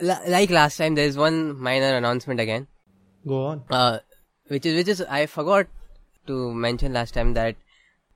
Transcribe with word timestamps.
L- 0.00 0.22
like 0.28 0.50
last 0.50 0.76
time, 0.76 0.94
there's 0.94 1.16
one 1.16 1.58
minor 1.58 1.96
announcement 1.96 2.40
again. 2.40 2.66
Go 3.26 3.46
on. 3.46 3.62
Uh, 3.70 3.98
which 4.48 4.66
is 4.66 4.76
which 4.76 4.88
is 4.88 5.02
I 5.02 5.26
forgot 5.26 5.66
to 6.26 6.52
mention 6.52 6.92
last 6.92 7.14
time 7.14 7.34
that 7.34 7.56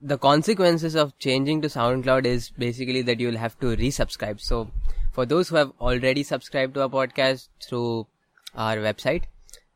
the 0.00 0.18
consequences 0.18 0.94
of 0.94 1.18
changing 1.18 1.62
to 1.62 1.68
SoundCloud 1.68 2.24
is 2.24 2.50
basically 2.50 3.02
that 3.02 3.20
you'll 3.20 3.36
have 3.36 3.58
to 3.60 3.76
resubscribe. 3.76 4.40
So 4.40 4.70
for 5.12 5.26
those 5.26 5.48
who 5.48 5.56
have 5.56 5.72
already 5.80 6.22
subscribed 6.22 6.74
to 6.74 6.82
our 6.82 6.88
podcast 6.88 7.48
through 7.60 8.06
our 8.54 8.76
website, 8.76 9.24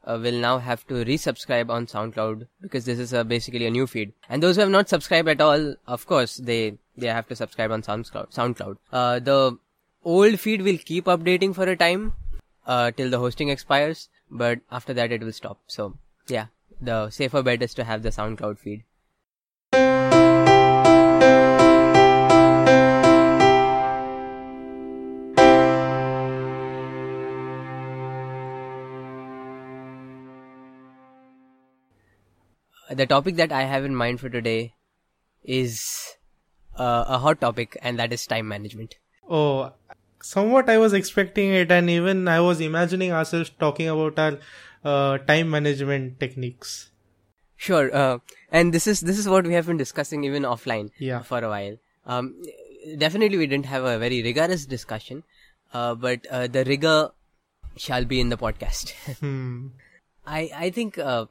uh, 0.05 0.19
will 0.23 0.39
now 0.41 0.59
have 0.59 0.87
to 0.89 1.05
resubscribe 1.05 1.71
on 1.71 1.87
SoundCloud 1.87 2.47
because 2.61 2.85
this 2.85 2.99
is 2.99 3.15
uh, 3.15 3.25
basically 3.25 3.67
a 3.67 3.71
new 3.71 3.87
feed. 3.87 4.13
And 4.29 4.43
those 4.43 4.57
who 4.57 4.61
have 4.61 4.71
not 4.71 4.89
subscribed 4.89 5.29
at 5.29 5.41
all, 5.41 5.75
of 5.87 6.07
course, 6.07 6.37
they 6.37 6.79
they 6.97 7.07
have 7.07 7.27
to 7.29 7.37
subscribe 7.37 7.71
on 7.71 7.83
SoundCloud. 7.83 8.33
SoundCloud. 8.33 8.77
Uh, 8.93 9.19
the 9.19 9.59
old 10.05 10.41
feed 10.41 10.63
will 10.63 10.79
keep 10.79 11.05
updating 11.07 11.55
for 11.55 11.65
a 11.65 11.77
time 11.77 12.15
uh, 12.67 12.91
till 12.91 13.11
the 13.11 13.19
hosting 13.19 13.49
expires, 13.49 14.09
but 14.31 14.61
after 14.71 14.93
that 14.95 15.13
it 15.13 15.23
will 15.23 15.33
stop. 15.33 15.61
So 15.67 15.99
yeah, 16.29 16.47
the 16.81 17.11
safer 17.11 17.43
bet 17.43 17.63
is 17.63 17.75
to 17.75 17.85
have 17.85 18.03
the 18.03 18.11
SoundCloud 18.11 18.59
feed. 18.59 18.85
The 32.91 33.07
topic 33.07 33.37
that 33.37 33.53
I 33.53 33.63
have 33.63 33.87
in 33.87 33.95
mind 33.95 34.21
for 34.21 34.29
today 34.29 34.75
is 35.43 36.15
uh, 36.77 37.05
a 37.09 37.19
hot 37.19 37.41
topic, 37.41 37.79
and 37.81 37.99
that 37.99 38.13
is 38.13 38.27
time 38.27 38.49
management. 38.49 38.97
Oh, 39.31 39.73
somewhat 40.23 40.71
I 40.71 40.79
was 40.79 40.93
expecting 40.93 41.51
it, 41.51 41.71
and 41.71 41.91
even 41.91 42.29
I 42.29 42.41
was 42.41 42.61
imagining 42.61 43.13
ourselves 43.13 43.51
talking 43.59 43.89
about 43.89 44.19
our 44.19 44.39
uh, 44.85 45.19
time 45.19 45.51
management 45.51 46.19
techniques. 46.21 46.91
Sure, 47.57 47.95
uh, 47.95 48.19
and 48.51 48.73
this 48.75 48.87
is 48.87 49.01
this 49.01 49.19
is 49.19 49.29
what 49.29 49.47
we 49.47 49.55
have 49.55 49.67
been 49.67 49.77
discussing 49.77 50.25
even 50.25 50.43
offline 50.43 50.91
Yeah. 50.99 51.23
for 51.23 51.39
a 51.39 51.49
while. 51.49 51.77
Um, 52.07 52.35
definitely, 52.99 53.39
we 53.39 53.47
didn't 53.47 53.67
have 53.67 53.85
a 53.85 53.99
very 53.99 54.23
rigorous 54.23 54.67
discussion, 54.67 55.23
uh, 55.73 55.95
but 55.95 56.27
uh, 56.31 56.47
the 56.49 56.65
rigor 56.65 57.11
shall 57.77 58.05
be 58.05 58.21
in 58.21 58.29
the 58.31 58.37
podcast. 58.37 58.93
Hmm. 59.21 59.69
I 60.27 60.51
I 60.55 60.71
think 60.71 60.99
uh, 60.99 61.27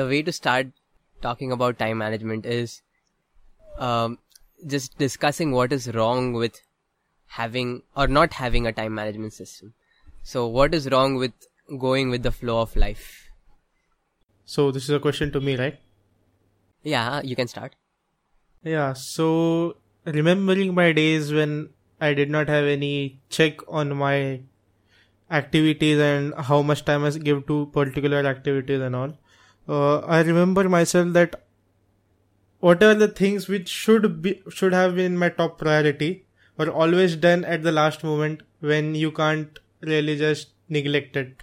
the 0.00 0.06
way 0.06 0.22
to 0.22 0.32
start 0.32 0.68
talking 1.22 1.52
about 1.52 1.78
time 1.78 1.98
management 1.98 2.46
is 2.46 2.82
um, 3.78 4.18
just 4.66 4.98
discussing 4.98 5.52
what 5.52 5.72
is 5.72 5.88
wrong 5.94 6.32
with 6.32 6.60
having 7.28 7.82
or 7.96 8.06
not 8.06 8.34
having 8.34 8.66
a 8.66 8.72
time 8.72 8.94
management 8.94 9.32
system. 9.32 9.74
So, 10.22 10.46
what 10.46 10.74
is 10.74 10.90
wrong 10.90 11.16
with 11.16 11.32
going 11.78 12.10
with 12.10 12.22
the 12.22 12.32
flow 12.32 12.60
of 12.60 12.76
life? 12.76 13.28
So 14.44 14.70
this 14.70 14.84
is 14.84 14.90
a 14.90 14.98
question 14.98 15.30
to 15.32 15.40
me, 15.42 15.56
right? 15.56 15.78
Yeah, 16.82 17.20
you 17.22 17.36
can 17.36 17.48
start. 17.48 17.74
Yeah. 18.62 18.94
So 18.94 19.76
remembering 20.04 20.74
my 20.74 20.92
days 20.92 21.32
when 21.32 21.68
I 22.00 22.14
did 22.14 22.30
not 22.30 22.48
have 22.48 22.64
any 22.64 23.20
check 23.28 23.60
on 23.68 23.94
my 23.94 24.40
activities 25.30 25.98
and 25.98 26.34
how 26.34 26.62
much 26.62 26.84
time 26.86 27.04
I 27.04 27.10
give 27.10 27.46
to 27.48 27.66
particular 27.66 28.24
activities 28.26 28.80
and 28.80 28.96
all. 28.96 29.18
Uh, 29.68 29.98
I 29.98 30.22
remember 30.22 30.66
myself 30.68 31.12
that 31.12 31.42
what 32.60 32.82
are 32.82 32.94
the 32.94 33.08
things 33.08 33.48
which 33.48 33.68
should 33.68 34.22
be 34.22 34.42
should 34.48 34.72
have 34.72 34.94
been 34.94 35.18
my 35.18 35.28
top 35.28 35.58
priority 35.58 36.24
were 36.58 36.70
always 36.70 37.16
done 37.16 37.44
at 37.44 37.62
the 37.62 37.72
last 37.72 38.04
moment 38.04 38.42
when 38.60 38.94
you 38.94 39.12
can't 39.12 39.58
really 39.80 40.16
just 40.16 40.48
neglect 40.68 41.16
it. 41.16 41.36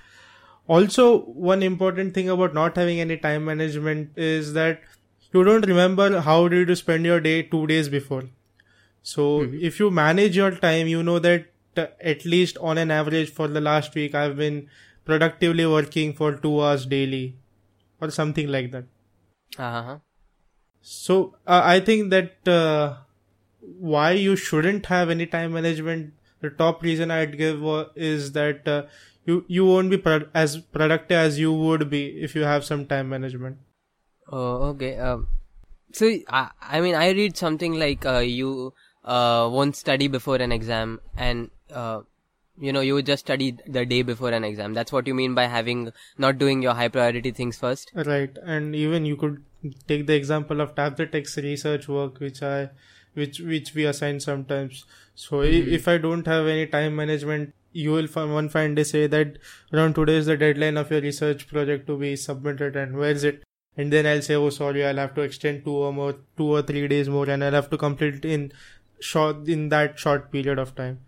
Also, 0.68 1.20
one 1.22 1.64
important 1.64 2.14
thing 2.14 2.30
about 2.30 2.54
not 2.54 2.76
having 2.76 3.00
any 3.00 3.18
time 3.18 3.46
management 3.46 4.18
is 4.18 4.54
that 4.54 4.82
you 5.34 5.44
don't 5.44 5.66
remember 5.68 6.22
how 6.22 6.48
did 6.48 6.70
you 6.70 6.76
spend 6.76 7.06
your 7.06 7.20
day 7.20 7.44
two 7.44 7.68
days 7.68 7.90
before. 7.90 8.24
So 9.04 9.42
if 9.42 9.80
you 9.80 9.92
manage 9.92 10.36
your 10.36 10.52
time, 10.52 10.88
you 10.88 11.04
know 11.04 11.20
that 11.20 11.46
uh, 11.78 11.88
at 12.02 12.26
least 12.26 12.58
on 12.58 12.78
an 12.78 12.90
average 12.90 13.30
for 13.30 13.48
the 13.48 13.62
last 13.62 13.94
week, 13.94 14.16
I've 14.16 14.36
been 14.36 14.68
productively 15.06 15.66
working 15.66 16.14
for 16.14 16.36
two 16.36 16.64
hours 16.64 16.86
daily 16.86 17.36
or 18.02 18.10
something 18.10 18.48
like 18.48 18.72
that. 18.72 18.86
Uh-huh. 19.58 20.00
So 20.82 21.36
uh, 21.46 21.62
I 21.64 21.80
think 21.80 22.10
that 22.10 22.48
uh, 22.48 22.98
why 23.80 24.12
you 24.12 24.36
shouldn't 24.36 24.86
have 24.88 25.10
any 25.10 25.26
time 25.26 25.54
management. 25.54 26.14
The 26.42 26.50
top 26.50 26.84
reason 26.84 27.12
I'd 27.12 27.38
give 27.38 27.64
is 27.96 28.32
that 28.34 28.68
uh, 28.68 28.84
you 29.26 29.46
you 29.48 29.66
won't 29.66 29.90
be 29.90 29.98
pro- 29.98 30.28
as 30.34 30.58
productive 30.58 31.18
as 31.18 31.40
you 31.40 31.52
would 31.54 31.90
be 31.90 32.08
if 32.22 32.36
you 32.36 32.44
have 32.44 32.66
some 32.66 32.86
time 32.86 33.10
management. 33.10 33.58
Oh, 34.32 34.56
okay. 34.74 34.98
Um, 34.98 35.28
so 35.94 36.12
I, 36.30 36.50
I 36.62 36.82
mean, 36.82 36.96
I 36.96 37.12
read 37.12 37.38
something 37.38 37.74
like 37.74 38.06
uh, 38.06 38.20
you 38.20 38.74
uh, 39.04 39.48
won't 39.52 39.76
study 39.76 40.08
before 40.08 40.38
an 40.38 40.52
exam, 40.52 41.00
and 41.16 41.50
uh, 41.72 42.02
you 42.60 42.74
know 42.74 42.82
you 42.82 42.94
would 42.96 43.06
just 43.06 43.26
study 43.26 43.58
the 43.66 43.86
day 43.86 44.02
before 44.02 44.32
an 44.32 44.44
exam. 44.44 44.74
That's 44.74 44.92
what 44.92 45.08
you 45.08 45.14
mean 45.14 45.36
by 45.36 45.46
having 45.46 45.92
not 46.18 46.38
doing 46.38 46.62
your 46.62 46.74
high 46.74 46.90
priority 46.90 47.32
things 47.32 47.58
first. 47.58 47.92
Right, 47.96 48.38
and 48.44 48.76
even 48.76 49.06
you 49.06 49.16
could 49.16 49.44
take 49.88 50.08
the 50.08 50.16
example 50.16 50.62
of 50.62 50.76
Tap 50.76 50.98
the 50.98 51.06
Tech's 51.08 51.38
research 51.38 51.88
work, 51.88 52.20
which 52.20 52.42
I, 52.44 52.70
which 53.16 53.40
which 53.40 53.74
we 53.74 53.86
assign 53.86 54.20
sometimes. 54.20 54.86
So 55.16 55.42
i 55.42 55.46
if 55.80 55.88
I 55.88 55.98
don't 55.98 56.28
have 56.28 56.48
any 56.48 56.68
time 56.68 56.96
management, 56.96 57.54
you 57.72 57.92
will 57.92 58.08
find 58.08 58.34
one 58.34 58.50
fine 58.50 58.76
day 58.76 58.84
say 58.84 59.08
that 59.08 59.38
around 59.74 59.96
today 59.96 60.16
is 60.22 60.28
the 60.28 60.38
deadline 60.38 60.78
of 60.84 60.92
your 60.92 61.02
research 61.02 61.48
project 61.48 61.88
to 61.88 61.98
be 62.06 62.16
submitted, 62.16 62.76
and 62.76 62.98
where's 63.04 63.24
it? 63.24 63.42
And 63.78 63.92
then 63.92 64.06
I'll 64.14 64.22
say, 64.22 64.36
oh 64.36 64.50
sorry, 64.50 64.86
I'll 64.86 65.02
have 65.04 65.16
to 65.16 65.22
extend 65.22 65.66
two 65.66 65.74
or 65.88 65.92
more, 65.94 66.14
two 66.38 66.46
or 66.58 66.62
three 66.62 66.88
days 66.88 67.10
more, 67.10 67.30
and 67.30 67.44
I'll 67.44 67.60
have 67.62 67.70
to 67.72 67.78
complete 67.78 68.16
it 68.22 68.26
in 68.38 68.52
short 69.00 69.48
in 69.58 69.68
that 69.70 70.00
short 70.00 70.32
period 70.32 70.60
of 70.60 70.76
time. 70.76 71.00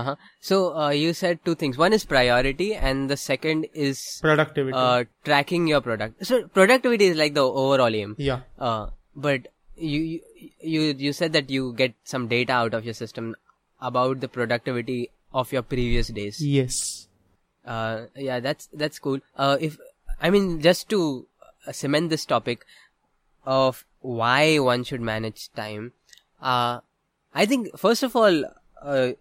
Uh 0.00 0.02
huh. 0.08 0.16
So 0.40 0.58
uh, 0.82 0.90
you 0.90 1.12
said 1.14 1.40
two 1.46 1.54
things. 1.54 1.78
One 1.78 1.92
is 1.92 2.04
priority, 2.04 2.74
and 2.74 3.10
the 3.10 3.16
second 3.16 3.66
is 3.74 4.18
Productivity. 4.22 4.74
uh, 4.74 5.04
tracking 5.24 5.66
your 5.66 5.80
product. 5.82 6.24
So 6.26 6.46
productivity 6.48 7.06
is 7.06 7.16
like 7.16 7.34
the 7.34 7.44
overall 7.44 7.94
aim. 7.94 8.14
yeah. 8.18 8.40
Uh, 8.58 8.86
but 9.14 9.48
you, 9.82 10.20
you 10.60 10.80
you 10.98 11.12
said 11.12 11.32
that 11.32 11.50
you 11.50 11.72
get 11.72 11.94
some 12.04 12.28
data 12.28 12.52
out 12.52 12.74
of 12.74 12.84
your 12.84 12.94
system 12.94 13.34
about 13.80 14.20
the 14.20 14.28
productivity 14.28 15.10
of 15.32 15.52
your 15.52 15.62
previous 15.62 16.08
days. 16.08 16.44
Yes. 16.44 17.08
Uh, 17.64 18.06
yeah, 18.16 18.40
that's 18.40 18.68
that's 18.72 18.98
cool. 18.98 19.20
Uh, 19.36 19.56
if 19.60 19.78
I 20.20 20.30
mean 20.30 20.60
just 20.60 20.88
to 20.90 21.26
uh, 21.66 21.72
cement 21.72 22.10
this 22.10 22.24
topic 22.24 22.64
of 23.44 23.84
why 24.00 24.58
one 24.58 24.84
should 24.84 25.00
manage 25.00 25.52
time, 25.52 25.92
uh, 26.40 26.80
I 27.34 27.46
think 27.46 27.76
first 27.78 28.02
of 28.02 28.16
all, 28.16 28.44
uh, 28.80 29.12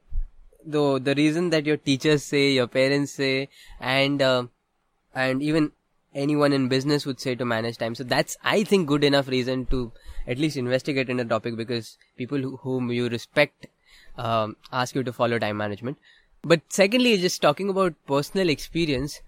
the 0.65 0.99
the 0.99 1.15
reason 1.15 1.49
that 1.51 1.65
your 1.65 1.77
teachers 1.77 2.23
say, 2.23 2.51
your 2.51 2.67
parents 2.67 3.13
say, 3.13 3.49
and 3.79 4.21
uh, 4.21 4.45
and 5.13 5.41
even 5.41 5.71
anyone 6.13 6.53
in 6.53 6.67
business 6.67 7.05
would 7.05 7.19
say 7.19 7.35
to 7.35 7.45
manage 7.45 7.77
time. 7.77 7.95
So 7.95 8.03
that's 8.03 8.37
I 8.43 8.63
think 8.63 8.87
good 8.87 9.03
enough 9.03 9.27
reason 9.27 9.65
to 9.67 9.91
at 10.27 10.37
least 10.37 10.57
investigate 10.57 11.09
in 11.09 11.17
the 11.17 11.25
topic 11.25 11.55
because 11.55 11.97
people 12.17 12.39
who, 12.39 12.57
whom 12.57 12.91
you 12.91 13.09
respect 13.09 13.67
um, 14.17 14.55
ask 14.71 14.95
you 14.95 15.03
to 15.03 15.13
follow 15.13 15.39
time 15.39 15.57
management. 15.57 15.97
But 16.43 16.61
secondly, 16.69 17.17
just 17.17 17.41
talking 17.41 17.69
about 17.69 17.93
personal 18.07 18.49
experience, 18.49 19.21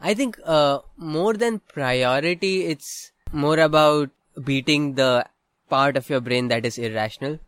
I 0.00 0.14
think 0.14 0.38
uh, 0.44 0.80
more 0.96 1.34
than 1.34 1.60
priority, 1.60 2.66
it's 2.66 3.10
more 3.32 3.58
about 3.58 4.10
beating 4.44 4.94
the 4.94 5.26
part 5.68 5.96
of 5.96 6.08
your 6.08 6.20
brain 6.20 6.48
that 6.48 6.64
is 6.64 6.78
irrational 6.78 7.40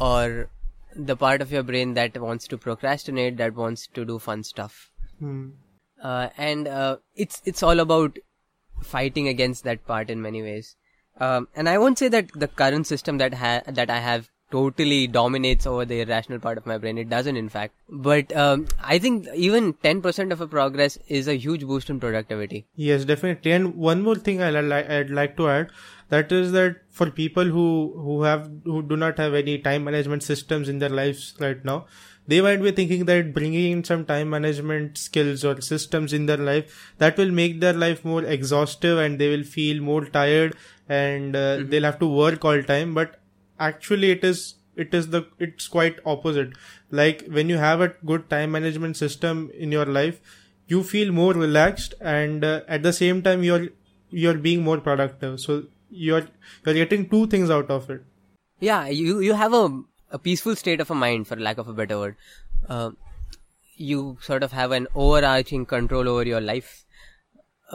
or 0.00 0.48
the 0.94 1.16
part 1.16 1.42
of 1.42 1.52
your 1.52 1.62
brain 1.62 1.94
that 1.94 2.16
wants 2.16 2.46
to 2.48 2.58
procrastinate, 2.58 3.36
that 3.36 3.54
wants 3.54 3.86
to 3.88 4.04
do 4.04 4.18
fun 4.18 4.42
stuff. 4.42 4.90
Hmm. 5.18 5.50
Uh, 6.02 6.28
and 6.36 6.68
uh, 6.68 6.96
it's 7.14 7.40
it's 7.44 7.62
all 7.62 7.80
about 7.80 8.18
fighting 8.82 9.28
against 9.28 9.64
that 9.64 9.86
part 9.86 10.10
in 10.10 10.20
many 10.20 10.42
ways. 10.42 10.76
Um, 11.20 11.48
and 11.54 11.68
I 11.68 11.78
won't 11.78 11.98
say 11.98 12.08
that 12.08 12.30
the 12.34 12.48
current 12.48 12.86
system 12.86 13.18
that 13.18 13.34
ha- 13.34 13.62
that 13.66 13.90
I 13.90 14.00
have 14.00 14.28
totally 14.52 15.06
dominates 15.06 15.66
over 15.66 15.84
the 15.84 16.00
irrational 16.02 16.38
part 16.38 16.58
of 16.58 16.66
my 16.66 16.78
brain. 16.78 16.98
It 16.98 17.08
doesn't, 17.08 17.36
in 17.36 17.48
fact. 17.48 17.74
But 17.88 18.34
um, 18.36 18.66
I 18.80 18.98
think 18.98 19.26
even 19.34 19.72
10% 19.72 20.30
of 20.30 20.40
a 20.40 20.46
progress 20.46 20.98
is 21.08 21.26
a 21.26 21.36
huge 21.36 21.64
boost 21.66 21.88
in 21.90 21.98
productivity. 21.98 22.66
Yes, 22.76 23.06
definitely. 23.06 23.52
And 23.52 23.74
one 23.74 24.02
more 24.02 24.14
thing 24.14 24.42
I'd 24.42 24.62
like, 24.64 24.90
I'd 24.90 25.10
like 25.10 25.36
to 25.38 25.48
add, 25.48 25.70
that 26.10 26.30
is 26.30 26.52
that 26.52 26.76
for 26.90 27.10
people 27.10 27.44
who, 27.44 27.94
who 27.96 28.22
have, 28.24 28.50
who 28.64 28.82
do 28.82 28.96
not 28.96 29.18
have 29.18 29.32
any 29.32 29.58
time 29.58 29.84
management 29.84 30.22
systems 30.22 30.68
in 30.68 30.78
their 30.78 30.90
lives 30.90 31.34
right 31.40 31.64
now, 31.64 31.86
they 32.26 32.40
might 32.40 32.62
be 32.62 32.70
thinking 32.70 33.04
that 33.06 33.34
bringing 33.34 33.72
in 33.72 33.84
some 33.84 34.04
time 34.04 34.30
management 34.30 34.96
skills 34.96 35.44
or 35.44 35.60
systems 35.60 36.12
in 36.12 36.26
their 36.26 36.36
life, 36.36 36.94
that 36.98 37.16
will 37.16 37.30
make 37.30 37.60
their 37.60 37.72
life 37.72 38.04
more 38.04 38.24
exhaustive 38.24 38.98
and 38.98 39.18
they 39.18 39.28
will 39.28 39.42
feel 39.44 39.82
more 39.82 40.04
tired 40.04 40.56
and 40.88 41.34
uh, 41.34 41.58
they'll 41.64 41.82
have 41.82 41.98
to 41.98 42.06
work 42.06 42.44
all 42.44 42.62
time. 42.62 42.94
But 42.94 43.20
actually 43.58 44.10
it 44.10 44.24
is 44.24 44.54
it 44.76 44.94
is 44.94 45.08
the 45.08 45.26
it's 45.38 45.68
quite 45.68 45.98
opposite. 46.06 46.52
Like 46.90 47.26
when 47.26 47.48
you 47.48 47.58
have 47.58 47.80
a 47.80 47.88
good 48.06 48.30
time 48.30 48.52
management 48.52 48.96
system 48.96 49.50
in 49.54 49.72
your 49.72 49.86
life 49.86 50.20
you 50.68 50.82
feel 50.82 51.12
more 51.12 51.34
relaxed 51.34 51.94
and 52.00 52.44
uh, 52.44 52.60
at 52.68 52.82
the 52.82 52.92
same 52.92 53.22
time 53.22 53.42
you're 53.42 53.68
you're 54.10 54.38
being 54.38 54.62
more 54.62 54.80
productive. 54.80 55.40
So 55.40 55.64
you're 55.90 56.28
you're 56.64 56.74
getting 56.74 57.08
two 57.08 57.26
things 57.26 57.50
out 57.50 57.70
of 57.70 57.90
it. 57.90 58.04
Yeah 58.60 58.86
you 58.86 59.18
you 59.20 59.34
have 59.34 59.52
a 59.52 59.82
a 60.12 60.18
peaceful 60.18 60.54
state 60.54 60.80
of 60.80 60.90
a 60.90 60.94
mind 60.94 61.26
for 61.26 61.36
lack 61.36 61.58
of 61.58 61.68
a 61.68 61.72
better 61.72 61.98
word. 61.98 62.16
Uh, 62.68 62.90
you 63.76 64.18
sort 64.20 64.42
of 64.42 64.52
have 64.52 64.70
an 64.70 64.86
overarching 64.94 65.66
control 65.66 66.08
over 66.08 66.24
your 66.24 66.40
life. 66.40 66.84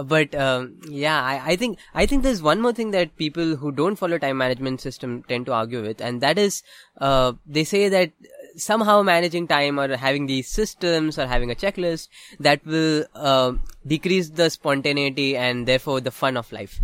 But 0.01 0.35
um, 0.35 0.79
yeah 0.87 1.23
I, 1.23 1.53
I 1.53 1.55
think 1.55 1.79
i 1.95 2.05
think 2.05 2.21
there's 2.21 2.39
one 2.39 2.61
more 2.61 2.71
thing 2.71 2.91
that 2.91 3.15
people 3.17 3.55
who 3.55 3.71
don't 3.71 3.95
follow 3.95 4.19
time 4.19 4.37
management 4.37 4.79
system 4.79 5.23
tend 5.27 5.47
to 5.47 5.53
argue 5.53 5.81
with 5.81 6.01
and 6.01 6.21
that 6.21 6.37
is 6.37 6.61
uh, 7.01 7.33
they 7.47 7.63
say 7.63 7.89
that 7.89 8.11
somehow 8.57 9.01
managing 9.01 9.47
time 9.47 9.79
or 9.79 9.95
having 9.95 10.25
these 10.25 10.49
systems 10.49 11.17
or 11.17 11.27
having 11.27 11.51
a 11.51 11.55
checklist 11.55 12.09
that 12.39 12.65
will 12.65 13.05
uh, 13.15 13.53
decrease 13.85 14.29
the 14.29 14.49
spontaneity 14.49 15.37
and 15.37 15.67
therefore 15.67 16.01
the 16.01 16.11
fun 16.11 16.37
of 16.37 16.51
life. 16.51 16.79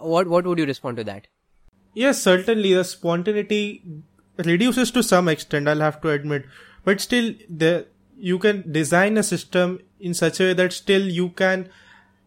What 0.00 0.28
what 0.28 0.46
would 0.46 0.58
you 0.58 0.66
respond 0.66 0.96
to 0.98 1.04
that? 1.04 1.26
Yes 1.94 2.22
certainly 2.22 2.74
the 2.74 2.84
spontaneity 2.84 3.82
reduces 4.38 4.90
to 4.90 5.02
some 5.02 5.28
extent 5.28 5.68
i'll 5.68 5.80
have 5.80 6.00
to 6.00 6.10
admit 6.10 6.44
but 6.84 7.00
still 7.00 7.32
the 7.48 7.86
you 8.16 8.38
can 8.38 8.70
design 8.70 9.16
a 9.16 9.22
system 9.22 9.80
in 10.00 10.14
such 10.14 10.40
a 10.40 10.44
way 10.44 10.52
that 10.54 10.72
still 10.72 11.08
you 11.08 11.28
can 11.30 11.68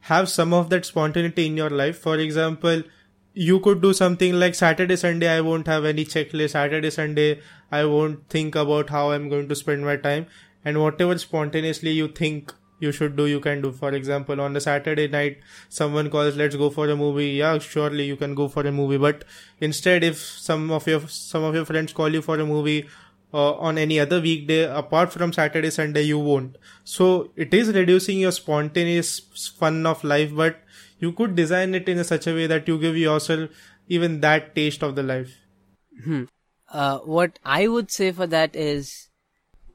have 0.01 0.30
some 0.30 0.54
of 0.54 0.69
that 0.69 0.86
spontaneity 0.86 1.45
in 1.45 1.57
your 1.57 1.69
life. 1.69 1.98
For 1.98 2.18
example, 2.18 2.83
you 3.33 3.59
could 3.59 3.81
do 3.81 3.94
something 3.94 4.39
like 4.39 4.56
Saturday, 4.56 4.95
Sunday, 4.95 5.27
I 5.27 5.42
won't 5.42 5.68
have 5.68 5.86
any 5.86 6.06
checklist. 6.06 6.51
Saturday, 6.51 6.89
Sunday, 6.89 7.42
I 7.71 7.86
won't 7.86 8.30
think 8.30 8.56
about 8.56 8.89
how 8.89 9.12
I'm 9.12 9.30
going 9.30 9.48
to 9.50 9.56
spend 9.56 9.86
my 9.86 9.98
time. 9.98 10.27
And 10.65 10.81
whatever 10.81 11.18
spontaneously 11.18 11.92
you 11.92 12.07
think 12.07 12.54
you 12.79 12.91
should 12.91 13.15
do, 13.15 13.25
you 13.25 13.39
can 13.39 13.62
do. 13.62 13.71
For 13.71 13.94
example, 13.94 14.39
on 14.41 14.56
a 14.56 14.62
Saturday 14.62 15.07
night, 15.07 15.39
someone 15.69 16.09
calls, 16.09 16.35
let's 16.35 16.56
go 16.56 16.69
for 16.69 16.89
a 16.89 16.95
movie. 16.95 17.29
Yeah, 17.29 17.57
surely 17.59 18.06
you 18.06 18.15
can 18.15 18.35
go 18.35 18.47
for 18.47 18.65
a 18.65 18.71
movie. 18.71 18.97
But 18.97 19.24
instead, 19.59 20.03
if 20.03 20.18
some 20.18 20.71
of 20.71 20.88
your, 20.88 21.07
some 21.07 21.44
of 21.44 21.56
your 21.56 21.65
friends 21.65 21.94
call 21.94 22.13
you 22.13 22.21
for 22.21 22.39
a 22.39 22.45
movie 22.45 22.88
uh, 23.33 23.53
on 23.53 23.77
any 23.77 24.00
other 24.00 24.21
weekday 24.21 24.63
apart 24.63 25.12
from 25.12 25.33
Saturday, 25.33 25.69
Sunday, 25.69 26.03
you 26.03 26.19
won't. 26.19 26.57
So 26.83 27.31
it 27.35 27.53
is 27.53 27.69
reducing 27.69 28.19
your 28.19 28.31
spontaneous 28.31 29.19
fun 29.59 29.85
of 29.85 30.03
life, 30.03 30.33
but 30.33 30.59
you 31.00 31.12
could 31.12 31.35
design 31.35 31.75
it 31.75 31.89
in 31.89 31.97
a 31.97 32.03
such 32.03 32.27
a 32.27 32.33
way 32.33 32.47
that 32.47 32.68
you 32.68 32.80
give 32.80 32.97
yourself 32.97 33.50
even 33.88 34.21
that 34.21 34.56
taste 34.56 34.83
of 34.83 34.95
the 34.95 35.03
life. 35.03 35.35
Hmm. 36.03 36.23
Uh, 36.69 37.00
what 37.00 37.39
I 37.44 37.68
would 37.68 37.91
say 37.91 38.12
for 38.12 38.27
that 38.27 38.56
is, 38.56 39.09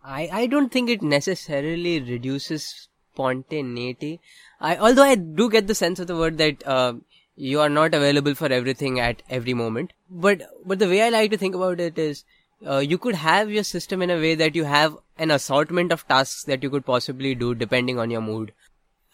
I 0.05 0.29
I 0.33 0.47
don't 0.47 0.71
think 0.71 0.91
it 0.91 1.03
necessarily 1.03 2.01
reduces 2.01 2.89
spontaneity. 3.13 4.21
I 4.61 4.77
although 4.77 5.03
I 5.03 5.15
do 5.15 5.51
get 5.51 5.67
the 5.67 5.75
sense 5.75 5.99
of 6.01 6.07
the 6.07 6.17
word 6.17 6.39
that 6.39 6.67
uh, 6.67 6.95
you 7.37 7.61
are 7.61 7.69
not 7.69 7.95
available 7.95 8.35
for 8.35 8.53
everything 8.53 9.01
at 9.01 9.23
every 9.31 9.55
moment. 9.55 9.93
But 10.11 10.43
but 10.65 10.79
the 10.79 10.89
way 10.89 11.03
I 11.03 11.09
like 11.09 11.31
to 11.31 11.39
think 11.39 11.55
about 11.55 11.81
it 11.81 11.99
is 11.99 12.25
uh, 12.67 12.79
you 12.79 12.99
could 12.99 13.15
have 13.15 13.51
your 13.51 13.65
system 13.65 14.03
in 14.03 14.11
a 14.11 14.17
way 14.17 14.35
that 14.35 14.55
you 14.55 14.65
have 14.65 14.97
an 15.19 15.31
assortment 15.31 15.93
of 15.93 16.07
tasks 16.09 16.45
that 16.45 16.63
you 16.63 16.71
could 16.71 16.87
possibly 16.87 17.35
do 17.35 17.55
depending 17.55 17.99
on 17.99 18.11
your 18.11 18.21
mood. 18.21 18.53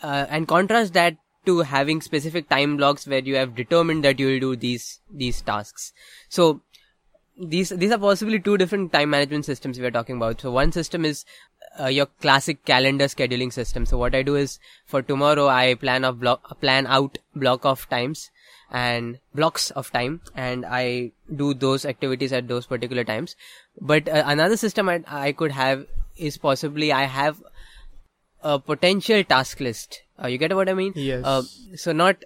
Uh, 0.03 0.27
and 0.29 0.47
contrast 0.47 0.93
that 0.93 1.17
to 1.47 1.61
having 1.61 2.01
specific 2.01 2.49
time 2.49 2.77
blocks 2.77 3.07
where 3.07 3.21
you 3.21 3.37
have 3.37 3.55
determined 3.55 4.05
that 4.05 4.21
you 4.21 4.27
will 4.29 4.41
do 4.41 4.57
these, 4.57 5.01
these 5.11 5.41
tasks. 5.41 5.93
So, 6.29 6.61
these, 7.41 7.71
these 7.71 7.93
are 7.93 7.99
possibly 7.99 8.41
two 8.41 8.59
different 8.59 8.93
time 8.93 9.11
management 9.11 9.45
systems 9.45 9.79
we 9.79 9.87
are 9.87 9.93
talking 9.93 10.17
about. 10.17 10.41
So 10.41 10.51
one 10.51 10.73
system 10.73 11.05
is 11.05 11.25
uh, 11.81 11.87
your 11.87 12.07
classic 12.21 12.65
calendar 12.65 13.07
scheduling 13.07 13.53
system. 13.53 13.87
So 13.87 13.99
what 13.99 14.15
I 14.15 14.23
do 14.23 14.37
is 14.37 14.59
for 14.87 15.03
tomorrow 15.03 15.49
I 15.49 15.75
plan 15.75 16.05
a 16.05 16.13
block, 16.13 16.61
plan 16.61 16.87
out 16.87 17.19
block 17.35 17.65
of 17.65 17.89
times 17.89 18.31
and 18.71 19.19
blocks 19.35 19.71
of 19.71 19.91
time 19.93 20.21
and 20.35 20.67
I 20.67 21.13
do 21.35 21.55
those 21.55 21.85
activities 21.85 22.33
at 22.33 22.49
those 22.49 22.67
particular 22.67 23.05
times. 23.05 23.37
But 23.81 24.09
uh, 24.09 24.25
another 24.27 24.57
system 24.57 24.89
I, 24.89 25.03
I 25.07 25.33
could 25.33 25.53
have 25.53 25.87
is 26.17 26.37
possibly 26.37 26.93
I 26.93 27.05
have 27.05 27.43
a 28.43 28.59
potential 28.59 29.25
task 29.25 29.61
list. 29.61 30.03
Uh, 30.23 30.29
you 30.29 30.39
get 30.39 30.55
what 30.55 30.69
I 30.69 30.75
mean? 30.75 30.93
Yes. 30.97 31.25
Uh, 31.25 31.43
so 31.77 31.93
not 31.93 32.25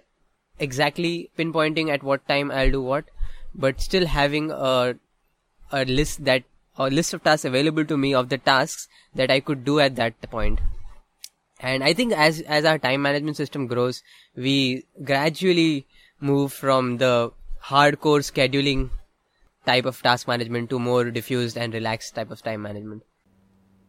exactly 0.59 1.29
pinpointing 1.37 1.89
at 1.89 2.03
what 2.03 2.27
time 2.27 2.51
I'll 2.51 2.71
do 2.71 2.81
what, 2.81 3.05
but 3.55 3.81
still 3.81 4.05
having 4.07 4.51
a 4.51 4.95
a 5.71 5.85
list 5.85 6.23
that 6.25 6.43
a 6.77 6.89
list 6.89 7.13
of 7.13 7.23
tasks 7.23 7.45
available 7.45 7.85
to 7.85 7.97
me 7.97 8.13
of 8.13 8.29
the 8.29 8.37
tasks 8.37 8.87
that 9.15 9.31
I 9.31 9.39
could 9.39 9.63
do 9.63 9.79
at 9.79 9.95
that 9.95 10.19
point. 10.29 10.59
And 11.59 11.83
I 11.83 11.93
think 11.93 12.11
as 12.13 12.41
as 12.41 12.65
our 12.65 12.77
time 12.77 13.01
management 13.01 13.37
system 13.37 13.67
grows, 13.67 14.01
we 14.35 14.85
gradually 15.03 15.87
move 16.19 16.51
from 16.51 16.97
the 16.97 17.31
hardcore 17.65 18.23
scheduling 18.29 18.89
type 19.65 19.85
of 19.85 20.01
task 20.01 20.27
management 20.27 20.69
to 20.69 20.79
more 20.79 21.09
diffused 21.09 21.57
and 21.57 21.73
relaxed 21.73 22.15
type 22.15 22.31
of 22.31 22.41
time 22.41 22.61
management. 22.61 23.03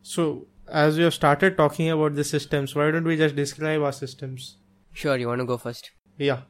So, 0.03 0.47
as 0.69 0.97
we 0.97 1.05
have 1.05 1.15
started 1.15 1.57
talking 1.57 1.91
about 1.91 2.15
the 2.15 2.25
systems, 2.25 2.75
why 2.75 2.91
don't 2.91 3.05
we 3.05 3.17
just 3.17 3.35
describe 3.35 3.83
our 3.83 3.93
systems? 3.93 4.59
Sure, 4.93 5.17
you 5.17 5.27
want 5.29 5.41
to 5.41 5.47
go 5.47 5.57
first? 5.57 5.91
Yeah. 6.17 6.43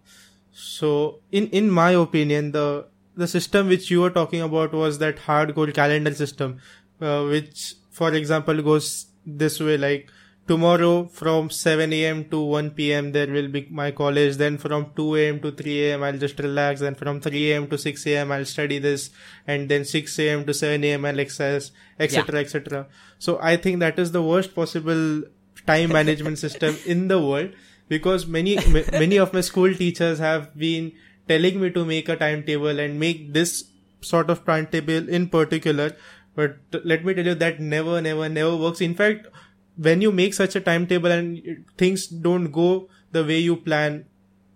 So, 0.53 1.21
in 1.33 1.49
in 1.49 1.71
my 1.71 1.93
opinion, 1.93 2.53
the 2.53 2.89
the 3.17 3.29
system 3.29 3.69
which 3.69 3.91
you 3.91 4.01
were 4.01 4.11
talking 4.11 4.41
about 4.41 4.73
was 4.73 4.99
that 4.99 5.17
hardcore 5.17 5.73
calendar 5.73 6.15
system, 6.15 6.61
uh, 7.01 7.25
which, 7.25 7.75
for 7.91 8.13
example, 8.13 8.63
goes 8.63 9.07
this 9.25 9.61
way: 9.61 9.77
like 9.77 10.09
tomorrow 10.47 11.07
from 11.07 11.49
7 11.51 11.93
a.m. 11.93 12.25
to 12.29 12.41
1 12.41 12.71
p.m. 12.71 13.13
there 13.13 13.29
will 13.29 13.49
be 13.49 13.67
my 13.71 13.91
college. 13.91 14.37
Then 14.37 14.59
from 14.59 14.91
2 14.97 15.17
a.m. 15.17 15.41
to 15.41 15.53
3 15.53 15.85
a.m. 15.85 16.03
I'll 16.03 16.19
just 16.19 16.39
relax. 16.39 16.81
Then 16.81 16.95
from 16.95 17.21
3 17.21 17.53
a.m. 17.53 17.69
to 17.69 17.79
6 17.79 18.07
a.m. 18.07 18.33
I'll 18.33 18.45
study 18.45 18.79
this. 18.79 19.11
And 19.47 19.69
then 19.69 19.85
6 19.85 20.19
a.m. 20.19 20.45
to 20.47 20.55
7 20.55 20.85
a.m. 20.85 21.05
I'll 21.05 21.21
exercise, 21.21 21.73
etc., 21.99 22.35
yeah. 22.35 22.41
etc. 22.41 22.87
So 23.19 23.39
I 23.41 23.57
think 23.57 23.81
that 23.81 23.99
is 23.99 24.13
the 24.13 24.23
worst 24.23 24.55
possible 24.55 25.23
time 25.67 25.93
management 25.93 26.39
system 26.39 26.77
in 26.85 27.09
the 27.09 27.21
world 27.21 27.51
because 27.89 28.27
many, 28.27 28.59
many 28.93 29.17
of 29.17 29.33
my 29.33 29.41
school 29.41 29.73
teachers 29.75 30.19
have 30.19 30.57
been 30.57 30.93
telling 31.29 31.61
me 31.61 31.71
to 31.71 31.85
make 31.85 32.09
a 32.09 32.17
timetable 32.17 32.79
and 32.79 32.99
make 32.99 33.33
this 33.33 33.65
sort 34.01 34.31
of 34.31 34.45
timetable 34.45 35.09
in 35.09 35.29
particular. 35.29 35.97
But 36.35 36.57
let 36.73 37.05
me 37.05 37.15
tell 37.15 37.27
you 37.27 37.35
that 37.37 37.61
never, 37.61 38.01
never, 38.01 38.29
never 38.29 38.57
works. 38.57 38.81
In 38.81 38.95
fact, 38.95 39.29
when 39.77 40.01
you 40.01 40.13
make 40.13 40.35
such 40.35 40.57
a 40.57 40.61
timetable 40.61 41.11
and 41.11 41.65
things 41.77 42.07
don't 42.07 42.51
go 42.51 42.89
the 43.13 43.25
way 43.25 43.39
you 43.39 43.57
plan 43.57 44.05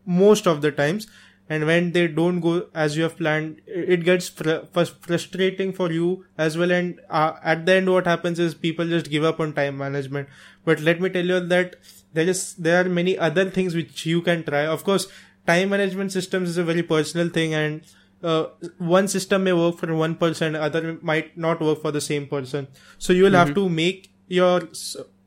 most 0.04 0.46
of 0.46 0.62
the 0.62 0.72
times 0.72 1.06
and 1.50 1.66
when 1.66 1.92
they 1.92 2.06
don't 2.06 2.40
go 2.40 2.66
as 2.74 2.96
you 2.96 3.02
have 3.02 3.16
planned 3.16 3.60
it 3.66 4.04
gets 4.04 4.28
fr- 4.28 4.64
frustrating 4.72 5.72
for 5.72 5.90
you 5.90 6.24
as 6.36 6.58
well 6.58 6.70
and 6.70 7.00
uh, 7.10 7.32
at 7.42 7.64
the 7.66 7.74
end 7.74 7.90
what 7.90 8.06
happens 8.06 8.38
is 8.38 8.54
people 8.54 8.86
just 8.86 9.10
give 9.10 9.24
up 9.24 9.40
on 9.40 9.52
time 9.52 9.76
management 9.76 10.28
but 10.64 10.80
let 10.80 11.00
me 11.00 11.08
tell 11.08 11.24
you 11.24 11.40
that 11.40 11.76
there 12.12 12.28
is 12.28 12.54
there 12.54 12.84
are 12.84 12.88
many 12.88 13.16
other 13.18 13.50
things 13.50 13.74
which 13.74 14.06
you 14.06 14.20
can 14.22 14.44
try 14.44 14.66
of 14.66 14.84
course 14.84 15.08
time 15.48 15.70
management 15.70 16.12
systems 16.12 16.50
is 16.50 16.58
a 16.58 16.64
very 16.64 16.82
personal 16.82 17.28
thing 17.28 17.54
and 17.54 17.82
uh, 18.22 18.46
one 18.78 19.08
system 19.08 19.44
may 19.44 19.52
work 19.52 19.76
for 19.78 19.94
one 19.94 20.14
person 20.14 20.56
other 20.56 20.98
might 21.02 21.36
not 21.36 21.60
work 21.60 21.80
for 21.80 21.92
the 21.92 22.00
same 22.00 22.26
person. 22.26 22.66
So 22.98 23.12
you 23.12 23.24
will 23.24 23.30
mm-hmm. 23.30 23.46
have 23.46 23.54
to 23.54 23.68
make 23.68 24.10
your 24.26 24.62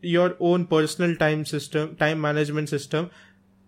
your 0.02 0.36
own 0.40 0.66
personal 0.68 1.16
time 1.16 1.46
system 1.46 1.96
time 1.96 2.22
management 2.22 2.70
system. 2.70 3.10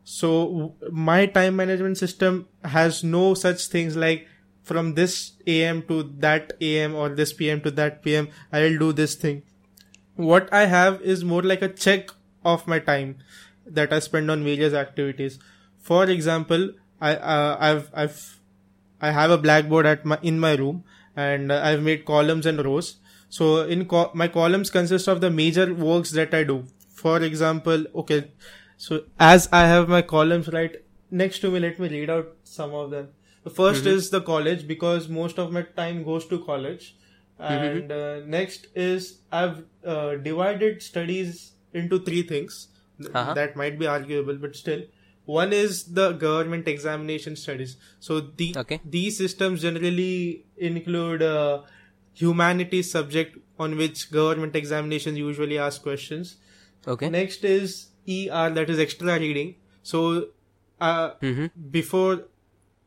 So 0.03 0.75
my 0.91 1.25
time 1.25 1.55
management 1.55 1.97
system 1.97 2.47
has 2.63 3.03
no 3.03 3.33
such 3.33 3.67
things 3.67 3.95
like 3.95 4.27
from 4.63 4.93
this 4.95 5.33
am 5.47 5.81
to 5.83 6.03
that 6.25 6.53
am 6.61 6.93
or 6.95 7.09
this 7.09 7.33
pm 7.33 7.61
to 7.61 7.71
that 7.79 8.01
pm 8.01 8.29
i'll 8.51 8.77
do 8.83 8.91
this 8.93 9.15
thing. 9.15 9.41
What 10.15 10.53
i 10.53 10.65
have 10.65 11.01
is 11.01 11.23
more 11.23 11.41
like 11.41 11.61
a 11.61 11.69
check 11.69 12.11
of 12.43 12.67
my 12.67 12.79
time 12.79 13.17
that 13.65 13.93
i 13.93 13.99
spend 13.99 14.29
on 14.29 14.43
various 14.43 14.73
activities 14.73 15.39
for 15.91 16.03
example 16.15 16.67
i 17.11 17.13
uh, 17.35 17.57
i've 17.69 17.85
i've 18.03 18.19
i 19.01 19.11
have 19.19 19.37
a 19.37 19.37
blackboard 19.45 19.85
at 19.93 20.05
my 20.11 20.17
in 20.33 20.39
my 20.47 20.53
room 20.63 20.83
and 21.15 21.51
uh, 21.51 21.61
i've 21.69 21.83
made 21.91 22.05
columns 22.11 22.51
and 22.51 22.65
rows 22.65 22.93
so 23.33 23.45
in 23.75 23.85
co- 23.91 24.11
my 24.13 24.27
columns 24.27 24.69
consist 24.69 25.07
of 25.11 25.19
the 25.21 25.29
major 25.31 25.73
works 25.73 26.11
that 26.11 26.33
I 26.35 26.43
do. 26.43 26.65
For 26.95 27.19
example, 27.23 27.85
okay, 28.01 28.31
so 28.77 29.05
as 29.19 29.49
I 29.51 29.61
have 29.61 29.89
my 29.89 30.03
columns 30.03 30.49
right 30.49 30.75
next 31.09 31.39
to 31.39 31.49
me, 31.49 31.59
let 31.59 31.79
me 31.79 31.89
read 31.89 32.11
out 32.11 32.27
some 32.43 32.75
of 32.81 32.91
them. 32.91 33.07
The 33.43 33.49
1st 33.49 33.79
mm-hmm. 33.79 33.87
is 33.87 34.09
the 34.11 34.21
college 34.21 34.67
because 34.67 35.09
most 35.09 35.39
of 35.39 35.51
my 35.51 35.63
time 35.63 36.03
goes 36.03 36.27
to 36.27 36.39
college. 36.45 36.95
Mm-hmm. 37.39 37.53
And 37.53 37.89
mm-hmm. 37.89 38.23
uh, 38.23 38.37
next 38.37 38.67
is 38.75 39.17
I've 39.31 39.63
uh, 39.83 40.17
divided 40.17 40.83
studies 40.83 41.53
into 41.73 41.99
three 41.99 42.21
things. 42.21 42.67
Uh-huh. 43.03 43.33
That 43.33 43.55
might 43.55 43.79
be 43.79 43.87
arguable, 43.87 44.35
but 44.35 44.55
still. 44.55 44.83
One 45.25 45.53
is 45.53 45.85
the 45.85 46.11
government 46.11 46.67
examination 46.67 47.35
studies. 47.35 47.77
So 47.99 48.19
the 48.19 48.53
Okay. 48.57 48.79
these 48.83 49.17
systems 49.17 49.61
generally 49.61 50.45
include 50.57 51.21
uh, 51.23 51.61
humanities 52.13 52.91
subject 52.91 53.37
on 53.59 53.77
which 53.77 54.11
government 54.11 54.55
examinations 54.55 55.17
usually 55.17 55.57
ask 55.57 55.81
questions. 55.81 56.35
Okay. 56.87 57.09
Next 57.09 57.43
is 57.45 57.87
ER, 58.07 58.49
that 58.49 58.69
is 58.69 58.79
extra 58.79 59.17
reading. 59.19 59.55
So, 59.83 60.27
uh, 60.81 61.11
Mm-hmm. 61.21 61.45
before 61.71 62.25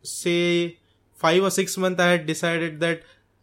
say 0.03 0.79
five 1.15 1.43
or 1.43 1.51
six 1.51 1.77
months, 1.79 2.01
I 2.01 2.11
had 2.11 2.27
decided 2.27 2.81
that 2.81 3.03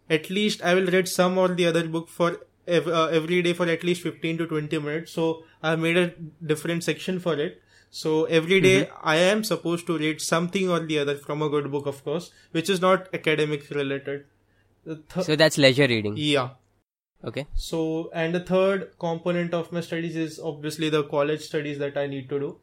at 0.09 0.29
least 0.29 0.61
I 0.61 0.75
will 0.75 0.85
read 0.85 1.07
some 1.07 1.37
or 1.37 1.47
the 1.47 1.65
other 1.65 1.87
book 1.87 2.07
for 2.09 2.37
ev- 2.67 2.87
uh, 2.87 3.07
every 3.07 3.41
day 3.41 3.53
for 3.53 3.67
at 3.67 3.83
least 3.83 4.01
15 4.01 4.37
to 4.37 4.47
20 4.47 4.77
minutes. 4.79 5.11
So, 5.11 5.43
I 5.63 5.75
made 5.75 5.97
a 5.97 6.13
different 6.45 6.83
section 6.83 7.19
for 7.19 7.33
it. 7.39 7.61
So, 7.97 8.25
every 8.25 8.59
day 8.61 8.85
mm-hmm. 8.85 9.07
I 9.13 9.17
am 9.17 9.43
supposed 9.43 9.85
to 9.87 9.97
read 9.97 10.21
something 10.27 10.69
or 10.75 10.79
the 10.91 10.97
other 10.99 11.15
from 11.15 11.41
a 11.43 11.49
good 11.49 11.71
book, 11.71 11.85
of 11.85 12.03
course, 12.03 12.31
which 12.51 12.69
is 12.75 12.81
not 12.81 13.07
academic 13.13 13.69
related. 13.69 14.25
Th- 14.85 15.25
So 15.27 15.35
that's 15.35 15.57
leisure 15.57 15.87
reading. 15.87 16.15
yeah. 16.17 16.49
Okay. 17.23 17.45
So, 17.55 18.09
and 18.13 18.35
the 18.35 18.39
third 18.39 18.97
component 18.99 19.53
of 19.53 19.71
my 19.71 19.81
studies 19.81 20.15
is 20.15 20.39
obviously 20.39 20.89
the 20.89 21.03
college 21.03 21.41
studies 21.41 21.77
that 21.83 21.97
I 21.97 22.07
need 22.07 22.27
to 22.29 22.39
do. 22.39 22.57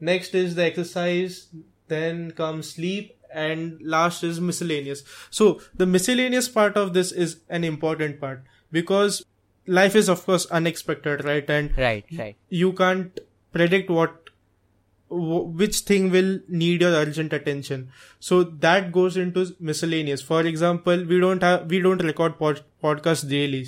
Next 0.00 0.34
is 0.34 0.54
the 0.54 0.64
exercise, 0.64 1.46
then 1.88 2.30
comes 2.32 2.70
sleep, 2.70 3.12
and 3.32 3.78
last 3.82 4.24
is 4.24 4.40
miscellaneous. 4.40 5.04
So, 5.30 5.60
the 5.74 5.86
miscellaneous 5.86 6.48
part 6.48 6.76
of 6.76 6.92
this 6.94 7.12
is 7.12 7.38
an 7.48 7.64
important 7.64 8.20
part 8.20 8.42
because 8.72 9.24
life 9.66 9.94
is, 9.94 10.08
of 10.08 10.24
course, 10.24 10.46
unexpected, 10.46 11.24
right? 11.24 11.48
And 11.48 11.76
Right. 11.78 12.04
Right. 12.18 12.36
you 12.48 12.72
can't 12.72 13.20
predict 13.52 13.90
what 13.90 14.10
wh- 14.10 14.23
which 15.14 15.80
thing 15.80 16.10
will 16.10 16.40
need 16.48 16.80
your 16.80 16.92
urgent 16.92 17.32
attention. 17.32 17.90
So 18.20 18.42
that 18.42 18.92
goes 18.92 19.16
into 19.16 19.54
miscellaneous. 19.60 20.22
For 20.22 20.42
example 20.42 21.04
we 21.04 21.20
don't 21.20 21.42
have 21.42 21.70
we 21.70 21.80
don't 21.80 22.02
record 22.02 22.38
pod, 22.38 22.62
podcast 22.82 23.28
daily 23.28 23.66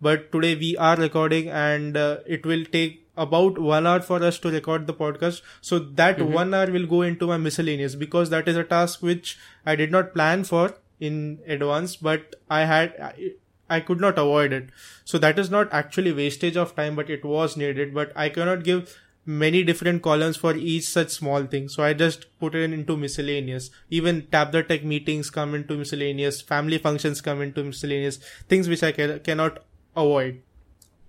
but 0.00 0.30
today 0.32 0.54
we 0.54 0.76
are 0.76 0.96
recording 0.96 1.48
and 1.48 1.96
uh, 1.96 2.18
it 2.26 2.44
will 2.44 2.64
take 2.64 3.00
about 3.16 3.58
one 3.58 3.86
hour 3.86 4.00
for 4.00 4.22
us 4.22 4.38
to 4.40 4.50
record 4.50 4.86
the 4.86 4.94
podcast. 4.94 5.42
So 5.60 5.78
that 5.78 6.20
one 6.20 6.52
hour 6.52 6.70
will 6.70 6.86
go 6.86 7.02
into 7.02 7.26
my 7.28 7.36
miscellaneous 7.36 7.94
because 7.94 8.30
that 8.30 8.48
is 8.48 8.56
a 8.56 8.64
task 8.64 9.02
which 9.02 9.38
i 9.66 9.76
did 9.76 9.92
not 9.92 10.12
plan 10.14 10.44
for 10.44 10.74
in 11.00 11.38
advance 11.46 11.96
but 11.96 12.34
i 12.50 12.64
had 12.64 12.94
I, 13.00 13.32
I 13.70 13.80
could 13.80 14.00
not 14.00 14.18
avoid 14.18 14.52
it. 14.52 14.68
So 15.04 15.18
that 15.18 15.38
is 15.38 15.50
not 15.50 15.72
actually 15.72 16.12
wastage 16.12 16.56
of 16.56 16.76
time 16.76 16.96
but 16.96 17.08
it 17.08 17.24
was 17.24 17.56
needed. 17.56 17.94
But 17.94 18.12
i 18.14 18.28
cannot 18.28 18.64
give 18.64 18.98
many 19.26 19.62
different 19.64 20.02
columns 20.02 20.36
for 20.36 20.54
each 20.54 20.84
such 20.88 21.10
small 21.10 21.44
thing. 21.44 21.68
So 21.68 21.82
i 21.82 21.92
just 21.94 22.26
put 22.38 22.54
it 22.54 22.72
into 22.72 22.96
miscellaneous. 22.96 23.70
Even 23.90 24.26
tap 24.26 24.52
the 24.52 24.62
tech 24.62 24.84
meetings 24.84 25.30
come 25.30 25.54
into 25.54 25.76
miscellaneous. 25.76 26.40
Family 26.40 26.78
functions 26.78 27.20
come 27.20 27.42
into 27.42 27.64
miscellaneous. 27.64 28.18
Things 28.48 28.68
which 28.68 28.82
i 28.82 28.92
ca- 28.92 29.18
cannot 29.18 29.60
avoid. 29.96 30.42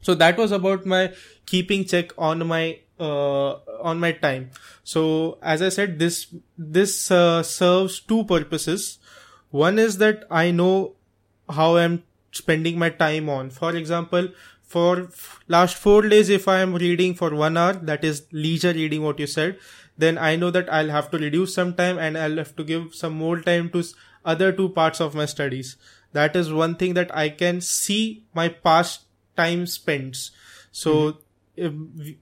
So 0.02 0.14
that 0.16 0.38
was 0.38 0.52
about 0.52 0.86
my 0.86 1.14
keeping 1.46 1.86
check 1.86 2.12
on 2.18 2.46
my 2.48 2.80
uh, 3.00 3.54
on 3.82 4.00
my 4.00 4.12
time. 4.14 4.52
So 4.84 5.38
as 5.42 5.62
i 5.62 5.70
said 5.70 6.00
this 6.00 6.28
this 6.58 7.12
uh, 7.12 7.44
serves 7.44 8.00
two 8.00 8.24
purposes. 8.26 9.00
One 9.50 9.80
is 9.80 9.98
that 9.98 10.26
i 10.30 10.52
know 10.52 10.94
how 11.50 11.76
i'm 11.78 12.04
spending 12.32 12.78
my 12.78 12.90
time 12.90 13.30
on. 13.30 13.50
For 13.50 13.76
example 13.76 14.30
for 14.66 15.04
f- 15.04 15.40
last 15.48 15.76
four 15.76 16.02
days 16.14 16.30
if 16.30 16.48
i 16.48 16.60
am 16.60 16.74
reading 16.76 17.14
for 17.14 17.30
one 17.36 17.58
hour 17.58 17.74
that 17.74 18.04
is 18.04 18.24
leisure 18.32 18.74
reading 18.74 19.04
what 19.04 19.20
you 19.20 19.28
said 19.28 19.58
then 19.98 20.18
i 20.18 20.36
know 20.36 20.50
that 20.52 20.72
i'll 20.74 20.90
have 20.90 21.10
to 21.12 21.18
reduce 21.18 21.54
some 21.54 21.74
time 21.74 21.98
and 21.98 22.18
i'll 22.18 22.38
have 22.38 22.56
to 22.56 22.64
give 22.64 22.94
some 22.96 23.14
more 23.14 23.40
time 23.42 23.70
to 23.70 23.80
s- 23.80 23.94
other 24.26 24.52
two 24.52 24.70
parts 24.70 25.00
of 25.00 25.14
my 25.14 25.26
studies. 25.28 25.76
That 26.14 26.36
is 26.36 26.52
one 26.52 26.76
thing 26.76 26.94
that 26.96 27.16
i 27.16 27.30
can 27.30 27.62
see 27.62 28.24
my 28.34 28.48
past 28.50 29.04
time 29.38 29.68
spent 29.68 30.18
so 30.72 31.18
if 31.56 31.74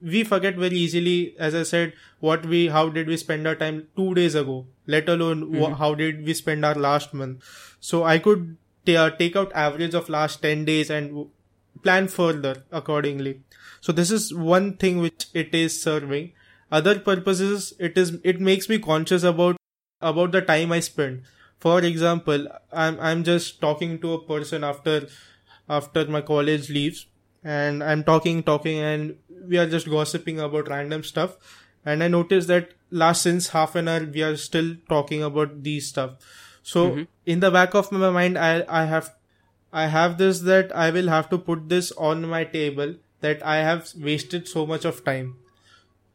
we- 0.02 0.24
forget 0.24 0.56
very 0.64 0.78
easily 0.78 1.36
as 1.40 1.56
i 1.56 1.64
said 1.64 1.94
what 2.20 2.46
we 2.46 2.68
how 2.76 2.84
did 2.90 3.08
we 3.08 3.18
spend 3.18 3.48
our 3.48 3.56
time 3.56 3.80
two 3.96 4.14
days 4.20 4.36
ago 4.36 4.58
let 4.96 5.10
alone 5.10 5.42
wha- 5.60 5.74
how 5.84 5.94
did 5.96 6.26
we 6.26 6.34
spend 6.34 6.66
our 6.66 6.76
last 6.76 7.14
month. 7.14 7.44
So 7.80 8.04
i 8.04 8.18
could 8.20 8.58
uh, 8.88 9.10
take 9.12 9.36
out 9.36 9.52
average 9.54 9.94
of 9.94 10.10
last 10.10 10.42
10 10.42 10.66
days 10.66 10.90
and 10.90 11.28
plan 11.84 12.08
further 12.08 12.64
accordingly. 12.72 13.42
So 13.82 13.92
this 13.92 14.12
is 14.12 14.34
one 14.34 14.78
thing 14.78 15.00
which 15.00 15.28
it 15.34 15.54
is 15.54 15.82
serving. 15.82 16.32
Other 16.72 17.00
purposes 17.00 17.74
it 17.80 17.98
is 17.98 18.18
it 18.24 18.40
makes 18.40 18.70
me 18.70 18.80
conscious 18.80 19.24
about 19.24 19.58
about 20.02 20.32
the 20.32 20.42
time 20.42 20.72
i 20.72 20.80
spend. 20.80 21.24
For 21.60 21.80
example 21.82 22.48
i'm 22.72 23.00
i'm 23.00 23.24
just 23.24 23.60
talking 23.62 24.00
to 24.06 24.14
a 24.14 24.22
person 24.30 24.64
after 24.64 25.08
after 25.70 26.06
my 26.06 26.22
college 26.22 26.70
leaves 26.70 27.06
and 27.44 27.84
i'm 27.84 28.04
talking 28.04 28.42
talking 28.44 28.80
and 28.80 29.16
we 29.48 29.58
are 29.58 29.70
just 29.70 29.90
gossiping 29.90 30.40
about 30.40 30.70
random 30.70 31.04
stuff. 31.04 31.38
And 31.86 32.04
i 32.04 32.08
noticed 32.08 32.48
that 32.48 32.74
last 32.90 33.22
since 33.24 33.50
half 33.50 33.76
an 33.76 33.88
hour 33.88 34.06
we 34.06 34.24
are 34.24 34.38
still 34.38 34.76
talking 34.90 35.24
about 35.24 35.62
these 35.64 35.88
stuff. 35.88 36.16
So 36.64 36.90
mm-hmm. 36.90 37.04
in 37.26 37.40
the 37.42 37.52
back 37.52 37.76
of 37.76 37.92
my 37.92 38.10
mind 38.10 38.38
i 38.38 38.64
i 38.82 38.86
have 38.86 39.14
i 39.82 39.86
have 39.94 40.18
this 40.18 40.40
that 40.50 40.76
i 40.86 40.90
will 40.98 41.08
have 41.14 41.30
to 41.30 41.38
put 41.38 41.68
this 41.70 41.92
on 42.10 42.26
my 42.34 42.44
table 42.44 42.94
that 43.26 43.46
i 43.46 43.58
have 43.58 43.90
wasted 44.10 44.48
so 44.48 44.66
much 44.66 44.86
of 44.86 45.04
time. 45.06 45.36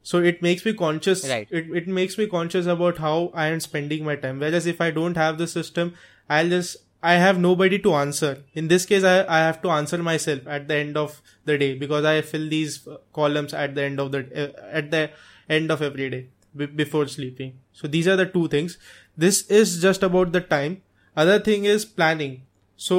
So 0.03 0.19
it 0.31 0.43
makes 0.43 0.65
me 0.65 0.73
conscious 0.73 1.23
Right. 1.29 1.49
it, 1.51 1.67
it 1.81 1.89
makes 1.89 2.17
me 2.19 2.27
conscious 2.27 2.67
about 2.75 2.99
how 2.99 3.31
i 3.35 3.47
am 3.49 3.61
spending 3.61 4.05
my 4.05 4.17
time. 4.17 4.39
Whereas 4.41 4.67
if 4.67 4.81
i 4.81 4.91
don't 4.91 5.17
have 5.23 5.39
the 5.39 5.47
system 5.55 5.95
i'll 6.29 6.49
just 6.49 6.77
i 7.03 7.15
have 7.15 7.39
nobody 7.39 7.79
to 7.87 7.95
answer. 7.95 8.31
In 8.55 8.69
this 8.69 8.87
case 8.87 9.05
i, 9.05 9.17
I 9.27 9.39
have 9.47 9.61
to 9.63 9.71
answer 9.71 9.99
myself 9.99 10.47
at 10.47 10.69
the 10.69 10.77
end 10.77 10.97
of 10.97 11.21
the 11.45 11.59
day 11.59 11.75
because 11.75 12.05
i 12.05 12.21
fill 12.23 12.49
these 12.49 12.87
uh, 12.89 12.97
columns 13.13 13.55
at 13.55 13.75
the 13.75 13.85
end 13.85 14.01
of 14.01 14.13
the 14.13 14.23
uh, 14.45 14.79
at 14.83 14.91
the 14.91 15.11
end 15.49 15.71
of 15.71 15.83
every 15.83 16.11
day 16.11 16.27
b- 16.57 16.67
before 16.67 17.07
sleeping. 17.09 17.59
So 17.73 17.89
these 17.89 18.09
are 18.09 18.17
the 18.17 18.27
two 18.27 18.49
things. 18.49 18.79
This 19.17 19.43
is 19.49 19.81
just 19.83 20.03
about 20.03 20.33
the 20.33 20.41
time. 20.41 20.83
Other 21.17 21.39
thing 21.41 21.65
is 21.65 21.85
planning 21.85 22.43
so 22.87 22.99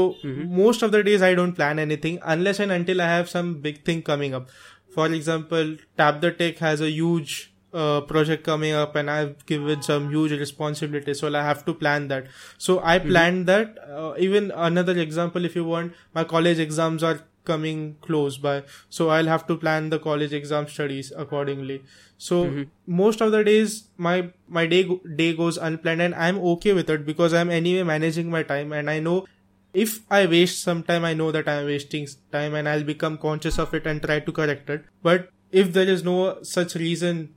most 0.59 0.81
of 0.83 0.91
the 0.91 1.03
days 1.03 1.21
I 1.21 1.33
don't 1.35 1.53
plan 1.53 1.79
anything 1.79 2.19
unless 2.23 2.59
and 2.59 2.71
until 2.71 3.01
I 3.01 3.05
have 3.07 3.29
some 3.29 3.53
big 3.61 3.83
thing 3.85 4.01
coming 4.03 4.33
up. 4.33 4.49
For 4.95 5.05
example, 5.07 5.77
Tap 5.97 6.19
the 6.21 6.31
Tech 6.31 6.57
has 6.59 6.81
a 6.81 6.89
huge 6.91 7.53
uh, 7.73 8.01
project 8.01 8.43
coming 8.43 8.73
up 8.73 8.95
and 8.95 9.09
I've 9.09 9.45
given 9.45 9.81
some 9.83 10.09
huge 10.09 10.31
responsibilities. 10.31 11.19
So 11.19 11.33
I 11.33 11.43
have 11.43 11.63
to 11.65 11.73
plan 11.73 12.07
that. 12.09 12.27
So 12.57 12.79
I 12.83 12.99
planned 12.99 13.45
that. 13.47 13.77
Uh, 13.87 14.13
even 14.17 14.51
another 14.51 14.97
example, 14.97 15.45
if 15.45 15.55
you 15.55 15.63
want, 15.65 15.93
my 16.13 16.23
college 16.23 16.59
exams 16.59 17.03
are 17.03 17.19
coming 17.45 17.95
close 18.01 18.37
by. 18.37 18.63
So 18.89 19.09
I'll 19.09 19.27
have 19.27 19.47
to 19.47 19.55
plan 19.57 19.89
the 19.91 19.99
college 19.99 20.33
exam 20.33 20.67
studies 20.67 21.13
accordingly. 21.15 21.81
So 22.17 22.45
most 22.87 23.21
of 23.21 23.31
the 23.31 23.43
days 23.43 23.83
my 23.97 24.29
my 24.47 24.65
day 24.67 24.83
go- 24.83 25.01
day 25.15 25.33
goes 25.33 25.57
unplanned 25.57 26.01
and 26.01 26.15
I'm 26.15 26.37
okay 26.53 26.73
with 26.73 26.89
it 26.89 27.05
because 27.05 27.33
I'm 27.33 27.49
anyway 27.49 27.83
managing 27.83 28.29
my 28.29 28.43
time 28.43 28.73
and 28.73 28.89
I 28.89 28.99
know 28.99 29.25
if 29.73 29.99
I 30.09 30.25
waste 30.25 30.63
some 30.63 30.83
time, 30.83 31.05
I 31.05 31.13
know 31.13 31.31
that 31.31 31.47
I'm 31.47 31.65
wasting 31.65 32.07
time 32.31 32.55
and 32.55 32.67
I'll 32.67 32.83
become 32.83 33.17
conscious 33.17 33.59
of 33.59 33.73
it 33.73 33.85
and 33.85 34.01
try 34.01 34.19
to 34.19 34.31
correct 34.31 34.69
it. 34.69 34.85
But 35.03 35.29
if 35.51 35.73
there 35.73 35.87
is 35.87 36.03
no 36.03 36.41
such 36.43 36.75
reason 36.75 37.35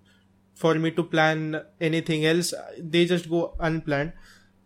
for 0.54 0.74
me 0.74 0.90
to 0.92 1.02
plan 1.02 1.62
anything 1.80 2.24
else, 2.24 2.54
they 2.78 3.04
just 3.04 3.28
go 3.28 3.54
unplanned. 3.60 4.12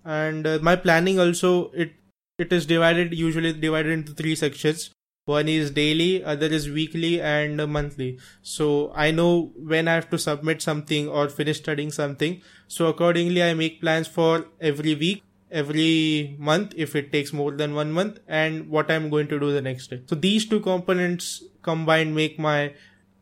And 0.05 0.47
uh, 0.47 0.59
my 0.63 0.77
planning 0.77 1.19
also, 1.19 1.71
it, 1.73 1.95
it 2.39 2.53
is 2.53 2.67
divided, 2.67 3.13
usually 3.15 3.53
divided 3.53 3.93
into 3.93 4.13
three 4.13 4.37
sections. 4.37 4.91
One 5.25 5.49
is 5.49 5.73
daily, 5.73 6.23
other 6.23 6.47
is 6.47 6.71
weekly 6.71 7.21
and 7.21 7.57
monthly. 7.67 8.21
So 8.43 8.93
I 8.95 9.11
know 9.11 9.51
when 9.57 9.89
I 9.89 9.95
have 9.95 10.09
to 10.11 10.19
submit 10.19 10.63
something 10.63 11.09
or 11.09 11.29
finish 11.29 11.59
studying 11.59 11.91
something. 11.91 12.43
So 12.69 12.87
accordingly, 12.87 13.43
I 13.43 13.55
make 13.55 13.81
plans 13.81 14.07
for 14.07 14.47
every 14.61 14.95
week 14.95 15.25
every 15.51 16.37
month 16.39 16.73
if 16.77 16.95
it 16.97 17.13
takes 17.13 17.33
more 17.33 17.53
than 17.53 17.75
one 17.75 17.93
month 17.93 18.19
and 18.27 18.69
what 18.69 18.91
I'm 18.91 19.11
going 19.11 19.29
to 19.29 19.39
do 19.39 19.53
the 19.53 19.63
next 19.63 19.89
day. 19.91 20.03
So 20.07 20.15
these 20.15 20.47
two 20.49 20.61
components 20.61 21.43
combined 21.63 22.15
make 22.15 22.39
my 22.39 22.75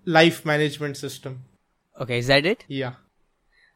life 0.05 0.45
management 0.45 0.97
system. 0.97 1.45
Okay, 2.01 2.19
is 2.19 2.27
that 2.29 2.45
it? 2.47 2.65
Yeah. 2.69 2.95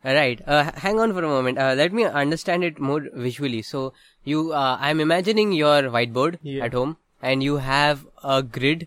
Right. 0.05 0.41
Uh, 0.47 0.71
hang 0.77 0.99
on 1.01 1.13
for 1.13 1.25
a 1.25 1.29
moment. 1.29 1.59
Uh, 1.59 1.75
let 1.77 1.93
me 1.93 2.05
understand 2.05 2.63
it 2.65 2.79
more 2.79 3.05
visually. 3.15 3.63
So 3.63 3.93
you, 4.25 4.53
uh, 4.53 4.77
I'm 4.81 5.01
imagining 5.01 5.53
your 5.53 5.83
whiteboard 5.83 6.39
Yeah. 6.43 6.65
at 6.65 6.73
home, 6.73 6.97
and 7.21 7.43
you 7.43 7.57
have 7.57 8.07
a 8.23 8.43
grid, 8.43 8.87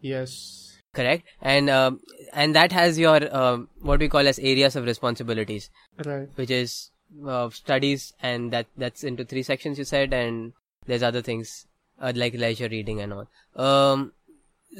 Yes. 0.00 0.78
correct? 0.94 1.24
And 1.42 1.68
um, 1.68 2.00
and 2.32 2.54
that 2.56 2.72
has 2.72 2.98
your 2.98 3.34
um 3.36 3.68
what 3.80 4.00
we 4.00 4.08
call 4.08 4.26
as 4.26 4.38
areas 4.38 4.74
of 4.74 4.84
responsibilities, 4.84 5.70
Right. 6.04 6.28
which 6.36 6.50
is 6.50 6.90
uh, 7.26 7.50
studies, 7.50 8.12
and 8.22 8.52
that 8.52 8.66
that's 8.76 9.04
into 9.04 9.24
three 9.24 9.42
sections 9.42 9.78
you 9.78 9.84
said, 9.84 10.12
and 10.12 10.52
there's 10.86 11.02
other 11.02 11.22
things 11.22 11.66
uh, 12.00 12.12
like 12.14 12.34
leisure 12.34 12.68
reading 12.68 13.00
and 13.00 13.12
all. 13.12 13.28
Um, 13.56 14.12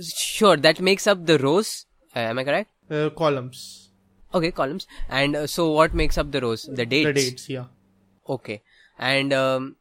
sure, 0.00 0.56
that 0.56 0.80
makes 0.80 1.06
up 1.06 1.26
the 1.26 1.38
rows. 1.38 1.86
Uh, 2.14 2.20
am 2.20 2.38
I 2.38 2.44
correct? 2.44 2.70
Uh, 2.90 3.10
columns. 3.10 3.90
Okay, 4.34 4.50
columns. 4.50 4.86
And 5.08 5.36
uh, 5.36 5.46
so 5.46 5.70
what 5.70 5.94
makes 5.94 6.18
up 6.18 6.32
the 6.32 6.40
rows? 6.40 6.62
The 6.62 6.84
dates. 6.84 7.06
The 7.06 7.12
dates, 7.12 7.48
yeah. 7.48 7.64
Okay. 8.28 8.62
And 8.98 9.32
um, 9.32 9.76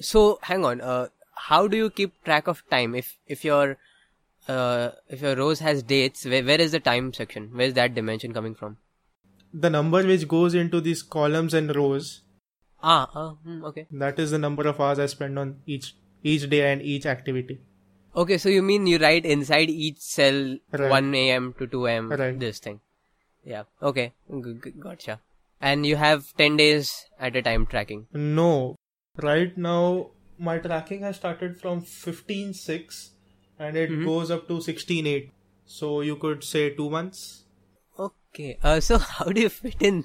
so 0.00 0.38
hang 0.42 0.64
on. 0.64 0.80
Uh, 0.80 1.08
how 1.34 1.66
do 1.68 1.76
you 1.76 1.90
keep 1.90 2.22
track 2.24 2.48
of 2.48 2.62
time 2.70 2.94
if 2.94 3.16
if 3.26 3.44
your 3.44 3.78
uh, 4.48 4.90
if 5.08 5.22
your 5.22 5.36
rows 5.36 5.60
has 5.60 5.82
dates? 5.82 6.24
Where, 6.24 6.44
where 6.44 6.60
is 6.60 6.72
the 6.72 6.80
time 6.80 7.12
section? 7.12 7.50
Where 7.52 7.66
is 7.66 7.74
that 7.74 7.94
dimension 7.94 8.34
coming 8.34 8.54
from? 8.54 8.78
The 9.66 9.70
number 9.74 10.00
which 10.08 10.26
goes 10.32 10.54
into 10.62 10.80
these 10.80 11.02
columns 11.02 11.54
and 11.60 11.74
rows, 11.76 12.08
Ah, 12.82 13.10
uh, 13.20 13.30
hmm, 13.46 13.64
okay. 13.70 13.86
that 14.02 14.18
is 14.24 14.30
the 14.34 14.38
number 14.38 14.66
of 14.72 14.80
hours 14.80 14.98
I 15.04 15.06
spend 15.06 15.38
on 15.44 15.54
each 15.76 15.94
each 16.32 16.44
day 16.52 16.60
and 16.72 16.82
each 16.82 17.06
activity. 17.12 17.56
Okay, 18.24 18.38
so 18.42 18.48
you 18.56 18.62
mean 18.68 18.86
you 18.90 18.98
write 18.98 19.26
inside 19.36 19.70
each 19.86 19.98
cell 20.10 20.38
Right. 20.82 20.90
1 20.90 21.14
a.m. 21.22 21.48
to 21.58 21.66
2 21.74 21.86
a.m. 21.86 22.10
Right. 22.20 22.38
this 22.44 22.58
thing. 22.68 22.80
Yeah. 23.54 23.64
Okay. 23.90 24.06
G- 24.46 24.54
g- 24.64 24.72
gotcha. 24.86 25.20
And 25.60 25.86
you 25.90 25.96
have 25.96 26.24
10 26.42 26.56
days 26.56 26.92
at 27.18 27.36
a 27.36 27.42
time 27.42 27.66
tracking. 27.66 28.06
No, 28.12 28.76
right 29.28 29.56
now 29.56 30.10
my 30.38 30.58
tracking 30.58 31.00
has 31.02 31.16
started 31.16 31.60
from 31.60 31.82
15.6 31.82 33.10
and 33.58 33.76
it 33.76 33.90
Mhm. 33.90 34.04
goes 34.04 34.30
up 34.30 34.46
to 34.48 34.60
16.8. 34.60 35.30
So 35.78 36.00
you 36.00 36.16
could 36.16 36.44
say 36.44 36.64
two 36.80 36.88
months. 36.90 37.24
Okay. 38.34 38.58
Uh, 38.62 38.80
so 38.80 38.98
how 39.14 39.26
do 39.26 39.40
you 39.40 39.48
fit 39.48 39.76
in 39.80 40.04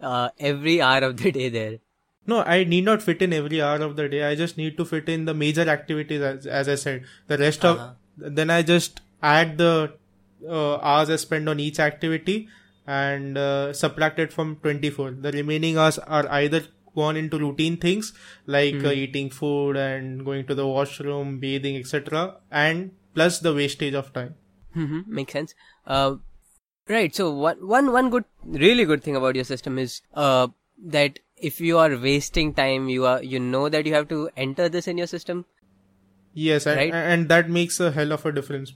uh, 0.00 0.28
every 0.38 0.80
hour 0.80 0.98
of 1.04 1.16
the 1.16 1.32
day 1.32 1.48
there? 1.48 1.78
No, 2.26 2.42
I 2.42 2.64
need 2.64 2.84
not 2.84 3.02
fit 3.02 3.20
in 3.20 3.32
every 3.34 3.60
hour 3.60 3.82
of 3.82 3.96
the 3.96 4.08
day. 4.08 4.24
I 4.24 4.34
just 4.34 4.56
need 4.56 4.76
to 4.78 4.84
fit 4.84 5.08
in 5.08 5.24
the 5.26 5.34
major 5.34 5.68
activities, 5.68 6.22
as, 6.22 6.46
as 6.46 6.68
I 6.68 6.74
said. 6.76 7.04
The 7.26 7.36
rest 7.38 7.64
Uh-huh. 7.64 7.90
of 7.90 8.34
then 8.36 8.48
I 8.50 8.62
just 8.62 9.00
add 9.22 9.58
the 9.58 9.92
uh, 10.48 10.76
hours 10.76 11.10
I 11.10 11.16
spend 11.16 11.48
on 11.48 11.60
each 11.60 11.78
activity 11.80 12.48
and 12.86 13.36
uh, 13.36 13.72
subtract 13.72 14.18
it 14.18 14.32
from 14.32 14.56
24. 14.62 15.10
The 15.20 15.32
remaining 15.32 15.76
hours 15.76 15.98
are 15.98 16.26
either 16.30 16.62
gone 16.94 17.16
into 17.16 17.38
routine 17.38 17.76
things 17.76 18.12
like 18.46 18.82
uh, 18.84 18.88
eating 18.90 19.28
food 19.28 19.76
and 19.76 20.24
going 20.24 20.46
to 20.46 20.54
the 20.54 20.66
washroom, 20.66 21.40
bathing, 21.40 21.76
etc., 21.76 22.36
and 22.50 22.92
plus 23.14 23.40
the 23.40 23.52
wastage 23.52 23.94
of 23.94 24.12
time. 24.12 24.34
Mm-hmm. 24.76 25.00
Makes 25.14 25.32
sense. 25.32 25.54
Uh, 25.86 26.16
right. 26.88 27.14
So 27.14 27.30
one, 27.30 27.66
one, 27.66 27.92
one 27.92 28.10
good, 28.10 28.24
really 28.44 28.84
good 28.84 29.02
thing 29.02 29.16
about 29.16 29.34
your 29.34 29.44
system 29.44 29.78
is, 29.78 30.02
uh, 30.14 30.48
that 30.86 31.18
if 31.36 31.60
you 31.60 31.78
are 31.78 31.96
wasting 31.96 32.54
time, 32.54 32.88
you 32.88 33.06
are, 33.06 33.22
you 33.22 33.38
know 33.38 33.68
that 33.68 33.86
you 33.86 33.94
have 33.94 34.08
to 34.08 34.30
enter 34.36 34.68
this 34.68 34.88
in 34.88 34.98
your 34.98 35.06
system. 35.06 35.44
Yes, 36.32 36.66
and, 36.66 36.92
and 36.92 37.28
that 37.28 37.48
makes 37.48 37.78
a 37.78 37.92
hell 37.92 38.12
of 38.12 38.26
a 38.26 38.32
difference. 38.32 38.72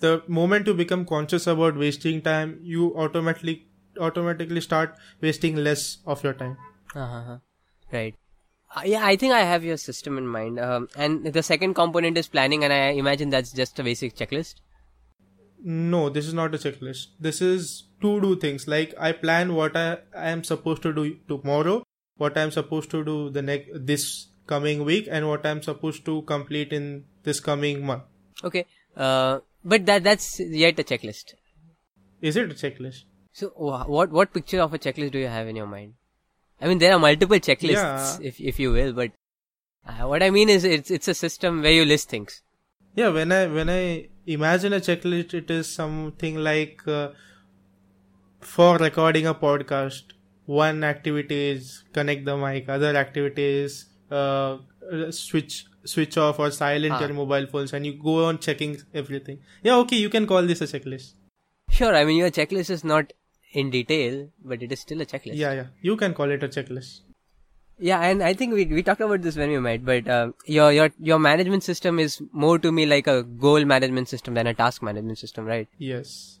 The 0.00 0.22
moment 0.26 0.66
you 0.66 0.74
become 0.74 1.04
conscious 1.04 1.46
about 1.46 1.76
wasting 1.76 2.20
time, 2.22 2.58
you 2.62 2.96
automatically 2.96 3.66
automatically 4.00 4.60
start 4.60 4.94
wasting 5.20 5.56
less 5.56 5.98
of 6.06 6.22
your 6.24 6.32
time. 6.32 6.56
Uh-huh. 6.94 7.38
Right. 7.92 8.14
Uh, 8.74 8.82
yeah, 8.84 9.06
I 9.06 9.16
think 9.16 9.32
I 9.32 9.40
have 9.40 9.64
your 9.64 9.76
system 9.76 10.18
in 10.18 10.26
mind. 10.26 10.58
Um, 10.58 10.88
and 10.96 11.24
the 11.24 11.42
second 11.42 11.74
component 11.74 12.18
is 12.18 12.26
planning, 12.26 12.64
and 12.64 12.72
I 12.72 12.88
imagine 12.88 13.30
that's 13.30 13.52
just 13.52 13.78
a 13.78 13.84
basic 13.84 14.16
checklist. 14.16 14.56
No, 15.62 16.08
this 16.10 16.26
is 16.26 16.34
not 16.34 16.54
a 16.54 16.58
checklist. 16.58 17.08
This 17.18 17.40
is 17.40 17.84
to 18.02 18.20
do 18.20 18.36
things 18.36 18.68
like 18.68 18.94
I 18.98 19.12
plan 19.12 19.54
what 19.54 19.76
I, 19.76 19.98
I 20.14 20.30
am 20.30 20.44
supposed 20.44 20.82
to 20.82 20.92
do 20.92 21.16
tomorrow, 21.28 21.82
what 22.16 22.36
I 22.36 22.42
am 22.42 22.50
supposed 22.50 22.90
to 22.90 23.04
do 23.04 23.30
the 23.30 23.42
next 23.42 23.70
this 23.74 24.28
coming 24.46 24.84
week, 24.84 25.08
and 25.10 25.28
what 25.28 25.44
I 25.46 25.50
am 25.50 25.62
supposed 25.62 26.04
to 26.04 26.22
complete 26.22 26.72
in 26.72 27.04
this 27.24 27.40
coming 27.40 27.84
month. 27.84 28.04
Okay. 28.44 28.66
Uh, 28.96 29.40
but 29.64 29.86
that 29.86 30.04
that's 30.04 30.38
yet 30.40 30.78
a 30.78 30.84
checklist. 30.84 31.34
Is 32.20 32.36
it 32.36 32.50
a 32.50 32.54
checklist? 32.54 33.04
So 33.32 33.48
what 33.56 34.10
what 34.10 34.32
picture 34.32 34.60
of 34.60 34.72
a 34.72 34.78
checklist 34.78 35.12
do 35.12 35.18
you 35.18 35.28
have 35.28 35.48
in 35.48 35.56
your 35.56 35.66
mind? 35.66 35.94
I 36.60 36.68
mean, 36.68 36.78
there 36.78 36.92
are 36.94 36.98
multiple 36.98 37.38
checklists, 37.38 37.72
Yeah. 37.72 38.18
if 38.22 38.40
if 38.40 38.58
you 38.60 38.72
will, 38.72 38.92
but 38.92 39.12
uh, 39.86 40.06
what 40.08 40.22
I 40.22 40.30
mean 40.30 40.48
is 40.48 40.64
it's 40.64 40.90
it's 40.90 41.08
a 41.08 41.14
system 41.14 41.62
where 41.62 41.72
you 41.72 41.84
list 41.84 42.08
things. 42.08 42.42
Yeah, 42.96 43.10
when 43.10 43.30
I 43.32 43.46
when 43.46 43.68
I 43.70 44.08
imagine 44.26 44.72
a 44.72 44.80
checklist, 44.80 45.34
it 45.34 45.50
is 45.50 45.68
something 45.68 46.36
like 46.36 46.82
uh, 46.88 47.08
for 48.40 48.78
recording 48.78 49.26
a 49.26 49.34
podcast, 49.34 50.14
one 50.46 50.82
activity 50.84 51.40
is 51.50 51.84
connect 51.92 52.24
the 52.24 52.36
mic, 52.36 52.68
other 52.68 52.94
activity 52.96 53.44
is 53.64 53.86
uh, 54.10 54.56
switch 55.10 55.66
switch 55.84 56.16
off 56.16 56.38
or 56.38 56.50
silent 56.50 56.94
Ah. 56.94 57.00
your 57.04 57.12
mobile 57.18 57.46
phones, 57.46 57.72
and 57.72 57.84
you 57.86 57.92
go 58.08 58.16
on 58.24 58.38
checking 58.38 58.76
everything. 58.94 59.38
Yeah, 59.62 59.76
okay, 59.84 59.96
you 59.96 60.08
can 60.08 60.26
call 60.26 60.42
this 60.52 60.60
a 60.62 60.70
checklist. 60.72 61.12
Sure, 61.70 61.94
I 61.94 62.04
mean 62.04 62.16
your 62.16 62.30
checklist 62.30 62.70
is 62.70 62.84
not 62.84 63.12
in 63.52 63.70
detail, 63.70 64.28
but 64.44 64.62
it 64.62 64.72
is 64.72 64.80
still 64.80 65.00
a 65.02 65.06
checklist. 65.06 65.36
Yeah, 65.44 65.52
yeah, 65.52 65.66
you 65.82 65.96
can 65.96 66.14
call 66.14 66.30
it 66.30 66.42
a 66.42 66.48
checklist. 66.48 67.00
Yeah, 67.78 68.00
and 68.00 68.22
I 68.22 68.32
think 68.32 68.54
we 68.54 68.64
we 68.64 68.82
talked 68.82 69.02
about 69.02 69.20
this 69.20 69.36
when 69.36 69.50
we 69.50 69.58
met, 69.58 69.84
but 69.84 70.08
uh, 70.08 70.32
your 70.46 70.72
your 70.72 70.90
your 70.98 71.18
management 71.18 71.62
system 71.62 71.98
is 71.98 72.22
more 72.32 72.58
to 72.58 72.72
me 72.72 72.86
like 72.86 73.06
a 73.06 73.22
goal 73.22 73.64
management 73.64 74.08
system 74.08 74.34
than 74.34 74.46
a 74.46 74.54
task 74.54 74.82
management 74.82 75.18
system, 75.18 75.44
right? 75.44 75.68
Yes. 75.78 76.38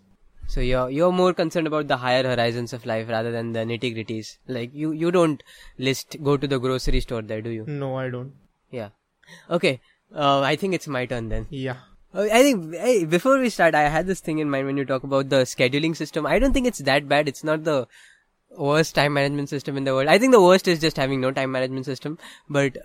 So 0.48 0.60
you're 0.60 0.88
you're 0.88 1.12
more 1.12 1.34
concerned 1.34 1.66
about 1.66 1.88
the 1.88 1.98
higher 1.98 2.22
horizons 2.22 2.72
of 2.72 2.86
life 2.86 3.08
rather 3.08 3.32
than 3.32 3.52
the 3.52 3.60
nitty 3.60 3.94
gritties. 3.96 4.38
Like 4.46 4.74
you 4.74 4.92
you 4.92 5.10
don't 5.10 5.42
list 5.76 6.16
go 6.22 6.38
to 6.38 6.46
the 6.46 6.58
grocery 6.58 7.00
store 7.00 7.20
there, 7.20 7.42
do 7.42 7.50
you? 7.50 7.66
No, 7.66 7.96
I 7.96 8.08
don't. 8.08 8.32
Yeah. 8.70 8.90
Okay. 9.50 9.80
Uh, 10.14 10.40
I 10.40 10.56
think 10.56 10.74
it's 10.74 10.86
my 10.86 11.04
turn 11.04 11.28
then. 11.28 11.46
Yeah. 11.50 11.76
Uh, 12.14 12.28
I 12.32 12.42
think 12.42 12.74
hey, 12.74 13.04
before 13.04 13.38
we 13.38 13.50
start, 13.50 13.74
I 13.74 13.88
had 13.88 14.06
this 14.06 14.20
thing 14.20 14.38
in 14.38 14.48
mind 14.48 14.66
when 14.66 14.76
you 14.78 14.86
talk 14.86 15.02
about 15.02 15.28
the 15.28 15.42
scheduling 15.42 15.96
system. 15.96 16.24
I 16.24 16.38
don't 16.38 16.52
think 16.52 16.66
it's 16.66 16.78
that 16.78 17.08
bad. 17.08 17.28
It's 17.28 17.44
not 17.44 17.64
the 17.64 17.88
worst 18.56 18.94
time 18.94 19.14
management 19.14 19.48
system 19.48 19.76
in 19.76 19.84
the 19.84 19.94
world. 19.94 20.08
I 20.08 20.18
think 20.18 20.32
the 20.32 20.42
worst 20.42 20.68
is 20.68 20.80
just 20.80 20.96
having 20.96 21.20
no 21.20 21.30
time 21.30 21.52
management 21.52 21.86
system. 21.86 22.18
But 22.48 22.76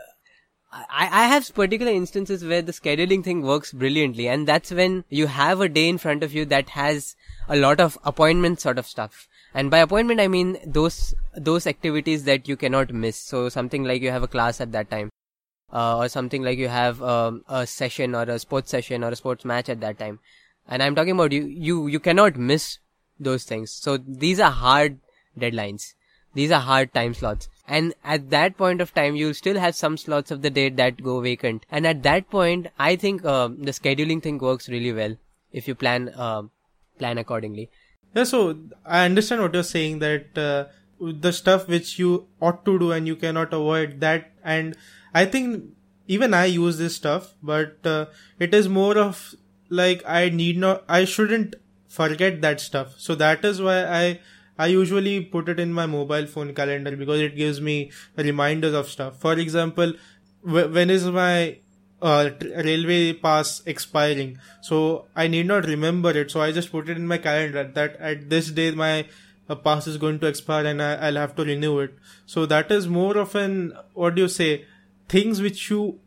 I, 0.71 1.09
I 1.11 1.27
have 1.27 1.53
particular 1.53 1.91
instances 1.91 2.43
where 2.45 2.61
the 2.61 2.71
scheduling 2.71 3.23
thing 3.23 3.41
works 3.41 3.73
brilliantly, 3.73 4.27
and 4.27 4.47
that's 4.47 4.71
when 4.71 5.03
you 5.09 5.27
have 5.27 5.61
a 5.61 5.69
day 5.69 5.89
in 5.89 5.97
front 5.97 6.23
of 6.23 6.33
you 6.33 6.45
that 6.45 6.69
has 6.69 7.15
a 7.49 7.55
lot 7.55 7.79
of 7.79 7.97
appointment 8.03 8.61
sort 8.61 8.77
of 8.77 8.87
stuff. 8.87 9.27
And 9.53 9.69
by 9.69 9.79
appointment, 9.79 10.19
I 10.21 10.27
mean 10.27 10.57
those 10.65 11.13
those 11.35 11.67
activities 11.67 12.23
that 12.25 12.47
you 12.47 12.55
cannot 12.55 12.93
miss. 12.93 13.17
So 13.17 13.49
something 13.49 13.83
like 13.83 14.01
you 14.01 14.11
have 14.11 14.23
a 14.23 14.27
class 14.27 14.61
at 14.61 14.71
that 14.71 14.89
time 14.89 15.09
uh, 15.73 15.97
or 15.97 16.09
something 16.09 16.43
like 16.43 16.57
you 16.57 16.67
have 16.67 17.01
um, 17.01 17.43
a 17.47 17.65
session 17.65 18.15
or 18.15 18.23
a 18.23 18.39
sports 18.39 18.69
session 18.69 19.03
or 19.03 19.09
a 19.09 19.15
sports 19.15 19.45
match 19.45 19.69
at 19.69 19.79
that 19.81 19.97
time 19.97 20.19
and 20.67 20.83
i'm 20.83 20.95
talking 20.95 21.13
about 21.13 21.31
you 21.31 21.45
you 21.45 21.87
you 21.87 21.99
cannot 21.99 22.35
miss 22.35 22.79
those 23.19 23.43
things 23.43 23.71
so 23.71 23.97
these 23.97 24.39
are 24.39 24.51
hard 24.51 24.99
deadlines 25.39 25.93
these 26.33 26.51
are 26.51 26.61
hard 26.61 26.93
time 26.93 27.13
slots 27.13 27.49
and 27.67 27.93
at 28.03 28.29
that 28.29 28.57
point 28.57 28.81
of 28.81 28.93
time 28.93 29.15
you'll 29.15 29.33
still 29.33 29.59
have 29.59 29.75
some 29.75 29.97
slots 29.97 30.31
of 30.31 30.41
the 30.41 30.49
day 30.49 30.69
that 30.69 31.01
go 31.03 31.19
vacant 31.21 31.65
and 31.71 31.85
at 31.85 32.03
that 32.03 32.29
point 32.29 32.67
i 32.79 32.95
think 32.95 33.25
um 33.25 33.61
the 33.63 33.71
scheduling 33.71 34.21
thing 34.21 34.37
works 34.37 34.69
really 34.69 34.93
well 34.93 35.15
if 35.51 35.67
you 35.67 35.75
plan 35.75 36.11
um 36.15 36.51
plan 36.97 37.17
accordingly 37.17 37.69
Yeah, 38.15 38.25
so 38.25 38.39
I 38.85 39.05
understand 39.05 39.41
what 39.41 39.53
you're 39.53 39.63
saying 39.67 39.99
that 39.99 40.37
uh, 40.37 40.65
the 40.99 41.31
stuff 41.31 41.67
which 41.67 41.97
you 41.97 42.27
ought 42.41 42.65
to 42.65 42.77
do 42.79 42.91
and 42.91 43.07
you 43.07 43.15
cannot 43.15 43.53
avoid 43.53 44.01
that. 44.01 44.31
And 44.43 44.75
I 45.13 45.25
think 45.25 45.63
even 46.07 46.33
I 46.33 46.45
use 46.45 46.77
this 46.77 46.95
stuff, 46.95 47.29
but 47.41 47.85
uh, 47.85 48.07
it 48.37 48.53
is 48.53 48.67
more 48.67 48.97
of 48.97 49.35
like 49.69 50.03
I 50.05 50.27
need 50.27 50.57
not, 50.57 50.83
I 50.89 51.05
shouldn't 51.05 51.55
forget 51.87 52.41
that 52.41 52.59
stuff. 52.59 52.95
So 52.97 53.15
that 53.15 53.45
is 53.45 53.61
why 53.61 53.77
I, 53.85 54.19
I 54.57 54.67
usually 54.67 55.21
put 55.21 55.49
it 55.49 55.59
in 55.59 55.73
my 55.73 55.85
mobile 55.85 56.25
phone 56.27 56.53
calendar 56.53 56.95
because 56.95 57.19
it 57.19 57.35
gives 57.35 57.61
me 57.61 57.91
reminders 58.15 58.73
of 58.73 58.89
stuff. 58.89 59.19
For 59.19 59.33
example, 59.33 59.93
wh- 60.41 60.71
when 60.71 60.89
is 60.89 61.05
my 61.05 61.57
uh, 62.01 62.29
tr- 62.29 62.47
railway 62.63 63.13
pass 63.13 63.61
expiring. 63.65 64.37
So 64.61 65.05
I 65.15 65.27
need 65.27 65.47
not 65.47 65.65
remember 65.65 66.11
it. 66.11 66.31
So 66.31 66.41
I 66.41 66.51
just 66.51 66.71
put 66.71 66.89
it 66.89 66.97
in 66.97 67.07
my 67.07 67.17
calendar 67.17 67.63
that 67.75 67.95
at 67.97 68.29
this 68.29 68.49
day 68.51 68.71
my 68.71 69.05
uh, 69.49 69.55
pass 69.55 69.87
is 69.87 69.97
going 69.97 70.19
to 70.19 70.27
expire 70.27 70.65
and 70.65 70.81
I, 70.81 70.95
I'll 70.95 71.15
have 71.15 71.35
to 71.35 71.43
renew 71.43 71.79
it. 71.79 71.93
So 72.25 72.45
that 72.47 72.71
is 72.71 72.87
more 72.87 73.17
of 73.17 73.35
an 73.35 73.73
what 73.93 74.15
do 74.15 74.23
you 74.23 74.27
say 74.27 74.65
things 75.09 75.41
which 75.41 75.69
you 75.69 75.99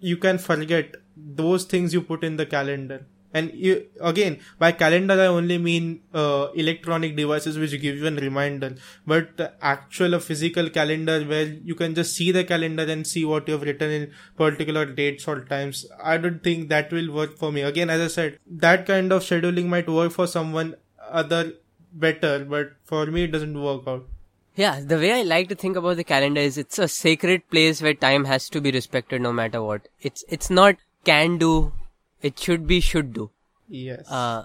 you 0.00 0.16
can 0.16 0.38
forget. 0.38 0.96
Those 1.16 1.64
things 1.64 1.92
you 1.92 2.00
put 2.02 2.24
in 2.24 2.36
the 2.36 2.46
calendar. 2.46 3.06
And 3.34 3.50
you, 3.54 3.86
again, 4.00 4.40
by 4.58 4.72
calendar, 4.72 5.14
I 5.14 5.26
only 5.26 5.58
mean 5.58 6.02
uh, 6.12 6.48
electronic 6.54 7.16
devices 7.16 7.58
which 7.58 7.70
give 7.80 7.96
you 7.96 8.06
a 8.06 8.10
reminder. 8.10 8.74
But 9.06 9.36
the 9.36 9.52
actual 9.62 10.18
physical 10.18 10.68
calendar 10.70 11.24
where 11.24 11.46
you 11.46 11.74
can 11.74 11.94
just 11.94 12.14
see 12.14 12.30
the 12.30 12.44
calendar 12.44 12.84
and 12.84 13.06
see 13.06 13.24
what 13.24 13.48
you've 13.48 13.62
written 13.62 13.90
in 13.90 14.12
particular 14.36 14.84
dates 14.84 15.26
or 15.26 15.40
times, 15.44 15.86
I 16.02 16.18
don't 16.18 16.42
think 16.42 16.68
that 16.68 16.92
will 16.92 17.12
work 17.12 17.38
for 17.38 17.50
me. 17.50 17.62
Again, 17.62 17.90
as 17.90 18.00
I 18.00 18.08
said, 18.08 18.38
that 18.46 18.86
kind 18.86 19.12
of 19.12 19.22
scheduling 19.22 19.66
might 19.66 19.88
work 19.88 20.12
for 20.12 20.26
someone 20.26 20.76
other 21.10 21.52
better, 21.92 22.44
but 22.44 22.72
for 22.84 23.06
me, 23.06 23.24
it 23.24 23.32
doesn't 23.32 23.60
work 23.60 23.86
out. 23.86 24.06
Yeah, 24.54 24.80
the 24.84 24.98
way 24.98 25.12
I 25.12 25.22
like 25.22 25.48
to 25.48 25.54
think 25.54 25.76
about 25.76 25.96
the 25.96 26.04
calendar 26.04 26.40
is 26.40 26.58
it's 26.58 26.78
a 26.78 26.86
sacred 26.86 27.48
place 27.48 27.80
where 27.80 27.94
time 27.94 28.26
has 28.26 28.50
to 28.50 28.60
be 28.60 28.70
respected 28.70 29.22
no 29.22 29.32
matter 29.32 29.62
what. 29.62 29.88
It's 30.00 30.24
it's 30.28 30.50
not 30.50 30.76
can 31.04 31.38
do, 31.38 31.72
it 32.22 32.38
should 32.38 32.66
be 32.66 32.80
should 32.80 33.12
do. 33.12 33.30
Yes. 33.68 34.10
Uh, 34.10 34.44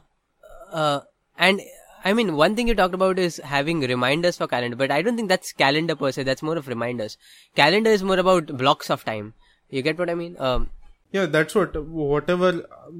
uh, 0.71 1.01
and 1.37 1.61
I 2.03 2.13
mean, 2.13 2.35
one 2.35 2.55
thing 2.55 2.67
you 2.67 2.75
talked 2.75 2.93
about 2.93 3.19
is 3.19 3.37
having 3.43 3.81
reminders 3.81 4.37
for 4.37 4.47
calendar, 4.47 4.77
but 4.77 4.91
I 4.91 5.01
don't 5.01 5.15
think 5.15 5.29
that's 5.29 5.51
calendar 5.53 5.95
per 5.95 6.11
se. 6.11 6.23
That's 6.23 6.43
more 6.43 6.57
of 6.57 6.67
reminders. 6.67 7.17
Calendar 7.55 7.89
is 7.89 8.03
more 8.03 8.19
about 8.19 8.57
blocks 8.57 8.89
of 8.89 9.03
time. 9.05 9.33
You 9.69 9.81
get 9.81 9.97
what 9.99 10.09
I 10.09 10.15
mean? 10.15 10.35
Um, 10.39 10.69
yeah 11.11 11.25
that's 11.25 11.55
what 11.55 11.75
whatever 11.85 12.51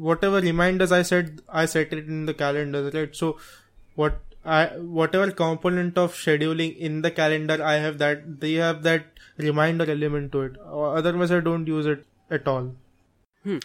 whatever 0.07 0.39
reminders 0.39 0.91
i 0.91 1.01
said 1.01 1.41
i 1.49 1.65
set 1.65 1.91
it 1.91 2.07
in 2.07 2.25
the 2.25 2.33
calendar 2.33 2.89
right 2.93 3.15
so 3.15 3.37
what 3.95 4.19
i 4.45 4.65
whatever 4.99 5.29
component 5.31 5.97
of 5.97 6.13
scheduling 6.13 6.75
in 6.77 7.01
the 7.01 7.11
calendar 7.11 7.61
i 7.63 7.75
have 7.75 7.97
that 7.97 8.39
they 8.39 8.53
have 8.53 8.83
that 8.83 9.05
reminder 9.37 9.89
element 9.91 10.31
to 10.31 10.41
it 10.41 10.57
otherwise 11.01 11.31
i 11.31 11.39
don't 11.39 11.67
use 11.67 11.85
it 11.85 12.05
at 12.31 12.47
all 12.47 12.71
hmm. 13.47 13.57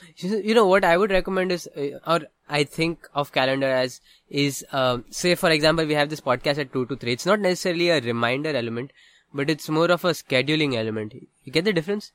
you 0.48 0.54
know 0.54 0.66
what 0.66 0.84
i 0.84 0.96
would 0.96 1.10
recommend 1.10 1.52
is 1.52 1.68
uh, 1.76 2.14
or 2.14 2.20
i 2.48 2.62
think 2.64 3.08
of 3.14 3.32
calendar 3.32 3.70
as 3.82 4.00
is 4.28 4.64
um, 4.72 5.04
say 5.10 5.34
for 5.34 5.50
example 5.50 5.92
we 5.92 6.00
have 6.00 6.10
this 6.10 6.26
podcast 6.30 6.58
at 6.58 6.72
2 6.72 6.86
to 6.86 6.96
3 6.96 7.12
it's 7.12 7.26
not 7.26 7.40
necessarily 7.40 7.88
a 7.90 8.00
reminder 8.00 8.56
element 8.64 8.92
but 9.34 9.50
it's 9.50 9.68
more 9.68 9.90
of 9.90 10.04
a 10.04 10.18
scheduling 10.22 10.76
element 10.82 11.14
you 11.14 11.52
get 11.52 11.64
the 11.64 11.72
difference 11.72 12.12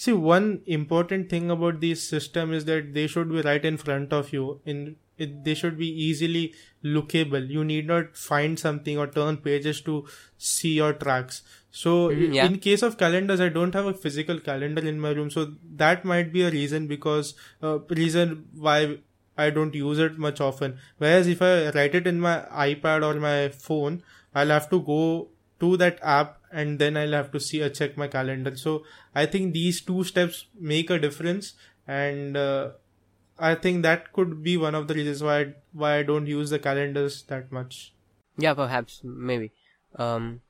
See, 0.00 0.14
one 0.14 0.62
important 0.64 1.28
thing 1.28 1.50
about 1.50 1.82
this 1.82 2.08
system 2.08 2.54
is 2.54 2.64
that 2.64 2.94
they 2.94 3.06
should 3.06 3.30
be 3.30 3.42
right 3.42 3.62
in 3.62 3.76
front 3.76 4.14
of 4.14 4.32
you. 4.32 4.62
In 4.64 4.96
it, 5.18 5.44
they 5.44 5.52
should 5.52 5.76
be 5.76 5.88
easily 6.04 6.54
lookable. 6.82 7.46
You 7.46 7.64
need 7.64 7.86
not 7.86 8.16
find 8.16 8.58
something 8.58 8.96
or 8.96 9.08
turn 9.08 9.36
pages 9.36 9.82
to 9.82 10.06
see 10.38 10.72
your 10.76 10.94
tracks. 10.94 11.42
So, 11.70 12.10
Mhm, 12.10 12.34
yeah. 12.34 12.46
in 12.46 12.58
case 12.58 12.82
of 12.82 12.96
calendars, 12.98 13.40
I 13.40 13.48
don't 13.48 13.74
have 13.74 13.86
a 13.86 13.94
physical 13.94 14.40
calendar 14.40 14.84
in 14.86 15.00
my 15.00 15.10
room. 15.10 15.30
So 15.30 15.52
that 15.76 16.04
might 16.04 16.32
be 16.32 16.42
a 16.42 16.50
reason 16.50 16.86
because 16.86 17.34
uh, 17.62 17.78
reason 17.88 18.48
why 18.54 18.98
I 19.38 19.50
don't 19.50 19.74
use 19.74 19.98
it 19.98 20.18
much 20.18 20.40
often. 20.40 20.78
Whereas 20.98 21.28
if 21.28 21.42
I 21.42 21.70
write 21.70 21.94
it 21.94 22.06
in 22.06 22.20
my 22.20 22.44
iPad 22.52 23.04
or 23.04 23.14
my 23.20 23.48
phone, 23.50 24.02
I'll 24.34 24.48
have 24.48 24.68
to 24.70 24.80
go 24.80 25.28
to 25.60 25.76
that 25.76 25.98
app 26.02 26.40
and 26.52 26.78
then 26.78 26.96
I'll 26.96 27.12
have 27.12 27.30
to 27.32 27.40
see 27.40 27.62
uh, 27.62 27.68
check 27.68 27.96
my 27.96 28.08
calendar. 28.08 28.56
So 28.56 28.84
I 29.14 29.26
think 29.26 29.52
these 29.54 29.80
two 29.80 30.04
steps 30.04 30.46
make 30.58 30.90
a 30.90 30.98
difference, 30.98 31.54
and 31.86 32.36
uh, 32.36 32.70
I 33.38 33.54
think 33.54 33.82
that 33.82 34.12
could 34.12 34.42
be 34.42 34.56
one 34.56 34.74
of 34.74 34.88
the 34.88 34.94
reasons 34.94 35.22
why 35.22 35.40
I, 35.40 35.54
why 35.72 35.96
I 35.98 36.02
don't 36.02 36.26
use 36.26 36.50
the 36.50 36.58
calendars 36.58 37.22
that 37.24 37.52
much. 37.52 37.94
Yeah, 38.36 38.54
perhaps 38.54 39.00
maybe. 39.04 39.52
Um, 39.96 40.40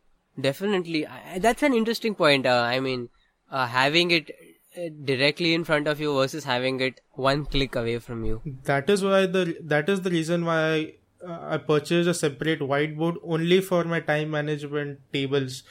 definitely, 0.43 1.07
that's 1.39 1.63
an 1.63 1.75
interesting 1.75 2.15
point. 2.15 2.47
Uh, 2.47 2.63
I 2.63 2.81
mean, 2.81 3.09
uh, 3.51 3.67
having 3.67 4.11
it 4.11 4.31
uh, 4.77 4.89
directly 5.05 5.55
in 5.55 5.65
front 5.65 5.89
of 5.89 6.01
you 6.01 6.15
versus 6.15 6.45
having 6.45 6.81
it 6.81 7.01
one 7.13 7.45
click 7.45 7.77
away 7.77 7.99
from 7.99 8.25
you. 8.25 8.41
That 8.65 8.89
is 8.91 9.05
why 9.05 9.27
the 9.27 9.57
that 9.63 9.89
is 9.89 10.03
the 10.03 10.11
reason 10.11 10.45
why 10.45 10.59
I, 10.59 10.95
uh, 11.27 11.39
I 11.51 11.57
purchased 11.59 12.09
a 12.09 12.15
separate 12.15 12.61
whiteboard 12.61 13.17
only 13.23 13.61
for 13.61 13.85
my 13.85 14.01
time 14.01 14.31
management 14.31 15.01
tables 15.13 15.63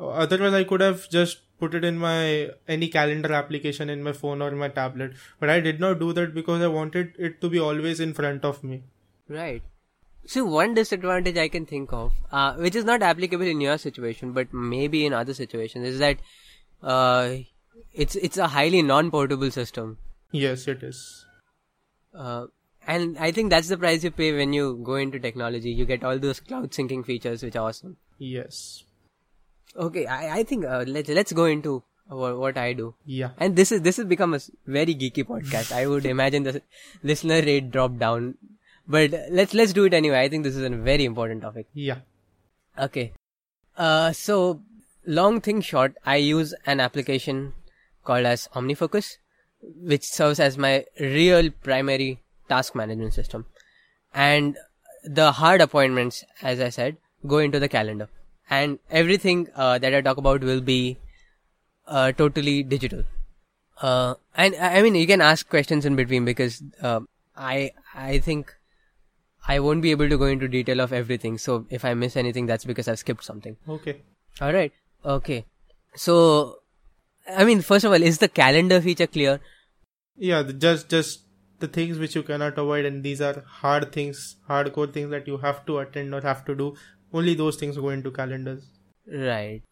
Otherwise, 0.00 0.54
I 0.54 0.64
could 0.64 0.80
have 0.80 1.08
just 1.10 1.42
put 1.58 1.74
it 1.74 1.84
in 1.84 1.98
my 1.98 2.50
any 2.66 2.88
calendar 2.88 3.32
application 3.34 3.90
in 3.90 4.02
my 4.02 4.12
phone 4.12 4.40
or 4.40 4.50
my 4.52 4.68
tablet. 4.68 5.12
But 5.38 5.50
I 5.50 5.60
did 5.60 5.78
not 5.78 5.98
do 6.00 6.12
that 6.14 6.34
because 6.34 6.62
I 6.62 6.68
wanted 6.68 7.12
it 7.18 7.40
to 7.42 7.50
be 7.50 7.58
always 7.58 8.00
in 8.00 8.14
front 8.14 8.44
of 8.44 8.64
me. 8.64 8.82
Right. 9.28 9.62
So 10.30 10.44
one 10.44 10.74
disadvantage 10.74 11.36
I 11.36 11.48
can 11.48 11.66
think 11.66 11.92
of, 11.92 12.12
uh, 12.30 12.54
which 12.54 12.76
is 12.76 12.84
not 12.84 13.02
applicable 13.02 13.46
in 13.52 13.60
your 13.60 13.78
situation, 13.78 14.32
but 14.32 14.52
maybe 14.52 15.04
in 15.04 15.12
other 15.12 15.34
situations, 15.34 15.88
is 15.88 15.98
that 15.98 16.18
uh, 16.84 17.38
it's 17.92 18.14
it's 18.14 18.38
a 18.38 18.46
highly 18.46 18.82
non-portable 18.90 19.50
system. 19.50 19.98
Yes, 20.30 20.68
it 20.68 20.84
is. 20.84 21.24
Uh, 22.14 22.46
and 22.86 23.18
I 23.18 23.32
think 23.32 23.50
that's 23.50 23.66
the 23.66 23.76
price 23.76 24.04
you 24.04 24.12
pay 24.12 24.32
when 24.32 24.52
you 24.52 24.80
go 24.84 24.94
into 24.94 25.18
technology. 25.18 25.72
You 25.72 25.84
get 25.84 26.04
all 26.04 26.22
those 26.26 26.38
cloud 26.38 26.70
syncing 26.70 27.04
features, 27.04 27.42
which 27.42 27.56
are 27.56 27.66
awesome. 27.70 27.96
Yes. 28.18 28.84
Okay, 29.76 30.06
I, 30.06 30.38
I 30.38 30.44
think 30.44 30.64
uh, 30.64 30.84
let's 30.86 31.08
let's 31.08 31.32
go 31.32 31.46
into 31.46 31.82
what, 32.06 32.38
what 32.38 32.56
I 32.56 32.72
do. 32.72 32.94
Yeah. 33.04 33.30
And 33.36 33.56
this 33.56 33.72
is 33.72 33.82
this 33.82 33.96
has 33.96 34.06
become 34.06 34.34
a 34.34 34.40
very 34.64 34.94
geeky 34.94 35.24
podcast. 35.24 35.72
I 35.72 35.86
would 35.88 36.06
imagine 36.06 36.44
the 36.44 36.62
listener 37.02 37.42
rate 37.42 37.72
dropped 37.72 37.98
down, 37.98 38.34
but 38.96 39.14
let's 39.38 39.54
let's 39.54 39.72
do 39.72 39.84
it 39.84 39.94
anyway. 39.94 40.20
I 40.20 40.28
think 40.28 40.44
this 40.44 40.56
is 40.56 40.68
a 40.68 40.70
very 40.90 41.04
important 41.04 41.42
topic. 41.42 41.66
Yeah. 41.72 41.98
Okay. 42.86 43.12
Uh, 43.76 44.12
so 44.12 44.60
long 45.06 45.40
thing 45.40 45.60
short, 45.60 45.96
I 46.04 46.16
use 46.16 46.54
an 46.66 46.80
application 46.80 47.52
called 48.04 48.26
as 48.26 48.48
OmniFocus, 48.54 49.16
which 49.92 50.04
serves 50.04 50.40
as 50.40 50.58
my 50.58 50.84
real 50.98 51.50
primary 51.68 52.20
task 52.48 52.74
management 52.74 53.14
system, 53.14 53.46
and 54.12 54.58
the 55.04 55.32
hard 55.32 55.60
appointments, 55.60 56.24
as 56.42 56.60
I 56.60 56.70
said, 56.70 56.96
go 57.26 57.38
into 57.38 57.60
the 57.60 57.68
calendar 57.68 58.08
and 58.50 58.78
everything 58.90 59.48
uh, 59.54 59.78
that 59.78 59.94
I 59.94 60.00
talk 60.00 60.16
about 60.16 60.42
will 60.42 60.60
be 60.60 60.98
uh, 61.86 62.12
totally 62.12 62.62
digital. 62.62 63.04
Uh, 63.80 64.14
and 64.34 64.54
I 64.56 64.82
mean, 64.82 64.94
you 64.94 65.06
can 65.06 65.20
ask 65.20 65.48
questions 65.48 65.86
in 65.86 65.96
between 65.96 66.24
because 66.24 66.62
uh, 66.82 67.00
I 67.36 67.70
I 67.94 68.18
think 68.18 68.54
I 69.46 69.58
won't 69.58 69.82
be 69.82 69.90
able 69.90 70.08
to 70.08 70.18
go 70.18 70.26
into 70.26 70.48
detail 70.48 70.80
of 70.80 70.92
everything. 70.92 71.38
So 71.38 71.66
if 71.70 71.84
I 71.84 71.94
miss 71.94 72.16
anything, 72.16 72.46
that's 72.46 72.64
because 72.64 72.88
I've 72.88 72.98
skipped 72.98 73.24
something. 73.24 73.56
Okay. 73.68 74.02
All 74.40 74.52
right. 74.52 74.72
Okay. 75.04 75.44
So, 75.94 76.58
I 77.28 77.44
mean, 77.44 77.62
first 77.62 77.84
of 77.84 77.92
all, 77.92 78.02
is 78.02 78.18
the 78.18 78.28
calendar 78.28 78.80
feature 78.80 79.06
clear? 79.06 79.40
Yeah, 80.16 80.42
just 80.42 80.90
just 80.90 81.20
the 81.58 81.68
things 81.68 81.98
which 81.98 82.14
you 82.14 82.22
cannot 82.22 82.58
avoid, 82.58 82.84
and 82.84 83.02
these 83.02 83.20
are 83.20 83.42
hard 83.46 83.92
things, 83.92 84.36
hardcore 84.48 84.92
things 84.92 85.10
that 85.10 85.26
you 85.26 85.38
have 85.38 85.64
to 85.66 85.78
attend 85.78 86.14
or 86.14 86.20
have 86.20 86.44
to 86.46 86.54
do 86.54 86.74
only 87.12 87.34
those 87.34 87.56
things 87.56 87.76
go 87.76 87.88
into 87.88 88.10
calendars. 88.10 88.64
Right. 89.06 89.62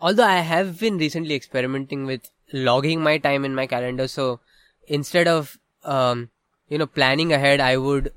Although 0.00 0.24
I 0.24 0.38
have 0.38 0.80
been 0.80 0.96
recently 0.98 1.34
experimenting 1.34 2.06
with 2.06 2.30
logging 2.52 3.02
my 3.02 3.18
time 3.18 3.44
in 3.44 3.54
my 3.54 3.66
calendar, 3.66 4.08
so 4.08 4.40
instead 4.86 5.28
of 5.28 5.58
um, 5.84 6.30
you 6.68 6.78
know 6.78 6.86
planning 6.86 7.32
ahead, 7.32 7.60
I 7.60 7.76
would 7.76 8.12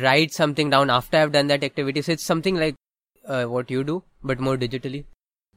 write 0.00 0.32
something 0.32 0.70
down 0.70 0.90
after 0.90 1.18
I've 1.18 1.32
done 1.32 1.46
that 1.48 1.64
activity. 1.64 2.02
So 2.02 2.12
it's 2.12 2.24
something 2.24 2.56
like 2.56 2.74
uh, 3.26 3.44
what 3.44 3.70
you 3.70 3.84
do, 3.84 4.02
but 4.22 4.40
more 4.40 4.56
digitally. 4.56 5.04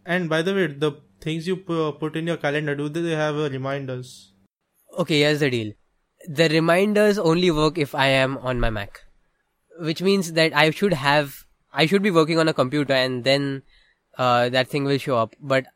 And 0.05 0.29
by 0.29 0.41
the 0.41 0.53
way, 0.53 0.67
the 0.67 0.93
things 1.21 1.47
you 1.47 1.57
put 1.57 2.15
in 2.15 2.27
your 2.27 2.37
calendar, 2.37 2.75
do 2.75 2.89
they 2.89 3.11
have 3.11 3.35
reminders? 3.35 4.31
Okay, 4.97 5.19
here's 5.19 5.39
the 5.39 5.49
deal. 5.49 5.73
The 6.27 6.49
reminders 6.49 7.17
only 7.17 7.51
work 7.51 7.77
if 7.77 7.93
I 7.93 8.07
am 8.07 8.37
on 8.37 8.59
my 8.59 8.69
Mac, 8.69 9.01
which 9.79 10.01
means 10.01 10.33
that 10.33 10.55
I 10.55 10.71
should 10.71 10.93
have 10.93 11.45
I 11.73 11.85
should 11.85 12.01
be 12.01 12.11
working 12.11 12.39
on 12.39 12.47
a 12.47 12.53
computer 12.53 12.93
and 12.93 13.23
then 13.23 13.61
uh, 14.17 14.49
that 14.49 14.67
thing 14.67 14.83
will 14.83 14.97
show 14.97 15.17
up, 15.17 15.35
but 15.39 15.67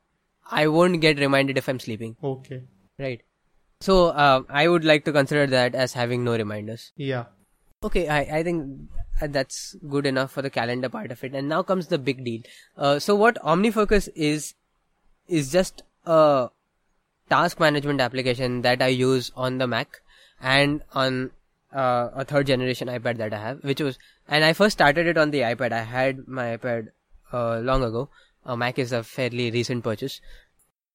I 0.49 0.67
won't 0.67 0.99
get 0.99 1.19
reminded 1.19 1.57
if 1.57 1.67
I'm 1.67 1.79
sleeping. 1.79 2.15
Okay. 2.23 2.63
Right. 2.97 3.21
So 3.81 4.07
uh, 4.07 4.41
I 4.49 4.67
would 4.67 4.83
like 4.83 5.05
to 5.05 5.11
consider 5.11 5.45
that 5.47 5.75
as 5.75 5.93
having 5.93 6.23
no 6.23 6.35
reminders. 6.35 6.91
Yeah. 6.95 7.25
Okay, 7.83 8.07
I, 8.07 8.19
I 8.19 8.43
think 8.43 8.89
that's 9.19 9.75
good 9.89 10.05
enough 10.05 10.31
for 10.31 10.43
the 10.43 10.51
calendar 10.51 10.87
part 10.87 11.11
of 11.11 11.23
it. 11.23 11.33
And 11.33 11.49
now 11.49 11.63
comes 11.63 11.87
the 11.87 11.97
big 11.97 12.23
deal. 12.23 12.41
Uh, 12.77 12.99
so 12.99 13.15
what 13.15 13.41
OmniFocus 13.43 14.09
is, 14.15 14.53
is 15.27 15.51
just 15.51 15.81
a 16.05 16.49
task 17.29 17.59
management 17.59 17.99
application 17.99 18.61
that 18.61 18.83
I 18.83 18.87
use 18.87 19.31
on 19.35 19.57
the 19.57 19.65
Mac 19.65 20.01
and 20.39 20.83
on 20.93 21.31
uh, 21.73 22.09
a 22.13 22.23
third 22.23 22.47
generation 22.47 22.87
iPad 22.87 23.17
that 23.17 23.33
I 23.33 23.39
have, 23.39 23.63
which 23.63 23.81
was, 23.81 23.97
and 24.27 24.43
I 24.43 24.53
first 24.53 24.73
started 24.73 25.07
it 25.07 25.17
on 25.17 25.31
the 25.31 25.39
iPad. 25.39 25.71
I 25.71 25.81
had 25.81 26.27
my 26.27 26.57
iPad 26.57 26.89
uh, 27.33 27.59
long 27.59 27.83
ago. 27.83 28.09
Uh, 28.45 28.55
Mac 28.55 28.77
is 28.77 28.91
a 28.91 29.03
fairly 29.03 29.49
recent 29.49 29.83
purchase. 29.83 30.21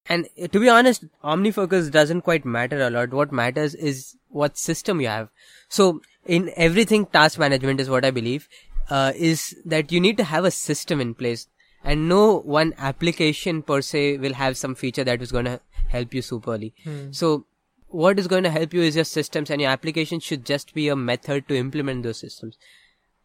And 0.08 0.28
to 0.52 0.60
be 0.60 0.68
honest, 0.68 1.04
OmniFocus 1.24 1.90
doesn't 1.90 2.20
quite 2.22 2.44
matter 2.44 2.80
a 2.80 2.90
lot. 2.90 3.10
What 3.10 3.32
matters 3.32 3.74
is 3.74 4.16
what 4.28 4.56
system 4.56 5.00
you 5.00 5.08
have. 5.08 5.30
So 5.68 6.00
in 6.26 6.50
everything, 6.56 7.06
task 7.06 7.38
management 7.38 7.80
is 7.80 7.88
what 7.88 8.04
I 8.04 8.10
believe, 8.10 8.48
uh, 8.90 9.12
is 9.16 9.56
that 9.64 9.92
you 9.92 10.00
need 10.00 10.16
to 10.18 10.24
have 10.24 10.44
a 10.44 10.50
system 10.50 11.00
in 11.00 11.14
place 11.14 11.48
and 11.84 12.08
no 12.08 12.38
one 12.40 12.74
application 12.78 13.62
per 13.62 13.80
se 13.80 14.18
will 14.18 14.34
have 14.34 14.56
some 14.56 14.74
feature 14.74 15.04
that 15.04 15.22
is 15.22 15.32
going 15.32 15.44
to 15.44 15.60
help 15.88 16.12
you 16.12 16.20
superly. 16.20 16.72
Hmm. 16.84 17.12
So 17.12 17.46
what 17.88 18.18
is 18.18 18.26
going 18.26 18.42
to 18.42 18.50
help 18.50 18.74
you 18.74 18.82
is 18.82 18.96
your 18.96 19.04
systems 19.04 19.50
and 19.50 19.60
your 19.60 19.70
application 19.70 20.20
should 20.20 20.44
just 20.44 20.74
be 20.74 20.88
a 20.88 20.96
method 20.96 21.46
to 21.48 21.56
implement 21.56 22.02
those 22.02 22.18
systems. 22.18 22.58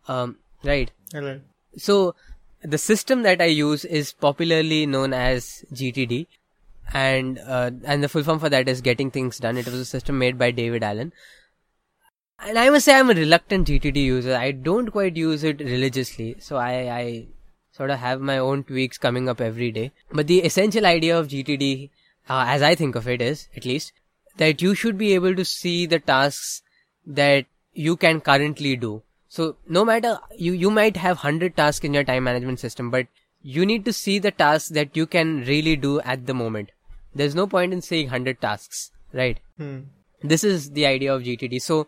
Um, 0.07 0.37
right. 0.63 0.91
Right. 1.13 1.41
So 1.77 2.15
the 2.61 2.77
system 2.77 3.23
that 3.23 3.41
I 3.41 3.45
use 3.45 3.85
is 3.85 4.13
popularly 4.13 4.85
known 4.85 5.13
as 5.13 5.65
GTD 5.73 6.27
and 6.93 7.39
uh, 7.39 7.71
and 7.83 8.03
the 8.03 8.09
full 8.09 8.23
form 8.23 8.39
for 8.39 8.49
that 8.49 8.67
is 8.67 8.81
getting 8.81 9.09
things 9.09 9.39
done. 9.39 9.57
It 9.57 9.65
was 9.65 9.75
a 9.75 9.85
system 9.85 10.19
made 10.19 10.37
by 10.37 10.51
David 10.51 10.83
Allen. 10.83 11.13
And 12.43 12.57
I 12.57 12.69
must 12.69 12.85
say 12.85 12.95
I'm 12.95 13.09
a 13.09 13.13
reluctant 13.13 13.67
GTD 13.67 13.97
user. 13.97 14.35
I 14.35 14.51
don't 14.51 14.89
quite 14.91 15.15
use 15.15 15.43
it 15.43 15.59
religiously. 15.59 16.35
So 16.39 16.57
I, 16.57 16.71
I 16.99 17.27
sort 17.71 17.91
of 17.91 17.99
have 17.99 18.19
my 18.19 18.37
own 18.37 18.63
tweaks 18.63 18.97
coming 18.97 19.29
up 19.29 19.39
every 19.39 19.71
day. 19.71 19.91
But 20.11 20.27
the 20.27 20.39
essential 20.39 20.85
idea 20.85 21.17
of 21.17 21.27
GTD, 21.27 21.89
uh, 22.29 22.45
as 22.47 22.61
I 22.61 22.75
think 22.75 22.95
of 22.95 23.07
it 23.07 23.21
is, 23.21 23.47
at 23.55 23.65
least, 23.65 23.93
that 24.37 24.61
you 24.61 24.73
should 24.73 24.97
be 24.97 25.13
able 25.13 25.35
to 25.35 25.45
see 25.45 25.85
the 25.85 25.99
tasks 25.99 26.63
that 27.05 27.45
you 27.73 27.95
can 27.95 28.21
currently 28.21 28.75
do. 28.75 29.03
So 29.27 29.55
no 29.67 29.85
matter 29.85 30.19
you 30.35 30.51
you 30.51 30.69
might 30.69 30.97
have 30.97 31.17
100 31.17 31.55
tasks 31.55 31.85
in 31.85 31.93
your 31.93 32.03
time 32.03 32.25
management 32.25 32.59
system 32.59 32.89
but 32.91 33.07
you 33.41 33.65
need 33.65 33.85
to 33.85 33.93
see 33.93 34.19
the 34.19 34.31
tasks 34.31 34.69
that 34.69 34.97
you 34.97 35.05
can 35.05 35.45
really 35.45 35.75
do 35.75 36.01
at 36.01 36.25
the 36.25 36.33
moment. 36.33 36.71
There's 37.15 37.35
no 37.35 37.47
point 37.47 37.73
in 37.73 37.81
saying 37.81 38.07
100 38.07 38.41
tasks, 38.41 38.91
right? 39.13 39.39
Hmm. 39.57 39.79
This 40.21 40.43
is 40.43 40.71
the 40.71 40.85
idea 40.85 41.13
of 41.13 41.23
GTD. 41.23 41.61
So 41.61 41.87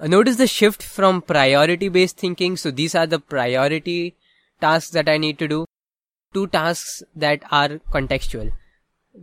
notice 0.00 0.36
the 0.36 0.46
shift 0.46 0.82
from 0.82 1.22
priority 1.22 1.88
based 1.88 2.16
thinking. 2.16 2.56
So 2.56 2.70
these 2.70 2.94
are 2.94 3.06
the 3.06 3.20
priority 3.20 4.14
tasks 4.60 4.90
that 4.92 5.08
I 5.08 5.18
need 5.18 5.38
to 5.38 5.48
do 5.48 5.66
to 6.34 6.46
tasks 6.48 7.02
that 7.14 7.42
are 7.50 7.80
contextual, 7.92 8.52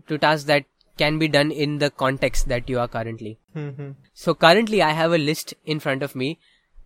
to 0.07 0.17
tasks 0.17 0.45
that 0.45 0.65
can 0.97 1.19
be 1.19 1.27
done 1.27 1.51
in 1.51 1.79
the 1.79 1.89
context 1.89 2.47
that 2.47 2.69
you 2.69 2.79
are 2.79 2.87
currently. 2.87 3.37
Hmm. 3.53 3.91
So 4.13 4.33
currently 4.33 4.81
I 4.81 4.91
have 4.91 5.13
a 5.13 5.17
list 5.17 5.53
in 5.65 5.79
front 5.79 6.03
of 6.03 6.15
me, 6.15 6.39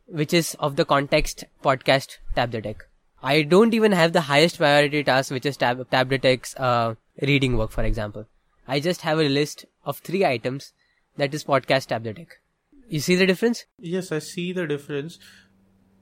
which 0.07 0.33
is 0.33 0.55
of 0.59 0.75
the 0.75 0.85
context 0.85 1.43
podcast 1.63 2.17
tab 2.35 2.51
the 2.51 2.61
tech. 2.61 2.87
I 3.21 3.41
don't 3.41 3.73
even 3.73 3.91
have 3.91 4.13
the 4.13 4.21
highest 4.21 4.57
priority 4.57 5.03
task, 5.03 5.31
which 5.31 5.45
is 5.45 5.57
tab, 5.57 5.89
tab 5.89 6.09
the 6.09 6.19
tech's, 6.19 6.55
uh, 6.55 6.95
reading 7.21 7.57
work, 7.57 7.71
for 7.71 7.83
example. 7.83 8.27
I 8.67 8.79
just 8.79 9.01
have 9.01 9.19
a 9.19 9.29
list 9.29 9.65
of 9.83 9.97
three 9.99 10.25
items 10.25 10.73
that 11.17 11.33
is 11.33 11.43
podcast 11.43 11.87
tab 11.87 12.03
the 12.03 12.13
tech. 12.13 12.39
You 12.87 12.99
see 12.99 13.15
the 13.15 13.25
difference? 13.25 13.65
Yes, 13.79 14.11
I 14.11 14.19
see 14.19 14.51
the 14.53 14.67
difference. 14.67 15.19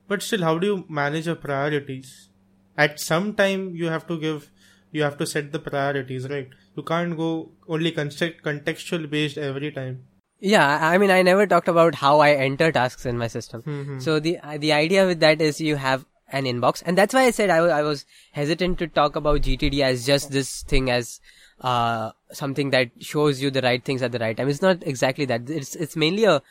But 0.07 0.21
still, 0.21 0.41
how 0.43 0.57
do 0.57 0.67
you 0.67 0.85
manage 0.89 1.27
your 1.27 1.35
priorities? 1.35 2.29
At 2.77 2.99
some 2.99 3.33
time, 3.35 3.75
you 3.75 3.85
have 3.87 4.05
to 4.07 4.19
give, 4.19 4.51
you 4.91 5.03
have 5.03 5.17
to 5.17 5.25
set 5.25 5.51
the 5.51 5.59
priorities, 5.59 6.27
right? 6.29 6.49
You 6.75 6.83
can't 6.83 7.15
go 7.15 7.51
only 7.67 7.91
context, 7.91 8.43
contextual 8.43 9.09
based 9.09 9.37
every 9.37 9.71
time. 9.71 10.03
Yeah, 10.39 10.79
I 10.81 10.97
mean, 10.97 11.09
I 11.09 11.21
never 11.21 11.47
talked 11.47 11.69
about 11.69 11.95
how 11.95 12.19
I 12.19 12.31
enter 12.33 12.71
tasks 12.71 13.05
in 13.05 13.17
my 13.17 13.27
system. 13.27 13.61
Mhm. 13.61 14.01
So 14.01 14.19
the 14.19 14.39
the 14.59 14.73
idea 14.73 15.05
with 15.07 15.21
that 15.21 15.41
is 15.41 15.61
you 15.61 15.77
have 15.77 16.05
an 16.39 16.43
inbox, 16.45 16.83
and 16.85 16.97
that's 16.97 17.13
why 17.13 17.21
I 17.27 17.31
said 17.31 17.49
I 17.49 17.59
I 17.75 17.81
was 17.83 18.05
hesitant 18.33 18.77
to 18.79 18.87
talk 18.87 19.15
about 19.15 19.41
GTD 19.41 19.81
as 19.83 20.05
just 20.05 20.31
this 20.31 20.63
thing 20.63 20.89
as 20.89 21.21
uh 21.61 22.11
something 22.33 22.71
that 22.71 22.91
shows 22.99 23.41
you 23.41 23.51
the 23.51 23.61
right 23.61 23.85
things 23.85 24.01
at 24.01 24.11
the 24.11 24.19
right 24.19 24.35
time. 24.35 24.49
It's 24.49 24.61
not 24.61 24.85
exactly 24.85 25.25
that. 25.25 25.49
It's 25.49 25.75
it's 25.75 25.95
mainly 25.95 26.25
a 26.25 26.41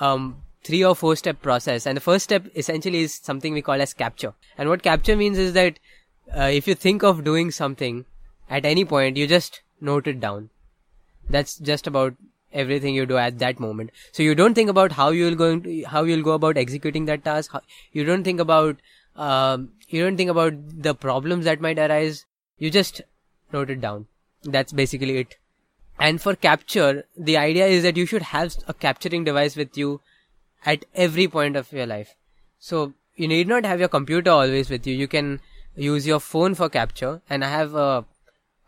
um 0.00 0.36
three 0.64 0.82
or 0.82 0.94
four 0.96 1.14
step 1.14 1.40
process, 1.42 1.86
and 1.86 1.96
the 1.96 2.00
first 2.00 2.24
step 2.24 2.46
essentially 2.56 3.02
is 3.02 3.14
something 3.14 3.52
we 3.52 3.62
call 3.62 3.80
as 3.80 3.94
capture. 3.94 4.32
And 4.58 4.68
what 4.68 4.82
capture 4.82 5.16
means 5.16 5.38
is 5.38 5.52
that 5.52 5.78
uh, 6.36 6.50
if 6.60 6.66
you 6.66 6.74
think 6.74 7.02
of 7.02 7.24
doing 7.24 7.50
something 7.50 8.06
at 8.48 8.64
any 8.64 8.84
point, 8.84 9.16
you 9.16 9.26
just 9.26 9.60
note 9.80 10.06
it 10.06 10.20
down. 10.20 10.50
That's 11.28 11.58
just 11.58 11.86
about 11.86 12.14
everything 12.52 12.94
you 12.94 13.04
do 13.04 13.16
at 13.18 13.38
that 13.40 13.60
moment. 13.60 13.90
So 14.12 14.22
you 14.22 14.34
don't 14.34 14.54
think 14.54 14.70
about 14.70 14.92
how 14.92 15.10
you'll 15.10 15.34
going 15.34 15.62
to, 15.62 15.82
how 15.84 16.04
you'll 16.04 16.22
go 16.22 16.32
about 16.32 16.56
executing 16.56 17.04
that 17.06 17.24
task. 17.24 17.52
You 17.92 18.04
don't 18.04 18.24
think 18.24 18.40
about 18.40 18.78
um, 19.16 19.70
you 19.88 20.02
don't 20.02 20.16
think 20.16 20.30
about 20.30 20.54
the 20.82 20.94
problems 20.94 21.44
that 21.44 21.60
might 21.60 21.78
arise. 21.78 22.24
You 22.58 22.70
just 22.70 23.02
note 23.52 23.70
it 23.70 23.80
down. 23.80 24.06
That's 24.42 24.72
basically 24.72 25.18
it. 25.18 25.36
And 25.98 26.20
for 26.20 26.34
capture, 26.34 27.04
the 27.16 27.36
idea 27.36 27.66
is 27.66 27.82
that 27.84 27.96
you 27.96 28.06
should 28.06 28.22
have 28.22 28.54
a 28.66 28.74
capturing 28.74 29.24
device 29.24 29.56
with 29.56 29.76
you 29.78 30.00
at 30.66 30.84
every 30.94 31.28
point 31.28 31.56
of 31.56 31.72
your 31.72 31.86
life. 31.86 32.14
So 32.58 32.94
you 33.16 33.28
need 33.28 33.46
not 33.48 33.64
have 33.64 33.78
your 33.80 33.88
computer 33.88 34.30
always 34.30 34.70
with 34.70 34.86
you. 34.86 34.94
You 34.94 35.06
can 35.08 35.40
use 35.76 36.06
your 36.06 36.20
phone 36.20 36.54
for 36.54 36.68
capture. 36.68 37.22
And 37.30 37.44
I 37.44 37.48
have 37.48 37.74
a, 37.74 38.04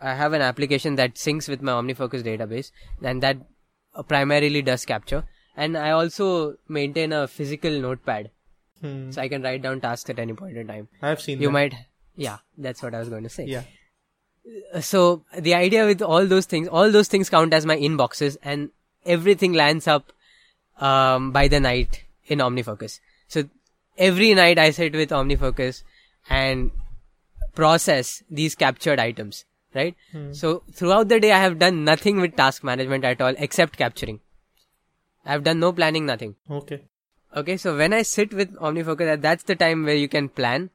I 0.01 0.15
have 0.15 0.33
an 0.35 0.43
application 0.43 0.95
that 0.97 1.15
syncs 1.15 1.49
with 1.49 1.63
my 1.63 1.73
OmniFocus 1.73 2.23
database, 2.23 2.71
and 3.03 3.23
that 3.23 3.39
primarily 4.09 4.63
does 4.63 4.85
capture. 4.85 5.25
And 5.57 5.77
I 5.77 5.91
also 5.91 6.57
maintain 6.69 7.13
a 7.13 7.27
physical 7.27 7.71
notepad, 7.81 8.31
Hmm. 8.83 9.11
so 9.11 9.23
I 9.23 9.29
can 9.29 9.41
write 9.43 9.63
down 9.63 9.81
tasks 9.81 10.11
at 10.11 10.19
any 10.19 10.35
point 10.35 10.59
in 10.59 10.67
time. 10.67 10.89
I've 11.01 11.21
seen 11.23 11.41
You 11.41 11.49
that. 11.49 11.53
might, 11.53 11.75
yeah, 12.15 12.39
that's 12.59 12.83
what 12.83 12.95
I 12.95 12.99
was 12.99 13.09
going 13.09 13.23
to 13.23 13.31
say. 13.31 13.47
Yeah. 13.47 13.63
So 14.81 15.25
the 15.37 15.55
idea 15.55 15.87
with 15.87 16.03
all 16.03 16.27
those 16.27 16.47
things, 16.47 16.69
all 16.69 16.91
those 16.91 17.09
things 17.09 17.31
count 17.31 17.53
as 17.53 17.67
my 17.67 17.77
inboxes, 17.77 18.37
and 18.43 18.71
everything 19.05 19.53
lands 19.53 19.87
up 19.89 20.13
um, 20.81 21.33
by 21.33 21.49
the 21.49 21.61
night 21.61 22.05
in 22.27 22.39
OmniFocus. 22.39 23.01
So 23.29 23.49
every 23.97 24.35
night 24.35 24.59
I 24.59 24.71
sit 24.71 24.93
with 24.93 25.11
OmniFocus 25.11 25.83
and 26.29 26.71
process 27.55 28.23
these 28.31 28.55
captured 28.55 29.01
items, 29.01 29.45
right? 29.75 29.95
So 30.33 30.63
throughout 30.73 31.09
the 31.09 31.19
day 31.21 31.33
I 31.33 31.41
have 31.41 31.59
done 31.59 31.85
nothing 31.85 32.21
with 32.21 32.37
task 32.37 32.63
management 32.63 33.05
at 33.05 33.21
all 33.21 33.35
except 33.39 33.77
capturing. 33.77 34.21
I 35.25 35.33
have 35.33 35.45
done 35.45 35.59
no 35.59 35.73
planning, 35.73 36.07
nothing. 36.07 36.37
Okay. 36.51 36.83
Okay, 37.37 37.57
so 37.57 37.77
when 37.77 37.93
I 37.93 38.03
sit 38.03 38.33
with 38.33 38.55
OmniFocus, 38.57 39.21
that's 39.21 39.43
the 39.45 39.57
time 39.57 39.85
where 39.85 39.95
you 39.97 40.09
can 40.09 40.29
plan 40.29 40.71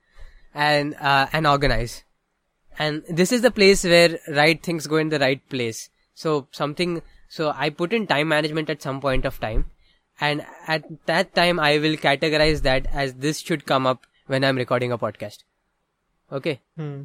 and 0.53 0.95
uh, 0.95 1.27
and 1.31 1.47
organize. 1.47 2.03
And 2.79 3.03
this 3.09 3.31
is 3.31 3.41
the 3.41 3.51
place 3.51 3.83
where 3.83 4.19
right 4.27 4.61
things 4.61 4.87
go 4.87 4.97
in 4.97 5.09
the 5.09 5.19
right 5.19 5.47
place. 5.49 5.89
So 6.13 6.47
something, 6.51 7.01
so 7.29 7.53
I 7.55 7.69
put 7.69 7.93
in 7.93 8.07
time 8.07 8.27
management 8.29 8.69
at 8.69 8.81
some 8.81 9.01
point 9.01 9.25
of 9.25 9.39
time, 9.39 9.65
and 10.19 10.45
at 10.67 10.83
that 11.05 11.33
time 11.35 11.59
I 11.59 11.77
will 11.77 11.95
categorize 11.95 12.61
that 12.63 12.87
as 12.91 13.15
this 13.15 13.39
should 13.39 13.65
come 13.65 13.85
up 13.87 14.05
when 14.27 14.43
I'm 14.43 14.57
recording 14.57 14.91
a 14.91 14.97
podcast. 14.97 15.39
Okay, 16.31 16.59
Hmm. 16.77 17.03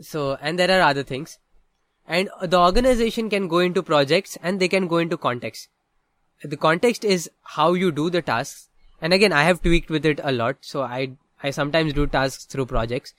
so 0.00 0.36
and 0.40 0.58
there 0.58 0.70
are 0.70 0.82
other 0.88 1.02
things, 1.02 1.38
and 2.06 2.28
the 2.42 2.60
organization 2.60 3.28
can 3.30 3.48
go 3.48 3.58
into 3.58 3.82
projects 3.82 4.36
and 4.42 4.60
they 4.60 4.68
can 4.68 4.86
go 4.86 4.98
into 4.98 5.16
context. 5.16 5.68
The 6.42 6.56
context 6.56 7.04
is 7.04 7.30
how 7.42 7.72
you 7.74 7.90
do 7.92 8.10
the 8.10 8.22
tasks, 8.22 8.68
and 9.00 9.12
again 9.12 9.32
I 9.32 9.42
have 9.44 9.62
tweaked 9.62 9.90
with 9.90 10.06
it 10.06 10.20
a 10.22 10.32
lot. 10.32 10.56
So 10.60 10.82
I 10.82 11.12
I 11.42 11.50
sometimes 11.50 11.92
do 11.92 12.06
tasks 12.06 12.44
through 12.44 12.66
projects, 12.66 13.14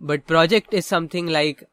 but 0.00 0.26
project 0.26 0.74
is 0.74 0.86
something 0.86 1.26
like 1.26 1.68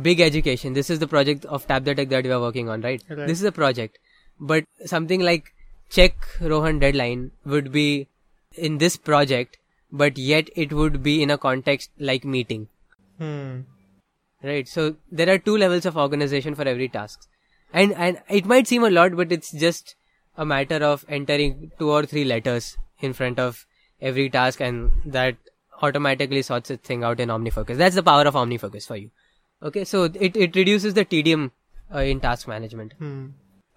big 0.00 0.20
education. 0.20 0.74
This 0.74 0.90
is 0.90 0.98
the 0.98 1.08
project 1.08 1.44
of 1.46 1.66
Tab 1.66 1.84
the 1.84 1.94
Tech 1.94 2.08
that 2.10 2.24
we 2.24 2.30
are 2.30 2.40
working 2.40 2.68
on, 2.68 2.80
right? 2.80 3.02
Right. 3.08 3.26
This 3.26 3.38
is 3.40 3.44
a 3.44 3.52
project, 3.52 3.98
but 4.40 4.64
something 4.84 5.20
like 5.20 5.52
check 5.90 6.14
Rohan 6.40 6.78
deadline 6.78 7.30
would 7.44 7.72
be 7.72 8.08
in 8.54 8.78
this 8.78 8.96
project, 8.96 9.58
but 9.90 10.18
yet 10.18 10.48
it 10.56 10.72
would 10.72 11.02
be 11.02 11.22
in 11.22 11.30
a 11.30 11.38
context 11.38 11.90
like 11.98 12.24
meeting. 12.24 12.68
Hmm. 13.18 13.60
Right. 14.42 14.68
So 14.68 14.96
there 15.10 15.30
are 15.30 15.38
two 15.38 15.56
levels 15.56 15.86
of 15.86 15.96
organization 15.96 16.54
for 16.54 16.68
every 16.68 16.88
task. 16.88 17.20
And 17.72 17.92
and 17.94 18.20
it 18.28 18.44
might 18.44 18.66
seem 18.66 18.84
a 18.84 18.90
lot, 18.90 19.16
but 19.16 19.32
it's 19.32 19.50
just 19.50 19.96
a 20.36 20.44
matter 20.44 20.76
of 20.76 21.04
entering 21.08 21.72
two 21.78 21.90
or 21.90 22.04
three 22.04 22.24
letters 22.24 22.76
in 23.00 23.12
front 23.12 23.38
of 23.38 23.66
every 24.00 24.28
task 24.28 24.60
and 24.60 24.90
that 25.04 25.36
automatically 25.82 26.42
sorts 26.42 26.68
the 26.68 26.76
thing 26.76 27.04
out 27.04 27.20
in 27.20 27.28
OmniFocus. 27.28 27.76
That's 27.76 27.94
the 27.94 28.02
power 28.02 28.22
of 28.22 28.34
OmniFocus 28.34 28.86
for 28.86 28.96
you. 28.96 29.10
Okay, 29.62 29.84
so 29.84 30.04
it, 30.04 30.36
it 30.36 30.56
reduces 30.56 30.94
the 30.94 31.04
tedium 31.04 31.52
uh, 31.94 31.98
in 31.98 32.20
task 32.20 32.46
management. 32.48 32.92
Hmm. 32.98 33.28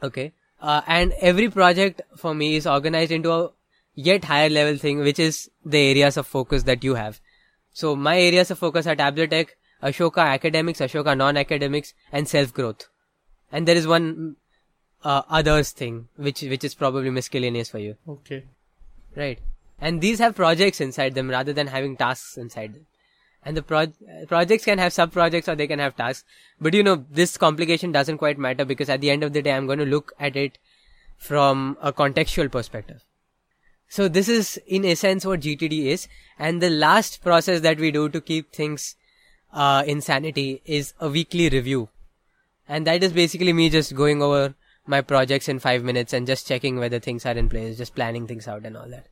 Okay. 0.04 0.34
Uh, 0.62 0.82
and 0.88 1.14
every 1.22 1.50
project 1.50 2.02
for 2.18 2.34
me 2.34 2.56
is 2.56 2.68
organized 2.68 3.12
into 3.12 3.32
a 3.32 3.50
yet 3.96 4.26
higher 4.26 4.50
level 4.50 4.78
thing, 4.78 5.00
which 5.00 5.20
is 5.20 5.50
the 5.66 5.78
areas 5.78 6.18
of 6.18 6.28
focus 6.28 6.64
that 6.64 6.84
you 6.84 6.96
have. 6.96 7.20
So 7.72 7.96
my 7.96 8.20
areas 8.20 8.52
of 8.52 8.60
focus 8.60 8.88
are 8.88 8.96
Tap 8.96 9.16
the 9.16 9.28
Tech, 9.28 9.56
Ashoka 9.82 10.18
academics, 10.18 10.80
Ashoka 10.80 11.16
non-academics, 11.16 11.94
and 12.12 12.28
self-growth. 12.28 12.90
And 13.52 13.68
there 13.68 13.76
is 13.78 13.88
one 13.88 14.36
uh, 15.04 15.22
others 15.30 15.72
thing, 15.72 16.10
which 16.18 16.42
which 16.42 16.64
is 16.64 16.76
probably 16.76 17.10
miscellaneous 17.10 17.70
for 17.70 17.80
you, 17.80 17.96
Okay. 18.08 18.44
right? 19.16 19.40
And 19.82 20.02
these 20.02 20.20
have 20.20 20.36
projects 20.36 20.82
inside 20.82 21.15
them 21.15 21.30
rather 21.30 21.54
than 21.54 21.68
having 21.68 21.96
tasks 21.96 22.38
inside 22.38 22.74
them. 22.74 22.86
And 23.44 23.56
the 23.56 23.62
pro- 23.62 23.94
projects 24.28 24.65
can 24.65 24.78
have 24.78 24.92
sub 24.92 25.13
projects 25.13 25.48
or 25.48 25.56
they 25.56 25.68
can 25.68 25.80
have 25.80 25.96
tasks. 25.96 26.26
But 26.60 26.74
you 26.74 26.84
know, 26.84 27.06
this 27.10 27.38
complication 27.38 27.92
doesn't 27.92 28.18
quite 28.18 28.38
matter 28.38 28.65
because 28.65 28.89
at 28.89 29.00
the 29.00 29.10
end 29.10 29.24
of 29.24 29.32
the 29.32 29.42
day, 29.42 29.54
I'm 29.54 29.65
going 29.65 29.80
to 29.80 29.86
look 29.86 30.12
at 30.20 30.36
it 30.36 30.58
from 31.18 31.78
a 31.82 31.94
contextual 31.94 32.52
perspective. 32.52 33.04
So 33.88 34.08
this 34.08 34.28
is 34.28 34.60
in 34.68 34.86
essence 34.86 35.26
what 35.26 35.39
GTD 35.39 35.86
is. 35.86 36.08
And 36.38 36.62
the 36.62 36.70
last 36.70 37.24
process 37.24 37.62
that 37.62 37.80
we 37.80 37.92
do 37.92 38.10
to 38.10 38.22
keep 38.22 38.52
things 38.52 38.96
uh, 39.54 39.84
in 39.88 40.02
sanity 40.02 40.62
is 40.65 40.94
a 41.00 41.10
weekly 41.10 41.50
review. 41.50 41.89
And 42.68 42.86
that 42.86 43.04
is 43.04 43.13
basically 43.13 43.54
me 43.54 43.70
just 43.70 43.96
going 43.96 44.22
over 44.22 44.54
my 44.86 45.02
projects 45.02 45.48
in 45.48 45.60
five 45.60 45.84
minutes 45.84 46.13
and 46.13 46.28
just 46.28 46.48
checking 46.48 46.78
whether 46.78 47.00
things 47.00 47.26
are 47.26 47.38
in 47.38 47.50
place, 47.50 47.78
just 47.78 47.96
planning 47.96 48.28
things 48.28 48.48
out 48.48 48.65
and 48.65 48.78
all 48.78 48.88
that. 48.89 49.08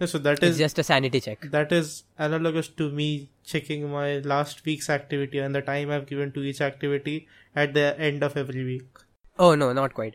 Yeah, 0.00 0.06
so 0.06 0.18
that 0.18 0.38
It's 0.38 0.52
is 0.52 0.58
just 0.58 0.78
a 0.78 0.82
sanity 0.82 1.20
check. 1.20 1.42
that 1.50 1.72
is 1.72 2.04
analogous 2.18 2.68
to 2.80 2.90
me 2.90 3.28
checking 3.44 3.90
my 3.90 4.18
last 4.20 4.64
week's 4.64 4.88
activity 4.88 5.38
and 5.38 5.54
the 5.54 5.60
time 5.62 5.90
I've 5.90 6.06
given 6.06 6.32
to 6.32 6.42
each 6.42 6.60
activity 6.60 7.28
at 7.54 7.74
the 7.74 7.98
end 8.00 8.22
of 8.22 8.36
every 8.36 8.64
week. 8.64 9.04
Oh 9.38 9.54
no, 9.54 9.72
not 9.72 9.94
quite. 9.94 10.14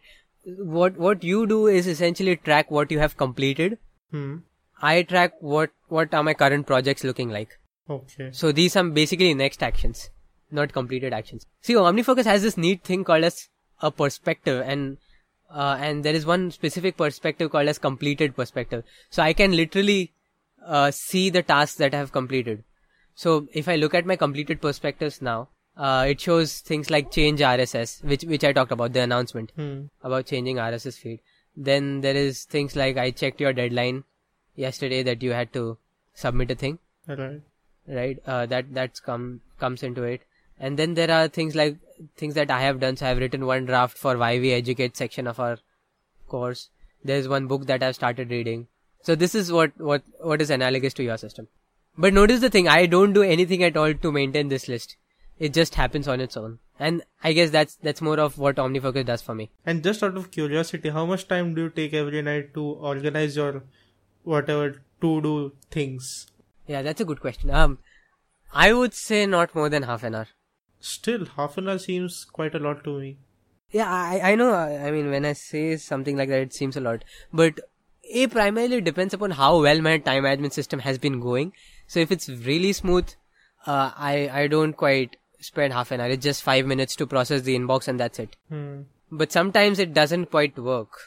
What 0.77 0.97
what 0.97 1.23
you 1.23 1.45
do 1.47 1.67
is 1.67 1.87
essentially 1.87 2.35
track 2.35 2.71
what 2.79 2.91
you 2.91 2.99
have 2.99 3.15
completed. 3.17 3.77
Hmm. 4.11 4.33
I 4.81 5.03
track 5.03 5.33
what 5.39 5.71
what 5.87 6.13
are 6.13 6.23
my 6.23 6.33
current 6.33 6.67
projects 6.67 7.03
looking 7.03 7.29
like. 7.29 7.57
Okay. 7.89 8.29
So 8.31 8.51
these 8.51 8.75
are 8.75 8.83
basically 8.83 9.33
next 9.33 9.61
actions, 9.61 10.09
not 10.51 10.73
completed 10.73 11.13
actions. 11.13 11.45
See, 11.61 11.73
OmniFocus 11.73 12.25
has 12.25 12.41
this 12.41 12.57
neat 12.57 12.83
thing 12.83 13.03
called 13.03 13.23
as 13.23 13.49
a 13.81 13.91
perspective, 13.91 14.63
and 14.65 14.97
uh, 15.55 15.77
and 15.79 16.03
there 16.03 16.13
is 16.13 16.25
one 16.25 16.51
specific 16.51 16.97
perspective 16.97 17.51
called 17.51 17.67
as 17.73 17.77
completed 17.79 18.35
perspective. 18.35 18.83
So 19.09 19.23
I 19.23 19.33
can 19.33 19.55
literally 19.55 20.11
uh, 20.65 20.91
see 20.91 21.29
the 21.29 21.43
tasks 21.43 21.77
that 21.77 21.93
I 21.93 21.97
have 21.97 22.11
completed. 22.11 22.63
So 23.15 23.47
if 23.53 23.69
I 23.69 23.75
look 23.77 23.93
at 23.93 24.05
my 24.05 24.17
completed 24.17 24.61
perspectives 24.61 25.21
now, 25.21 25.47
uh, 25.77 26.05
it 26.09 26.19
shows 26.21 26.59
things 26.59 26.89
like 26.89 27.11
change 27.11 27.39
RSS, 27.39 28.03
which 28.03 28.23
which 28.33 28.43
I 28.43 28.51
talked 28.57 28.71
about 28.71 28.93
the 28.93 29.01
announcement 29.01 29.51
Hmm. 29.55 29.79
about 30.03 30.25
changing 30.25 30.57
RSS 30.65 30.97
feed. 30.97 31.19
Then 31.55 32.01
there 32.01 32.15
is 32.15 32.43
things 32.43 32.75
like 32.75 32.97
I 32.97 33.11
checked 33.11 33.39
your 33.45 33.53
deadline 33.53 34.03
yesterday 34.55 35.03
that 35.03 35.23
you 35.23 35.31
had 35.31 35.51
to 35.53 35.77
submit 36.13 36.51
a 36.51 36.55
thing, 36.55 36.79
Right. 37.07 37.41
right? 37.87 38.19
Uh, 38.25 38.45
that 38.55 38.73
that's 38.73 38.99
come 38.99 39.41
comes 39.65 39.83
into 39.83 40.03
it. 40.03 40.21
And 40.59 40.79
then 40.79 40.93
there 40.93 41.11
are 41.11 41.27
things 41.27 41.55
like 41.55 41.77
things 42.17 42.35
that 42.35 42.51
I 42.51 42.61
have 42.61 42.79
done. 42.79 42.95
So 42.97 43.05
I 43.05 43.09
have 43.09 43.17
written 43.17 43.45
one 43.45 43.65
draft 43.65 43.97
for 43.97 44.17
why 44.17 44.39
we 44.39 44.51
educate 44.51 44.97
section 44.97 45.27
of 45.27 45.39
our 45.39 45.57
course. 46.27 46.69
There's 47.03 47.27
one 47.27 47.47
book 47.47 47.65
that 47.67 47.83
I've 47.83 47.95
started 47.95 48.31
reading. 48.31 48.67
So 49.03 49.15
this 49.15 49.35
is 49.35 49.51
what 49.51 49.71
what 49.77 50.03
what 50.19 50.41
is 50.41 50.49
analogous 50.49 50.93
to 50.95 51.03
your 51.03 51.17
system. 51.17 51.47
But 51.97 52.13
notice 52.13 52.41
the 52.41 52.49
thing, 52.49 52.67
I 52.67 52.85
don't 52.85 53.13
do 53.13 53.23
anything 53.23 53.63
at 53.63 53.77
all 53.77 53.93
to 53.93 54.11
maintain 54.11 54.49
this 54.49 54.67
list. 54.67 54.97
It 55.37 55.53
just 55.53 55.75
happens 55.75 56.07
on 56.07 56.21
its 56.21 56.35
own. 56.37 56.59
And 56.79 57.03
I 57.23 57.33
guess 57.33 57.51
that's 57.51 57.75
that's 57.75 58.01
more 58.01 58.19
of 58.19 58.37
what 58.37 58.55
OmniFocus 58.55 59.05
does 59.05 59.21
for 59.21 59.35
me. 59.35 59.51
And 59.65 59.83
just 59.83 60.03
out 60.03 60.17
of 60.17 60.31
curiosity, 60.31 60.89
how 60.89 61.05
much 61.05 61.27
time 61.27 61.53
do 61.53 61.63
you 61.63 61.69
take 61.69 61.93
every 61.93 62.21
night 62.21 62.53
to 62.53 62.63
organize 62.63 63.35
your 63.35 63.63
whatever 64.23 64.81
to 65.01 65.21
do 65.21 65.53
things? 65.71 66.27
Yeah, 66.67 66.81
that's 66.81 67.01
a 67.01 67.05
good 67.05 67.21
question. 67.21 67.51
Um, 67.51 67.77
I 68.53 68.73
would 68.73 68.93
say 68.93 69.25
not 69.25 69.53
more 69.53 69.69
than 69.69 69.83
half 69.83 70.03
an 70.03 70.15
hour. 70.15 70.27
Still, 70.87 71.25
half 71.35 71.57
an 71.57 71.67
hour 71.67 71.79
seems 71.79 72.25
quite 72.25 72.53
a 72.53 72.59
lot 72.59 72.83
to 72.83 72.99
me. 72.99 73.17
Yeah, 73.71 73.91
I 73.91 74.31
I 74.31 74.35
know. 74.35 74.53
I 74.53 74.91
mean, 74.91 75.09
when 75.09 75.25
I 75.25 75.33
say 75.33 75.77
something 75.77 76.15
like 76.15 76.29
that, 76.29 76.43
it 76.47 76.53
seems 76.53 76.77
a 76.77 76.83
lot. 76.87 77.03
But 77.33 77.61
a 78.19 78.27
primarily 78.27 78.81
depends 78.81 79.15
upon 79.15 79.31
how 79.31 79.61
well 79.61 79.81
my 79.81 79.97
time 79.97 80.23
management 80.23 80.53
system 80.53 80.83
has 80.87 80.99
been 80.99 81.19
going. 81.19 81.53
So 81.87 81.99
if 81.99 82.11
it's 82.11 82.29
really 82.29 82.73
smooth, 82.73 83.09
uh, 83.65 83.91
I 84.09 84.29
I 84.41 84.47
don't 84.47 84.77
quite 84.83 85.17
spend 85.39 85.73
half 85.73 85.91
an 85.91 86.01
hour. 86.01 86.09
It's 86.17 86.29
just 86.29 86.43
five 86.43 86.67
minutes 86.73 86.95
to 86.97 87.07
process 87.07 87.41
the 87.41 87.57
inbox 87.57 87.87
and 87.87 87.99
that's 87.99 88.19
it. 88.19 88.35
Hmm. 88.49 88.81
But 89.11 89.31
sometimes 89.31 89.79
it 89.79 89.93
doesn't 89.93 90.31
quite 90.37 90.63
work, 90.69 91.01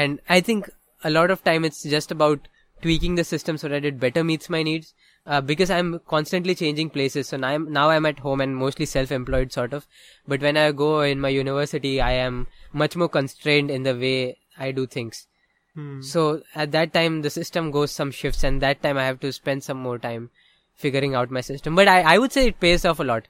and 0.00 0.20
I 0.28 0.40
think 0.40 0.70
a 1.04 1.10
lot 1.10 1.30
of 1.30 1.44
time 1.44 1.70
it's 1.70 1.82
just 1.82 2.10
about 2.10 2.48
tweaking 2.82 3.14
the 3.16 3.24
system 3.24 3.58
so 3.58 3.68
that 3.68 3.84
it 3.84 4.00
better 4.00 4.24
meets 4.24 4.48
my 4.48 4.62
needs. 4.62 4.94
Uh, 5.26 5.40
because 5.40 5.70
I'm 5.70 6.00
constantly 6.08 6.54
changing 6.54 6.90
places, 6.90 7.28
so 7.28 7.36
now 7.36 7.48
I'm, 7.48 7.72
now 7.72 7.90
I'm 7.90 8.06
at 8.06 8.18
home 8.20 8.40
and 8.40 8.56
mostly 8.56 8.86
self-employed 8.86 9.52
sort 9.52 9.72
of. 9.74 9.86
But 10.26 10.40
when 10.40 10.56
I 10.56 10.72
go 10.72 11.02
in 11.02 11.20
my 11.20 11.28
university, 11.28 12.00
I 12.00 12.12
am 12.12 12.46
much 12.72 12.96
more 12.96 13.08
constrained 13.08 13.70
in 13.70 13.82
the 13.82 13.94
way 13.94 14.38
I 14.58 14.72
do 14.72 14.86
things. 14.86 15.26
Hmm. 15.74 16.00
So 16.00 16.42
at 16.54 16.72
that 16.72 16.94
time, 16.94 17.22
the 17.22 17.30
system 17.30 17.70
goes 17.70 17.90
some 17.90 18.10
shifts, 18.10 18.42
and 18.42 18.60
that 18.62 18.82
time 18.82 18.96
I 18.96 19.04
have 19.04 19.20
to 19.20 19.32
spend 19.32 19.62
some 19.62 19.76
more 19.78 19.98
time 19.98 20.30
figuring 20.74 21.14
out 21.14 21.30
my 21.30 21.42
system. 21.42 21.76
But 21.76 21.86
I, 21.86 22.00
I 22.14 22.18
would 22.18 22.32
say 22.32 22.46
it 22.48 22.58
pays 22.58 22.84
off 22.84 22.98
a 22.98 23.04
lot. 23.04 23.28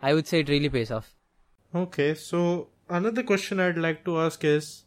I 0.00 0.14
would 0.14 0.28
say 0.28 0.40
it 0.40 0.48
really 0.48 0.68
pays 0.68 0.92
off. 0.92 1.12
Okay, 1.74 2.14
so 2.14 2.68
another 2.88 3.24
question 3.24 3.58
I'd 3.60 3.76
like 3.76 4.04
to 4.04 4.20
ask 4.20 4.44
is 4.44 4.84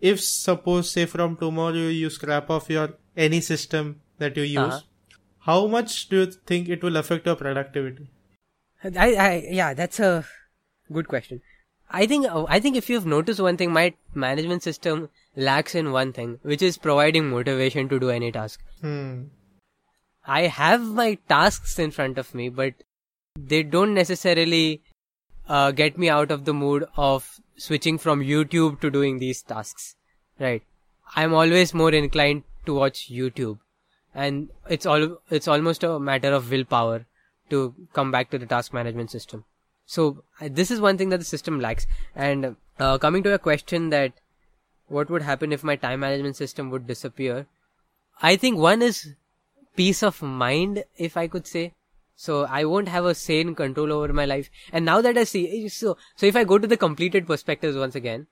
if 0.00 0.20
suppose 0.20 0.90
say 0.90 1.06
from 1.06 1.36
tomorrow 1.36 1.88
you 1.88 2.10
scrap 2.10 2.50
off 2.50 2.68
your 2.68 2.94
any 3.16 3.40
system 3.40 4.00
that 4.18 4.36
you 4.36 4.42
use, 4.42 4.58
Uh-huh. 4.58 4.80
How 5.48 5.66
much 5.66 6.08
do 6.10 6.18
you 6.20 6.26
think 6.52 6.68
it 6.68 6.82
will 6.82 6.98
affect 6.98 7.26
your 7.26 7.34
productivity? 7.34 8.08
I, 8.84 9.14
I, 9.26 9.48
yeah, 9.50 9.72
that's 9.72 9.98
a 9.98 10.26
good 10.92 11.08
question. 11.08 11.40
I 11.90 12.06
think, 12.06 12.26
I 12.30 12.60
think 12.60 12.76
if 12.76 12.90
you've 12.90 13.06
noticed 13.06 13.40
one 13.40 13.56
thing, 13.56 13.72
my 13.72 13.94
management 14.14 14.62
system 14.62 15.08
lacks 15.36 15.74
in 15.74 15.90
one 15.92 16.12
thing, 16.12 16.38
which 16.42 16.60
is 16.60 16.76
providing 16.76 17.30
motivation 17.30 17.88
to 17.88 17.98
do 17.98 18.10
any 18.10 18.30
task. 18.30 18.60
Hmm. 18.82 19.22
I 20.26 20.42
have 20.48 20.82
my 20.82 21.16
tasks 21.30 21.78
in 21.78 21.92
front 21.92 22.18
of 22.18 22.34
me, 22.34 22.50
but 22.50 22.74
they 23.38 23.62
don't 23.62 23.94
necessarily 23.94 24.82
uh, 25.48 25.70
get 25.70 25.96
me 25.96 26.10
out 26.10 26.30
of 26.30 26.44
the 26.44 26.52
mood 26.52 26.84
of 26.96 27.40
switching 27.56 27.96
from 27.96 28.20
YouTube 28.20 28.80
to 28.80 28.90
doing 28.90 29.18
these 29.18 29.40
tasks. 29.40 29.96
Right. 30.38 30.62
I'm 31.16 31.32
always 31.32 31.72
more 31.72 31.92
inclined 31.92 32.42
to 32.66 32.74
watch 32.74 33.10
YouTube, 33.10 33.60
and 34.24 34.48
it's 34.68 34.86
all 34.92 35.04
it's 35.30 35.48
almost 35.56 35.84
a 35.88 35.98
matter 36.00 36.32
of 36.38 36.50
willpower 36.50 37.06
to 37.50 37.74
come 37.98 38.10
back 38.14 38.30
to 38.30 38.38
the 38.38 38.46
task 38.52 38.74
management 38.78 39.10
system. 39.10 39.44
So 39.86 40.24
this 40.40 40.70
is 40.70 40.80
one 40.80 40.98
thing 40.98 41.08
that 41.10 41.18
the 41.18 41.24
system 41.24 41.60
lacks. 41.60 41.86
And 42.14 42.56
uh, 42.78 42.98
coming 42.98 43.22
to 43.22 43.34
a 43.34 43.38
question 43.38 43.90
that 43.90 44.12
what 44.88 45.08
would 45.10 45.22
happen 45.22 45.52
if 45.52 45.64
my 45.64 45.76
time 45.76 46.00
management 46.00 46.36
system 46.36 46.70
would 46.70 46.86
disappear? 46.86 47.46
I 48.20 48.36
think 48.36 48.58
one 48.58 48.82
is 48.82 49.14
peace 49.76 50.02
of 50.02 50.20
mind, 50.20 50.84
if 50.96 51.16
I 51.16 51.26
could 51.28 51.46
say. 51.46 51.74
So 52.16 52.44
I 52.44 52.64
won't 52.64 52.88
have 52.88 53.04
a 53.04 53.14
sane 53.14 53.54
control 53.54 53.92
over 53.92 54.12
my 54.12 54.24
life. 54.24 54.50
And 54.72 54.84
now 54.84 55.00
that 55.00 55.16
I 55.16 55.24
see, 55.24 55.68
so, 55.68 55.96
so 56.16 56.26
if 56.26 56.34
I 56.34 56.42
go 56.44 56.58
to 56.58 56.66
the 56.66 56.76
completed 56.76 57.28
perspectives 57.28 57.76
once 57.76 57.94
again, 57.94 58.26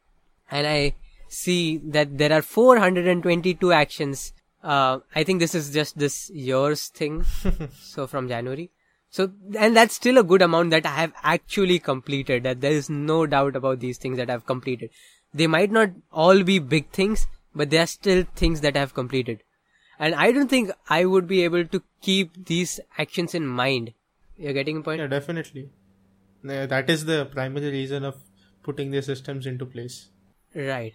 and 0.50 0.66
I 0.66 0.96
see 1.28 1.78
that 1.78 2.18
there 2.18 2.32
are 2.32 2.42
422 2.42 3.72
actions, 3.72 4.32
uh, 4.62 4.98
I 5.14 5.24
think 5.24 5.40
this 5.40 5.54
is 5.54 5.72
just 5.72 5.98
this 5.98 6.30
year's 6.30 6.88
thing. 6.88 7.24
so 7.80 8.06
from 8.06 8.28
January. 8.28 8.70
So, 9.10 9.30
and 9.58 9.76
that's 9.76 9.94
still 9.94 10.18
a 10.18 10.24
good 10.24 10.42
amount 10.42 10.70
that 10.70 10.84
I 10.84 10.90
have 10.90 11.12
actually 11.22 11.78
completed, 11.78 12.42
that 12.42 12.60
there 12.60 12.72
is 12.72 12.90
no 12.90 13.26
doubt 13.26 13.56
about 13.56 13.80
these 13.80 13.98
things 13.98 14.18
that 14.18 14.28
I've 14.28 14.46
completed. 14.46 14.90
They 15.32 15.46
might 15.46 15.70
not 15.70 15.90
all 16.12 16.42
be 16.42 16.58
big 16.58 16.90
things, 16.90 17.26
but 17.54 17.70
they 17.70 17.78
are 17.78 17.86
still 17.86 18.24
things 18.34 18.60
that 18.60 18.76
I 18.76 18.80
have 18.80 18.94
completed. 18.94 19.42
And 19.98 20.14
I 20.14 20.32
don't 20.32 20.48
think 20.48 20.70
I 20.88 21.04
would 21.04 21.26
be 21.26 21.44
able 21.44 21.64
to 21.64 21.82
keep 22.02 22.46
these 22.46 22.80
actions 22.98 23.34
in 23.34 23.46
mind. 23.46 23.94
You're 24.36 24.52
getting 24.52 24.78
a 24.78 24.82
point? 24.82 25.00
Yeah, 25.00 25.06
definitely. 25.06 25.70
Yeah, 26.44 26.66
That 26.66 26.90
is 26.90 27.06
the 27.06 27.24
primary 27.26 27.70
reason 27.70 28.04
of 28.04 28.16
putting 28.62 28.90
the 28.90 29.00
systems 29.00 29.46
into 29.46 29.64
place. 29.64 30.10
Right. 30.54 30.94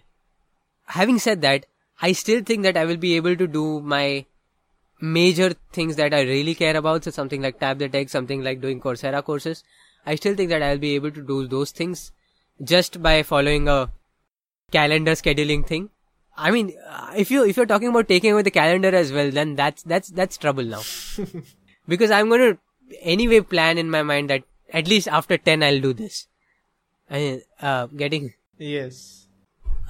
Having 0.86 1.18
said 1.18 1.42
that, 1.42 1.66
I 2.02 2.12
still 2.12 2.42
think 2.42 2.64
that 2.64 2.76
I 2.76 2.84
will 2.84 2.96
be 2.96 3.14
able 3.16 3.36
to 3.36 3.46
do 3.46 3.80
my 3.80 4.26
major 5.00 5.54
things 5.72 5.96
that 5.96 6.12
I 6.12 6.22
really 6.22 6.54
care 6.54 6.76
about. 6.76 7.04
So 7.04 7.10
something 7.10 7.42
like 7.42 7.60
Tap 7.60 7.78
the 7.78 7.88
Tech, 7.88 8.08
something 8.08 8.42
like 8.42 8.60
doing 8.60 8.80
Coursera 8.80 9.22
courses. 9.24 9.62
I 10.04 10.16
still 10.16 10.34
think 10.34 10.50
that 10.50 10.62
I'll 10.62 10.78
be 10.78 10.94
able 10.96 11.12
to 11.12 11.22
do 11.22 11.46
those 11.46 11.70
things 11.70 12.12
just 12.62 13.02
by 13.02 13.22
following 13.22 13.68
a 13.68 13.90
calendar 14.72 15.12
scheduling 15.12 15.66
thing. 15.66 15.90
I 16.36 16.50
mean, 16.50 16.72
uh, 16.88 17.12
if 17.16 17.30
you 17.30 17.44
if 17.44 17.56
you're 17.56 17.66
talking 17.66 17.88
about 17.88 18.08
taking 18.08 18.32
away 18.32 18.42
the 18.42 18.50
calendar 18.50 18.94
as 18.94 19.12
well, 19.12 19.30
then 19.30 19.54
that's 19.54 19.82
that's 19.82 20.08
that's 20.08 20.36
trouble 20.38 20.64
now. 20.64 20.82
because 21.88 22.10
I'm 22.10 22.28
going 22.28 22.40
to 22.54 22.58
anyway 23.02 23.40
plan 23.40 23.78
in 23.78 23.90
my 23.90 24.02
mind 24.02 24.30
that 24.30 24.44
at 24.72 24.88
least 24.88 25.08
after 25.08 25.36
ten 25.36 25.62
I'll 25.62 25.80
do 25.80 25.92
this. 25.92 26.26
I 27.10 27.18
mean, 27.18 27.42
uh, 27.60 27.86
getting 27.86 28.32
Yes. 28.58 29.26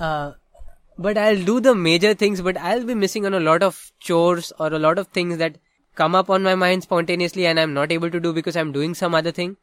uh, 0.00 0.32
but 0.98 1.18
I'll 1.18 1.42
do 1.42 1.60
the 1.60 1.74
major 1.74 2.14
things, 2.14 2.40
but 2.40 2.56
I'll 2.56 2.84
be 2.84 2.94
missing 2.94 3.26
on 3.26 3.34
a 3.34 3.40
lot 3.40 3.62
of 3.62 3.92
chores 4.00 4.52
or 4.58 4.68
a 4.68 4.78
lot 4.78 4.98
of 4.98 5.08
things 5.08 5.38
that 5.38 5.56
come 5.94 6.14
up 6.14 6.30
on 6.30 6.42
my 6.42 6.54
mind 6.54 6.82
spontaneously 6.82 7.46
and 7.46 7.58
I'm 7.58 7.74
not 7.74 7.92
able 7.92 8.10
to 8.10 8.20
do 8.20 8.32
because 8.32 8.56
I'm 8.56 8.72
doing 8.72 8.94
some 8.94 9.14
other 9.14 9.32
thing. 9.32 9.56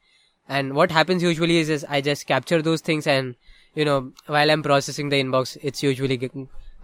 And 0.48 0.74
what 0.74 0.92
happens 0.92 1.22
usually 1.22 1.58
is, 1.58 1.70
is 1.70 1.86
I 1.88 2.02
just 2.02 2.26
capture 2.26 2.62
those 2.62 2.82
things 2.82 3.06
and, 3.06 3.36
you 3.76 3.86
know, 3.86 4.14
while 4.26 4.50
I'm 4.50 4.64
processing 4.64 5.10
the 5.10 5.22
inbox, 5.22 5.58
it's 5.62 5.84
usually, 5.84 6.20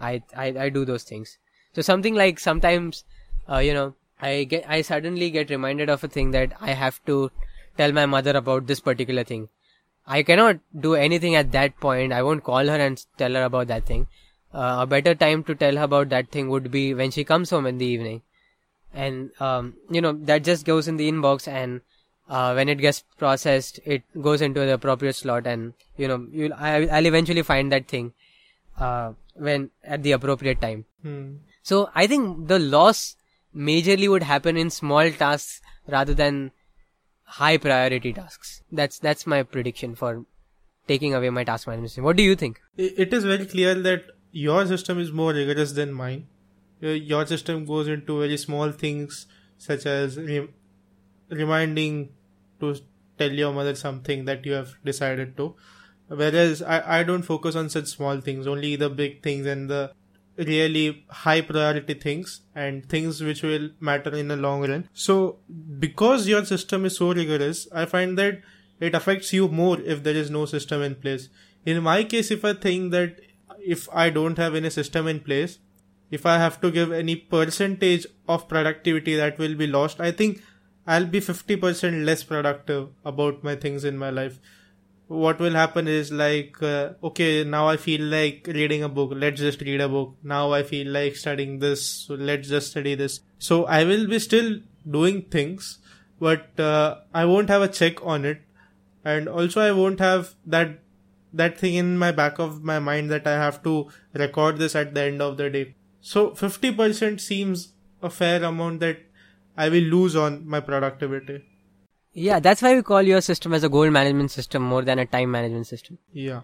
I, 0.00 0.22
I, 0.36 0.46
I 0.46 0.68
do 0.68 0.84
those 0.84 1.02
things. 1.02 1.38
So 1.74 1.82
something 1.82 2.14
like 2.14 2.38
sometimes, 2.38 3.04
uh, 3.50 3.58
you 3.58 3.74
know, 3.74 3.94
I 4.20 4.44
get, 4.44 4.64
I 4.68 4.82
suddenly 4.82 5.30
get 5.30 5.50
reminded 5.50 5.90
of 5.90 6.04
a 6.04 6.08
thing 6.08 6.30
that 6.30 6.52
I 6.60 6.72
have 6.72 7.04
to 7.06 7.30
tell 7.76 7.92
my 7.92 8.06
mother 8.06 8.36
about 8.36 8.66
this 8.66 8.80
particular 8.80 9.24
thing. 9.24 9.48
I 10.06 10.22
cannot 10.22 10.60
do 10.78 10.94
anything 10.94 11.34
at 11.34 11.52
that 11.52 11.78
point. 11.80 12.12
I 12.12 12.22
won't 12.22 12.44
call 12.44 12.66
her 12.66 12.76
and 12.76 13.04
tell 13.18 13.34
her 13.34 13.42
about 13.42 13.66
that 13.66 13.84
thing. 13.86 14.06
Uh, 14.56 14.76
a 14.82 14.86
better 14.90 15.12
time 15.22 15.40
to 15.48 15.54
tell 15.62 15.78
her 15.80 15.86
about 15.86 16.08
that 16.12 16.30
thing 16.36 16.48
would 16.52 16.70
be 16.74 16.82
when 17.00 17.10
she 17.16 17.24
comes 17.30 17.50
home 17.54 17.66
in 17.70 17.80
the 17.80 17.88
evening. 17.94 18.22
And, 19.06 19.42
um, 19.48 19.74
you 19.96 20.00
know, 20.04 20.12
that 20.30 20.44
just 20.44 20.64
goes 20.68 20.88
in 20.92 20.96
the 21.00 21.08
inbox 21.12 21.48
and, 21.56 21.82
uh, 22.36 22.52
when 22.58 22.70
it 22.74 22.80
gets 22.84 23.02
processed, 23.24 23.80
it 23.96 24.02
goes 24.28 24.44
into 24.46 24.64
the 24.70 24.74
appropriate 24.78 25.18
slot 25.18 25.50
and, 25.52 25.74
you 26.04 26.08
know, 26.08 26.26
you'll, 26.40 26.54
I, 26.54 26.86
I'll 26.86 27.10
eventually 27.12 27.42
find 27.50 27.76
that 27.76 27.86
thing, 27.94 28.14
uh, 28.88 29.12
when, 29.34 29.70
at 29.84 30.02
the 30.08 30.16
appropriate 30.18 30.62
time. 30.66 30.86
Hmm. 31.02 31.28
So 31.62 31.90
I 31.94 32.06
think 32.06 32.48
the 32.54 32.58
loss 32.58 33.16
majorly 33.54 34.08
would 34.08 34.22
happen 34.22 34.56
in 34.56 34.70
small 34.70 35.10
tasks 35.10 35.60
rather 35.98 36.14
than 36.14 36.52
high 37.24 37.56
priority 37.58 38.12
tasks. 38.12 38.62
That's 38.70 38.98
that's 38.98 39.26
my 39.26 39.42
prediction 39.42 39.94
for 39.94 40.24
taking 40.88 41.14
away 41.14 41.30
my 41.30 41.44
task 41.44 41.66
management. 41.66 42.04
What 42.04 42.16
do 42.16 42.22
you 42.22 42.36
think? 42.36 42.60
It 42.76 43.12
is 43.12 43.24
very 43.24 43.46
clear 43.46 43.74
that 43.74 44.04
your 44.42 44.66
system 44.70 44.98
is 45.04 45.12
more 45.20 45.32
rigorous 45.32 45.72
than 45.80 45.92
mine. 46.02 46.26
Your- 46.80 46.94
Your 47.12 47.26
system 47.32 47.64
goes 47.72 47.88
into 47.96 48.18
very 48.20 48.36
small 48.44 48.72
things 48.84 49.26
such 49.66 49.86
as 49.86 50.16
re- 50.18 50.48
reminding 51.30 52.10
to 52.60 52.74
tell 53.18 53.32
your 53.32 53.52
mother 53.52 53.74
something 53.74 54.24
that 54.26 54.44
you 54.46 54.52
have 54.52 54.74
decided 54.84 55.36
to. 55.36 55.54
Whereas 56.08 56.62
I, 56.62 57.00
I 57.00 57.02
don't 57.02 57.22
focus 57.22 57.56
on 57.56 57.68
such 57.70 57.86
small 57.86 58.20
things, 58.20 58.46
only 58.46 58.76
the 58.76 58.88
big 58.90 59.22
things 59.22 59.46
and 59.46 59.68
the 59.68 59.92
really 60.38 61.04
high 61.08 61.40
priority 61.40 61.94
things 61.94 62.42
and 62.54 62.86
things 62.88 63.22
which 63.22 63.42
will 63.42 63.70
matter 63.80 64.14
in 64.14 64.28
the 64.28 64.36
long 64.36 64.60
run. 64.68 64.88
So 64.92 65.38
because 65.78 66.28
your 66.28 66.44
system 66.44 66.84
is 66.84 66.96
so 66.96 67.12
rigorous, 67.12 67.66
I 67.72 67.86
find 67.86 68.18
that 68.18 68.40
it 68.78 68.94
affects 68.94 69.32
you 69.32 69.48
more 69.48 69.80
if 69.80 70.02
there 70.02 70.14
is 70.14 70.30
no 70.30 70.44
system 70.44 70.82
in 70.82 70.94
place. 70.96 71.28
In 71.64 71.82
my 71.82 72.04
case, 72.04 72.30
if 72.30 72.44
I 72.44 72.52
think 72.52 72.92
that 72.92 73.18
if 73.66 73.88
I 73.92 74.10
don't 74.10 74.38
have 74.38 74.54
any 74.54 74.70
system 74.70 75.06
in 75.06 75.20
place, 75.20 75.58
if 76.10 76.24
I 76.24 76.38
have 76.38 76.60
to 76.60 76.70
give 76.70 76.92
any 76.92 77.16
percentage 77.16 78.06
of 78.28 78.48
productivity 78.48 79.16
that 79.16 79.38
will 79.38 79.54
be 79.54 79.66
lost, 79.66 80.00
I 80.00 80.12
think 80.12 80.40
I'll 80.86 81.06
be 81.06 81.20
50% 81.20 82.04
less 82.04 82.22
productive 82.22 82.90
about 83.04 83.42
my 83.42 83.56
things 83.56 83.84
in 83.84 83.98
my 83.98 84.10
life. 84.10 84.38
What 85.08 85.38
will 85.38 85.52
happen 85.52 85.88
is 85.88 86.10
like, 86.12 86.62
uh, 86.62 86.94
okay, 87.02 87.44
now 87.44 87.68
I 87.68 87.76
feel 87.76 88.02
like 88.02 88.46
reading 88.48 88.82
a 88.82 88.88
book. 88.88 89.12
Let's 89.14 89.40
just 89.40 89.60
read 89.60 89.80
a 89.80 89.88
book. 89.88 90.16
Now 90.22 90.52
I 90.52 90.62
feel 90.62 90.88
like 90.88 91.16
studying 91.16 91.58
this. 91.58 91.84
So 91.88 92.14
let's 92.14 92.48
just 92.48 92.70
study 92.70 92.94
this. 92.94 93.20
So 93.38 93.66
I 93.66 93.84
will 93.84 94.06
be 94.08 94.18
still 94.18 94.60
doing 94.88 95.22
things, 95.22 95.78
but 96.20 96.58
uh, 96.58 96.96
I 97.14 97.24
won't 97.24 97.48
have 97.50 97.62
a 97.62 97.68
check 97.68 98.04
on 98.04 98.24
it. 98.24 98.42
And 99.04 99.28
also 99.28 99.60
I 99.60 99.70
won't 99.70 100.00
have 100.00 100.34
that 100.46 100.80
that 101.36 101.58
thing 101.58 101.74
in 101.74 101.96
my 101.98 102.12
back 102.12 102.38
of 102.38 102.62
my 102.62 102.78
mind 102.78 103.10
that 103.10 103.26
I 103.26 103.34
have 103.34 103.62
to 103.64 103.88
record 104.12 104.58
this 104.58 104.74
at 104.74 104.94
the 104.94 105.02
end 105.02 105.22
of 105.22 105.36
the 105.36 105.50
day. 105.50 105.74
So 106.00 106.30
50% 106.30 107.20
seems 107.20 107.72
a 108.02 108.10
fair 108.10 108.42
amount 108.44 108.80
that 108.80 108.98
I 109.56 109.68
will 109.68 109.82
lose 109.82 110.16
on 110.16 110.46
my 110.46 110.60
productivity. 110.60 111.44
Yeah, 112.12 112.40
that's 112.40 112.62
why 112.62 112.74
we 112.74 112.82
call 112.82 113.02
your 113.02 113.20
system 113.20 113.52
as 113.52 113.64
a 113.64 113.68
goal 113.68 113.90
management 113.90 114.30
system 114.30 114.62
more 114.62 114.82
than 114.82 114.98
a 114.98 115.06
time 115.06 115.30
management 115.30 115.66
system. 115.66 115.98
Yeah. 116.12 116.42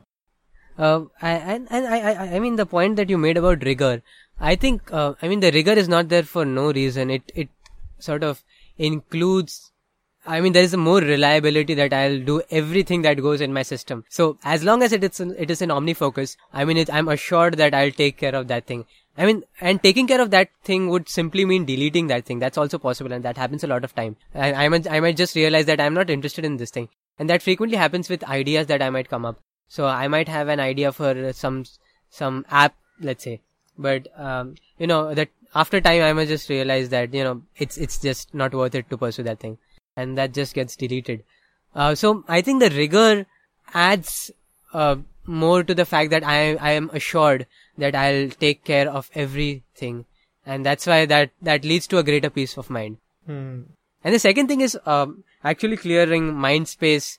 Uh, 0.78 1.04
I, 1.20 1.30
and 1.30 1.66
and 1.70 1.86
I, 1.86 1.98
I 1.98 2.36
I 2.36 2.38
mean 2.40 2.56
the 2.56 2.66
point 2.66 2.96
that 2.96 3.10
you 3.10 3.18
made 3.18 3.36
about 3.36 3.62
rigor. 3.64 4.02
I 4.40 4.54
think 4.56 4.92
uh, 4.92 5.14
I 5.20 5.28
mean 5.28 5.40
the 5.40 5.52
rigor 5.52 5.72
is 5.72 5.88
not 5.88 6.08
there 6.08 6.22
for 6.22 6.44
no 6.44 6.72
reason. 6.72 7.10
It 7.10 7.32
it 7.34 7.48
sort 7.98 8.24
of 8.24 8.42
includes. 8.78 9.71
I 10.26 10.40
mean 10.40 10.52
there 10.52 10.62
is 10.62 10.74
a 10.74 10.78
more 10.78 11.00
reliability 11.00 11.74
that 11.74 11.92
I'll 11.92 12.20
do 12.20 12.42
everything 12.50 13.02
that 13.02 13.20
goes 13.20 13.40
in 13.40 13.52
my 13.52 13.62
system. 13.62 14.04
So 14.08 14.38
as 14.44 14.62
long 14.62 14.82
as 14.82 14.92
it 14.92 15.02
is 15.02 15.20
an, 15.20 15.34
it 15.38 15.50
is 15.50 15.62
an 15.62 15.70
OmniFocus, 15.70 16.36
I 16.52 16.64
mean 16.64 16.76
it, 16.76 16.92
I'm 16.92 17.08
assured 17.08 17.54
that 17.58 17.74
I'll 17.74 17.90
take 17.90 18.18
care 18.18 18.34
of 18.34 18.48
that 18.48 18.66
thing. 18.66 18.84
I 19.16 19.26
mean, 19.26 19.44
and 19.60 19.82
taking 19.82 20.06
care 20.06 20.20
of 20.20 20.30
that 20.30 20.48
thing 20.64 20.88
would 20.88 21.08
simply 21.08 21.44
mean 21.44 21.66
deleting 21.66 22.06
that 22.06 22.24
thing. 22.24 22.38
That's 22.38 22.56
also 22.56 22.78
possible, 22.78 23.12
and 23.12 23.22
that 23.24 23.36
happens 23.36 23.62
a 23.62 23.66
lot 23.66 23.84
of 23.84 23.94
time. 23.94 24.16
I, 24.34 24.52
I 24.54 24.68
might, 24.70 24.90
I 24.90 25.00
might 25.00 25.18
just 25.18 25.36
realize 25.36 25.66
that 25.66 25.80
I'm 25.80 25.92
not 25.92 26.08
interested 26.08 26.46
in 26.46 26.56
this 26.56 26.70
thing, 26.70 26.88
and 27.18 27.28
that 27.28 27.42
frequently 27.42 27.76
happens 27.76 28.08
with 28.08 28.24
ideas 28.24 28.68
that 28.68 28.80
I 28.80 28.88
might 28.88 29.10
come 29.10 29.26
up. 29.26 29.38
So 29.68 29.86
I 29.86 30.08
might 30.08 30.28
have 30.28 30.48
an 30.48 30.60
idea 30.60 30.92
for 30.92 31.32
some 31.34 31.64
some 32.08 32.46
app, 32.50 32.74
let's 33.00 33.24
say, 33.24 33.42
but 33.76 34.08
um, 34.18 34.54
you 34.78 34.86
know 34.86 35.14
that 35.14 35.28
after 35.54 35.80
time 35.80 36.02
I 36.02 36.12
might 36.14 36.28
just 36.28 36.48
realize 36.48 36.88
that 36.88 37.12
you 37.12 37.24
know 37.24 37.42
it's 37.56 37.76
it's 37.76 37.98
just 37.98 38.34
not 38.34 38.54
worth 38.54 38.74
it 38.74 38.88
to 38.88 38.96
pursue 38.96 39.24
that 39.24 39.40
thing, 39.40 39.58
and 39.96 40.16
that 40.18 40.32
just 40.32 40.54
gets 40.54 40.76
deleted. 40.76 41.24
Uh, 41.74 41.94
so 41.94 42.24
I 42.28 42.40
think 42.42 42.60
the 42.60 42.70
rigor 42.70 43.26
adds 43.72 44.30
uh, 44.72 44.96
more 45.26 45.62
to 45.62 45.74
the 45.74 45.84
fact 45.84 46.10
that 46.10 46.24
I 46.24 46.54
I 46.56 46.72
am 46.72 46.90
assured 46.92 47.46
that 47.78 47.94
I'll 47.94 48.30
take 48.30 48.64
care 48.64 48.88
of 48.90 49.10
everything, 49.14 50.04
and 50.44 50.66
that's 50.66 50.86
why 50.86 51.06
that 51.06 51.30
that 51.40 51.64
leads 51.64 51.86
to 51.88 51.98
a 51.98 52.02
greater 52.02 52.30
peace 52.30 52.56
of 52.56 52.70
mind. 52.70 52.98
Hmm. 53.26 53.62
And 54.04 54.14
the 54.14 54.18
second 54.18 54.48
thing 54.48 54.60
is 54.60 54.76
um, 54.84 55.24
actually 55.44 55.76
clearing 55.76 56.34
mind 56.34 56.68
space 56.68 57.18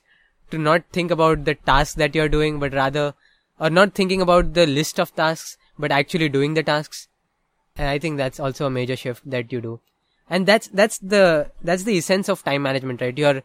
to 0.50 0.58
not 0.58 0.84
think 0.92 1.10
about 1.10 1.44
the 1.44 1.54
task 1.54 1.96
that 1.96 2.14
you're 2.14 2.28
doing, 2.28 2.58
but 2.60 2.74
rather, 2.74 3.14
or 3.58 3.70
not 3.70 3.94
thinking 3.94 4.20
about 4.20 4.52
the 4.54 4.66
list 4.66 5.00
of 5.00 5.14
tasks, 5.16 5.56
but 5.78 5.90
actually 5.90 6.28
doing 6.28 6.54
the 6.54 6.62
tasks. 6.62 7.08
And 7.76 7.88
I 7.88 7.98
think 7.98 8.18
that's 8.18 8.38
also 8.38 8.66
a 8.66 8.70
major 8.70 8.96
shift 8.96 9.28
that 9.28 9.52
you 9.52 9.60
do. 9.60 9.80
And 10.28 10.46
that's, 10.46 10.68
that's 10.68 10.98
the, 10.98 11.50
that's 11.62 11.84
the 11.84 11.96
essence 11.98 12.28
of 12.28 12.42
time 12.42 12.62
management, 12.62 13.00
right? 13.00 13.16
You're 13.16 13.42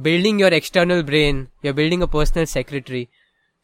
building 0.00 0.38
your 0.38 0.48
external 0.48 1.02
brain, 1.02 1.48
you're 1.62 1.74
building 1.74 2.02
a 2.02 2.06
personal 2.06 2.46
secretary 2.46 3.10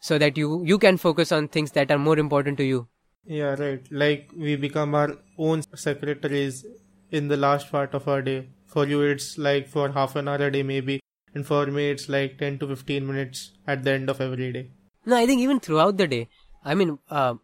so 0.00 0.18
that 0.18 0.36
you, 0.36 0.64
you 0.64 0.78
can 0.78 0.96
focus 0.96 1.32
on 1.32 1.48
things 1.48 1.72
that 1.72 1.90
are 1.90 1.98
more 1.98 2.18
important 2.18 2.58
to 2.58 2.64
you. 2.64 2.88
Yeah, 3.24 3.54
right. 3.58 3.86
Like 3.90 4.30
we 4.36 4.56
become 4.56 4.94
our 4.94 5.16
own 5.36 5.62
secretaries 5.74 6.64
in 7.10 7.28
the 7.28 7.36
last 7.36 7.70
part 7.70 7.94
of 7.94 8.08
our 8.08 8.22
day. 8.22 8.48
For 8.66 8.86
you, 8.86 9.02
it's 9.02 9.38
like 9.38 9.68
for 9.68 9.90
half 9.90 10.16
an 10.16 10.28
hour 10.28 10.36
a 10.36 10.50
day, 10.50 10.62
maybe. 10.62 11.00
And 11.34 11.46
for 11.46 11.66
me, 11.66 11.90
it's 11.90 12.08
like 12.08 12.38
10 12.38 12.58
to 12.60 12.68
15 12.68 13.06
minutes 13.06 13.52
at 13.66 13.84
the 13.84 13.92
end 13.92 14.10
of 14.10 14.20
every 14.20 14.52
day. 14.52 14.70
No, 15.06 15.16
I 15.16 15.26
think 15.26 15.40
even 15.40 15.60
throughout 15.60 15.96
the 15.96 16.06
day. 16.06 16.28
I 16.64 16.74
mean, 16.74 16.98
uh, 17.10 17.34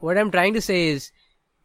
what 0.00 0.18
I'm 0.18 0.30
trying 0.30 0.54
to 0.54 0.60
say 0.60 0.88
is 0.88 1.12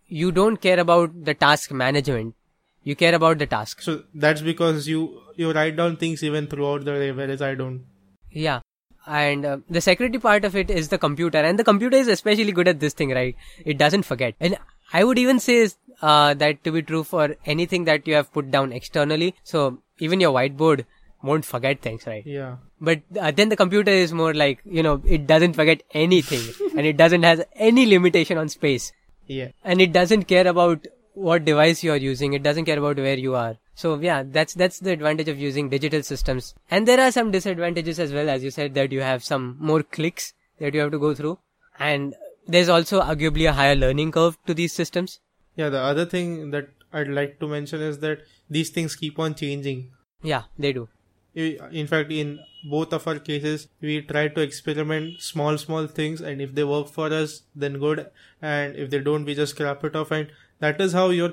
you 0.08 0.32
don't 0.32 0.58
care 0.58 0.80
about 0.80 1.24
the 1.24 1.34
task 1.34 1.72
management. 1.72 2.36
You 2.84 2.95
care 2.95 3.13
about 3.15 3.38
the 3.38 3.45
task. 3.45 3.82
So 3.82 4.03
that's 4.13 4.41
because 4.41 4.88
you 4.88 5.21
you 5.36 5.51
write 5.51 5.75
down 5.75 5.97
things 5.97 6.23
even 6.23 6.47
throughout 6.47 6.86
the 6.86 6.93
day, 6.93 7.11
whereas 7.11 7.41
I 7.41 7.55
don't. 7.55 7.86
Yeah. 8.32 8.61
And 9.07 9.45
uh, 9.45 9.57
the 9.69 9.82
security 9.82 10.19
part 10.19 10.45
of 10.45 10.55
it 10.55 10.69
is 10.69 10.89
the 10.89 10.97
computer. 10.97 11.39
And 11.39 11.57
the 11.59 11.63
computer 11.63 11.97
is 11.97 12.07
especially 12.07 12.51
good 12.51 12.67
at 12.67 12.79
this 12.79 12.93
thing, 12.93 13.11
right? 13.11 13.36
It 13.65 13.77
doesn't 13.77 14.03
forget. 14.03 14.36
And 14.39 14.57
I 14.93 15.03
would 15.03 15.17
even 15.17 15.39
say 15.39 15.69
uh, 16.01 16.34
that 16.36 16.63
to 16.63 16.71
be 16.71 16.82
true 16.84 17.03
for 17.03 17.36
anything 17.45 17.86
that 17.86 18.07
you 18.07 18.13
have 18.15 18.32
put 18.32 18.51
down 18.51 18.71
externally. 18.71 19.36
So 19.43 19.79
even 19.99 20.19
your 20.19 20.34
whiteboard 20.34 20.86
won't 21.23 21.45
forget 21.45 21.82
things, 21.82 22.05
right? 22.07 22.25
Yeah. 22.25 22.57
But 22.79 23.01
uh, 23.19 23.32
then 23.32 23.49
the 23.49 23.55
computer 23.55 23.91
is 23.91 24.11
more 24.13 24.34
like, 24.34 24.59
you 24.65 24.82
know, 24.84 25.01
it 25.05 25.27
doesn't 25.27 25.53
forget 25.53 25.84
anything 25.93 26.41
and 26.77 26.86
it 26.86 26.97
doesn't 26.97 27.23
has 27.23 27.43
any 27.55 27.86
limitation 27.86 28.38
on 28.38 28.49
space 28.49 28.91
Yeah. 29.27 29.49
and 29.63 29.82
it 29.82 29.93
doesn't 29.93 30.23
care 30.23 30.47
about 30.47 30.88
what 31.14 31.45
device 31.45 31.84
you 31.84 31.91
are 31.91 31.97
using. 31.97 32.34
It 32.34 32.43
doesn't 32.43 32.66
care 32.66 32.78
about 32.80 32.97
where 32.97 33.18
you 33.18 33.36
are. 33.36 33.57
So 33.76 33.99
yeah, 33.99 34.24
that's, 34.26 34.53
that's 34.53 34.80
the 34.80 34.91
advantage 34.91 35.28
of 35.28 35.39
using 35.39 35.70
digital 35.70 36.03
systems. 36.03 36.53
And 36.70 36.88
there 36.88 36.99
are 36.99 37.12
some 37.12 37.32
disadvantages 37.32 37.99
as 37.99 38.14
well, 38.14 38.30
as 38.30 38.43
you 38.43 38.51
said, 38.51 38.74
that 38.76 38.91
you 38.91 39.01
have 39.01 39.24
some 39.24 39.57
more 39.59 39.84
clicks 39.84 40.34
that 40.59 40.74
you 40.74 40.82
have 40.82 40.91
to 40.91 40.99
go 40.99 41.14
through. 41.16 41.39
And 41.80 42.16
there's 42.47 42.70
also 42.70 43.01
arguably 43.01 43.49
a 43.49 43.53
higher 43.53 43.76
learning 43.76 44.12
curve 44.12 44.38
to 44.45 44.53
these 44.53 44.74
systems. 44.74 45.20
Yeah. 45.55 45.70
The 45.70 45.80
other 45.80 46.05
thing 46.05 46.51
that 46.51 46.70
I'd 46.93 47.07
like 47.07 47.39
to 47.39 47.47
mention 47.47 47.82
is 47.82 47.99
that 47.99 48.20
these 48.49 48.70
things 48.70 48.95
keep 48.95 49.18
on 49.20 49.36
changing. 49.36 49.91
Yeah, 50.22 50.43
they 50.57 50.74
do. 50.74 50.89
in 51.34 51.88
fact 51.88 52.12
in 52.12 52.39
both 52.70 52.93
of 52.93 53.07
our 53.07 53.18
cases 53.18 53.68
we 53.80 54.01
try 54.01 54.28
to 54.28 54.41
experiment 54.41 55.22
small 55.22 55.57
small 55.57 55.88
things 55.88 56.20
and 56.22 56.41
if 56.41 56.53
they 56.57 56.66
work 56.72 56.89
for 56.89 57.05
us 57.20 57.43
then 57.55 57.80
good 57.80 58.01
and 58.41 58.76
if 58.76 58.89
they 58.89 58.99
don't 58.99 59.24
we 59.24 59.34
just 59.34 59.55
scrap 59.55 59.86
it 59.89 59.95
off 59.95 60.12
and 60.12 60.28
that 60.62 60.82
is 60.86 60.93
how 60.99 61.09
your 61.09 61.32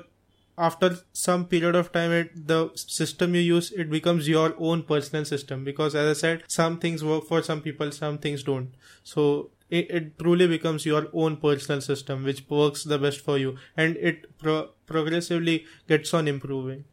after 0.67 0.87
some 1.25 1.45
period 1.51 1.75
of 1.81 1.91
time 1.97 2.11
it 2.15 2.31
the 2.47 2.57
system 2.75 3.35
you 3.39 3.41
use 3.49 3.71
it 3.83 3.89
becomes 3.93 4.27
your 4.31 4.47
own 4.71 4.81
personal 4.89 5.23
system 5.29 5.63
because 5.69 5.95
as 6.01 6.09
i 6.15 6.19
said 6.21 6.43
some 6.55 6.77
things 6.85 7.05
work 7.11 7.29
for 7.29 7.41
some 7.49 7.61
people 7.67 7.93
some 7.99 8.17
things 8.25 8.43
don't 8.49 8.73
so 9.13 9.25
it, 9.69 9.89
it 9.99 10.19
truly 10.19 10.47
becomes 10.47 10.85
your 10.85 11.01
own 11.13 11.37
personal 11.45 11.79
system 11.87 12.25
which 12.29 12.43
works 12.49 12.83
the 12.93 12.99
best 13.05 13.21
for 13.29 13.37
you 13.37 13.55
and 13.77 13.95
it 14.11 14.25
pro- 14.43 14.69
progressively 14.93 15.57
gets 15.93 16.13
on 16.21 16.27
improving 16.35 16.83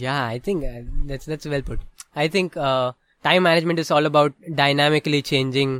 Yeah, 0.00 0.24
I 0.32 0.38
think 0.46 0.64
uh, 0.66 0.80
that's 1.10 1.26
that's 1.30 1.46
well 1.52 1.62
put. 1.68 1.80
I 2.14 2.24
think 2.34 2.56
uh, 2.56 2.92
time 3.26 3.42
management 3.46 3.80
is 3.82 3.90
all 3.90 4.06
about 4.08 4.34
dynamically 4.58 5.20
changing 5.30 5.72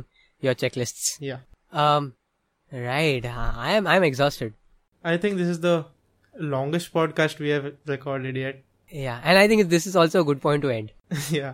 your 0.47 0.55
checklists. 0.63 1.05
yeah 1.27 1.37
Um, 1.83 2.07
right. 2.71 3.25
I 3.25 3.71
am 3.73 3.87
I'm 3.87 4.03
exhausted. 4.07 4.53
I 5.03 5.17
think 5.17 5.37
this 5.37 5.47
is 5.47 5.59
the 5.59 5.85
longest 6.37 6.93
podcast 6.93 7.39
we 7.39 7.49
have 7.49 7.73
recorded 7.85 8.35
yet. 8.35 8.63
Yeah, 8.89 9.21
and 9.23 9.37
I 9.37 9.47
think 9.47 9.69
this 9.69 9.87
is 9.87 9.95
also 9.95 10.21
a 10.21 10.25
good 10.25 10.41
point 10.41 10.61
to 10.63 10.69
end. 10.69 10.91
yeah. 11.29 11.53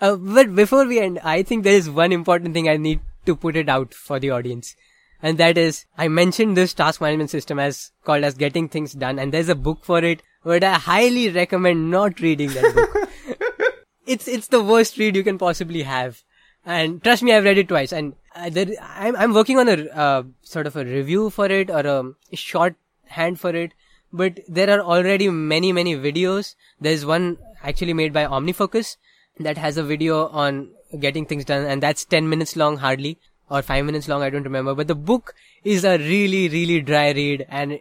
Uh, 0.00 0.16
but 0.16 0.54
before 0.54 0.86
we 0.86 1.00
end, 1.00 1.18
I 1.24 1.42
think 1.42 1.64
there 1.64 1.74
is 1.74 1.88
one 1.88 2.12
important 2.12 2.54
thing 2.54 2.68
I 2.68 2.76
need 2.76 3.00
to 3.24 3.34
put 3.34 3.56
it 3.56 3.68
out 3.68 3.94
for 3.94 4.20
the 4.20 4.30
audience. 4.30 4.76
And 5.22 5.38
that 5.38 5.56
is, 5.56 5.86
I 5.96 6.08
mentioned 6.08 6.56
this 6.56 6.74
task 6.74 7.00
management 7.00 7.30
system 7.30 7.58
as 7.58 7.90
called 8.04 8.22
as 8.22 8.34
getting 8.34 8.68
things 8.68 8.92
done 8.92 9.18
and 9.18 9.32
there's 9.32 9.48
a 9.48 9.54
book 9.54 9.84
for 9.84 9.98
it, 10.04 10.22
but 10.44 10.62
I 10.62 10.74
highly 10.74 11.30
recommend 11.30 11.90
not 11.90 12.20
reading 12.20 12.50
that 12.50 12.74
book. 12.74 13.76
it's, 14.06 14.28
it's 14.28 14.48
the 14.48 14.62
worst 14.62 14.98
read 14.98 15.16
you 15.16 15.24
can 15.24 15.38
possibly 15.38 15.82
have. 15.82 16.22
And 16.66 17.02
trust 17.02 17.22
me, 17.22 17.32
I've 17.32 17.44
read 17.44 17.58
it 17.58 17.68
twice. 17.68 17.92
And 17.92 18.14
uh, 18.34 18.50
there, 18.50 18.66
I'm, 18.82 19.14
I'm 19.14 19.32
working 19.32 19.58
on 19.58 19.68
a, 19.68 19.86
uh, 19.86 20.22
sort 20.42 20.66
of 20.66 20.76
a 20.76 20.84
review 20.84 21.30
for 21.30 21.46
it 21.46 21.70
or 21.70 21.86
a, 21.86 22.36
shorthand 22.36 23.38
for 23.38 23.50
it. 23.54 23.72
But 24.12 24.40
there 24.48 24.68
are 24.70 24.80
already 24.80 25.28
many, 25.30 25.72
many 25.72 25.94
videos. 25.94 26.56
There's 26.80 27.06
one 27.06 27.38
actually 27.62 27.92
made 27.92 28.12
by 28.12 28.26
OmniFocus 28.26 28.96
that 29.38 29.56
has 29.58 29.76
a 29.76 29.84
video 29.84 30.26
on 30.28 30.70
getting 30.98 31.24
things 31.24 31.44
done. 31.44 31.64
And 31.64 31.80
that's 31.82 32.04
10 32.04 32.28
minutes 32.28 32.56
long 32.56 32.78
hardly 32.78 33.18
or 33.48 33.62
5 33.62 33.84
minutes 33.84 34.08
long 34.08 34.22
I 34.22 34.30
don't 34.30 34.42
remember. 34.42 34.74
But 34.74 34.88
the 34.88 34.96
book 34.96 35.34
is 35.62 35.84
a 35.84 35.98
really 35.98 36.48
really 36.48 36.80
dry 36.80 37.10
read. 37.10 37.46
And 37.48 37.80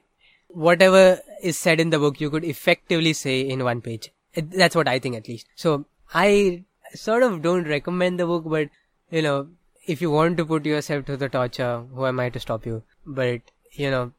whatever 0.49 1.19
is 1.41 1.57
said 1.57 1.79
in 1.79 1.89
the 1.89 1.99
book 1.99 2.21
you 2.21 2.29
could 2.29 2.43
effectively 2.43 3.13
say 3.13 3.41
in 3.41 3.63
one 3.63 3.81
page. 3.81 4.11
That's 4.35 4.75
what 4.75 4.87
I 4.87 4.99
think 4.99 5.15
at 5.15 5.27
least. 5.27 5.47
So 5.55 5.85
I 6.13 6.63
sort 6.95 7.23
of 7.23 7.41
don't 7.41 7.67
recommend 7.67 8.19
the 8.19 8.25
book 8.25 8.43
but 8.45 8.69
you 9.11 9.21
know 9.21 9.47
if 9.85 10.01
you 10.01 10.09
want 10.09 10.37
to 10.37 10.45
put 10.45 10.65
yourself 10.65 11.05
to 11.05 11.17
the 11.17 11.29
torture 11.29 11.83
who 11.93 12.05
am 12.05 12.19
I 12.19 12.29
to 12.29 12.39
stop 12.39 12.65
you 12.65 12.83
but 13.05 13.41
you 13.71 13.91
know 13.91 14.11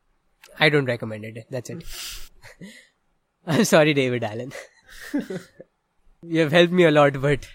I 0.58 0.68
don't 0.68 0.86
recommend 0.86 1.24
it. 1.24 1.46
That's 1.50 1.70
it. 1.70 1.84
I'm 3.46 3.64
sorry, 3.64 3.94
David 3.94 4.24
Allen. 4.24 4.52
you 6.22 6.40
have 6.40 6.52
helped 6.52 6.72
me 6.72 6.84
a 6.84 6.90
lot, 6.90 7.20
but 7.20 7.48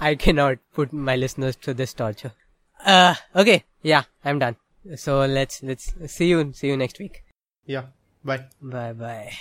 I 0.00 0.14
cannot 0.14 0.58
put 0.72 0.92
my 0.92 1.16
listeners 1.16 1.56
to 1.56 1.74
this 1.74 1.92
torture. 1.92 2.32
Uh, 2.84 3.14
okay. 3.34 3.64
Yeah, 3.82 4.04
I'm 4.24 4.38
done. 4.38 4.56
So 4.96 5.24
let's, 5.24 5.62
let's 5.62 5.94
see 6.06 6.28
you, 6.28 6.52
see 6.52 6.68
you 6.68 6.76
next 6.76 6.98
week. 6.98 7.24
Yeah. 7.66 7.86
Bye. 8.24 8.44
Bye 8.60 8.92
bye. 8.92 9.32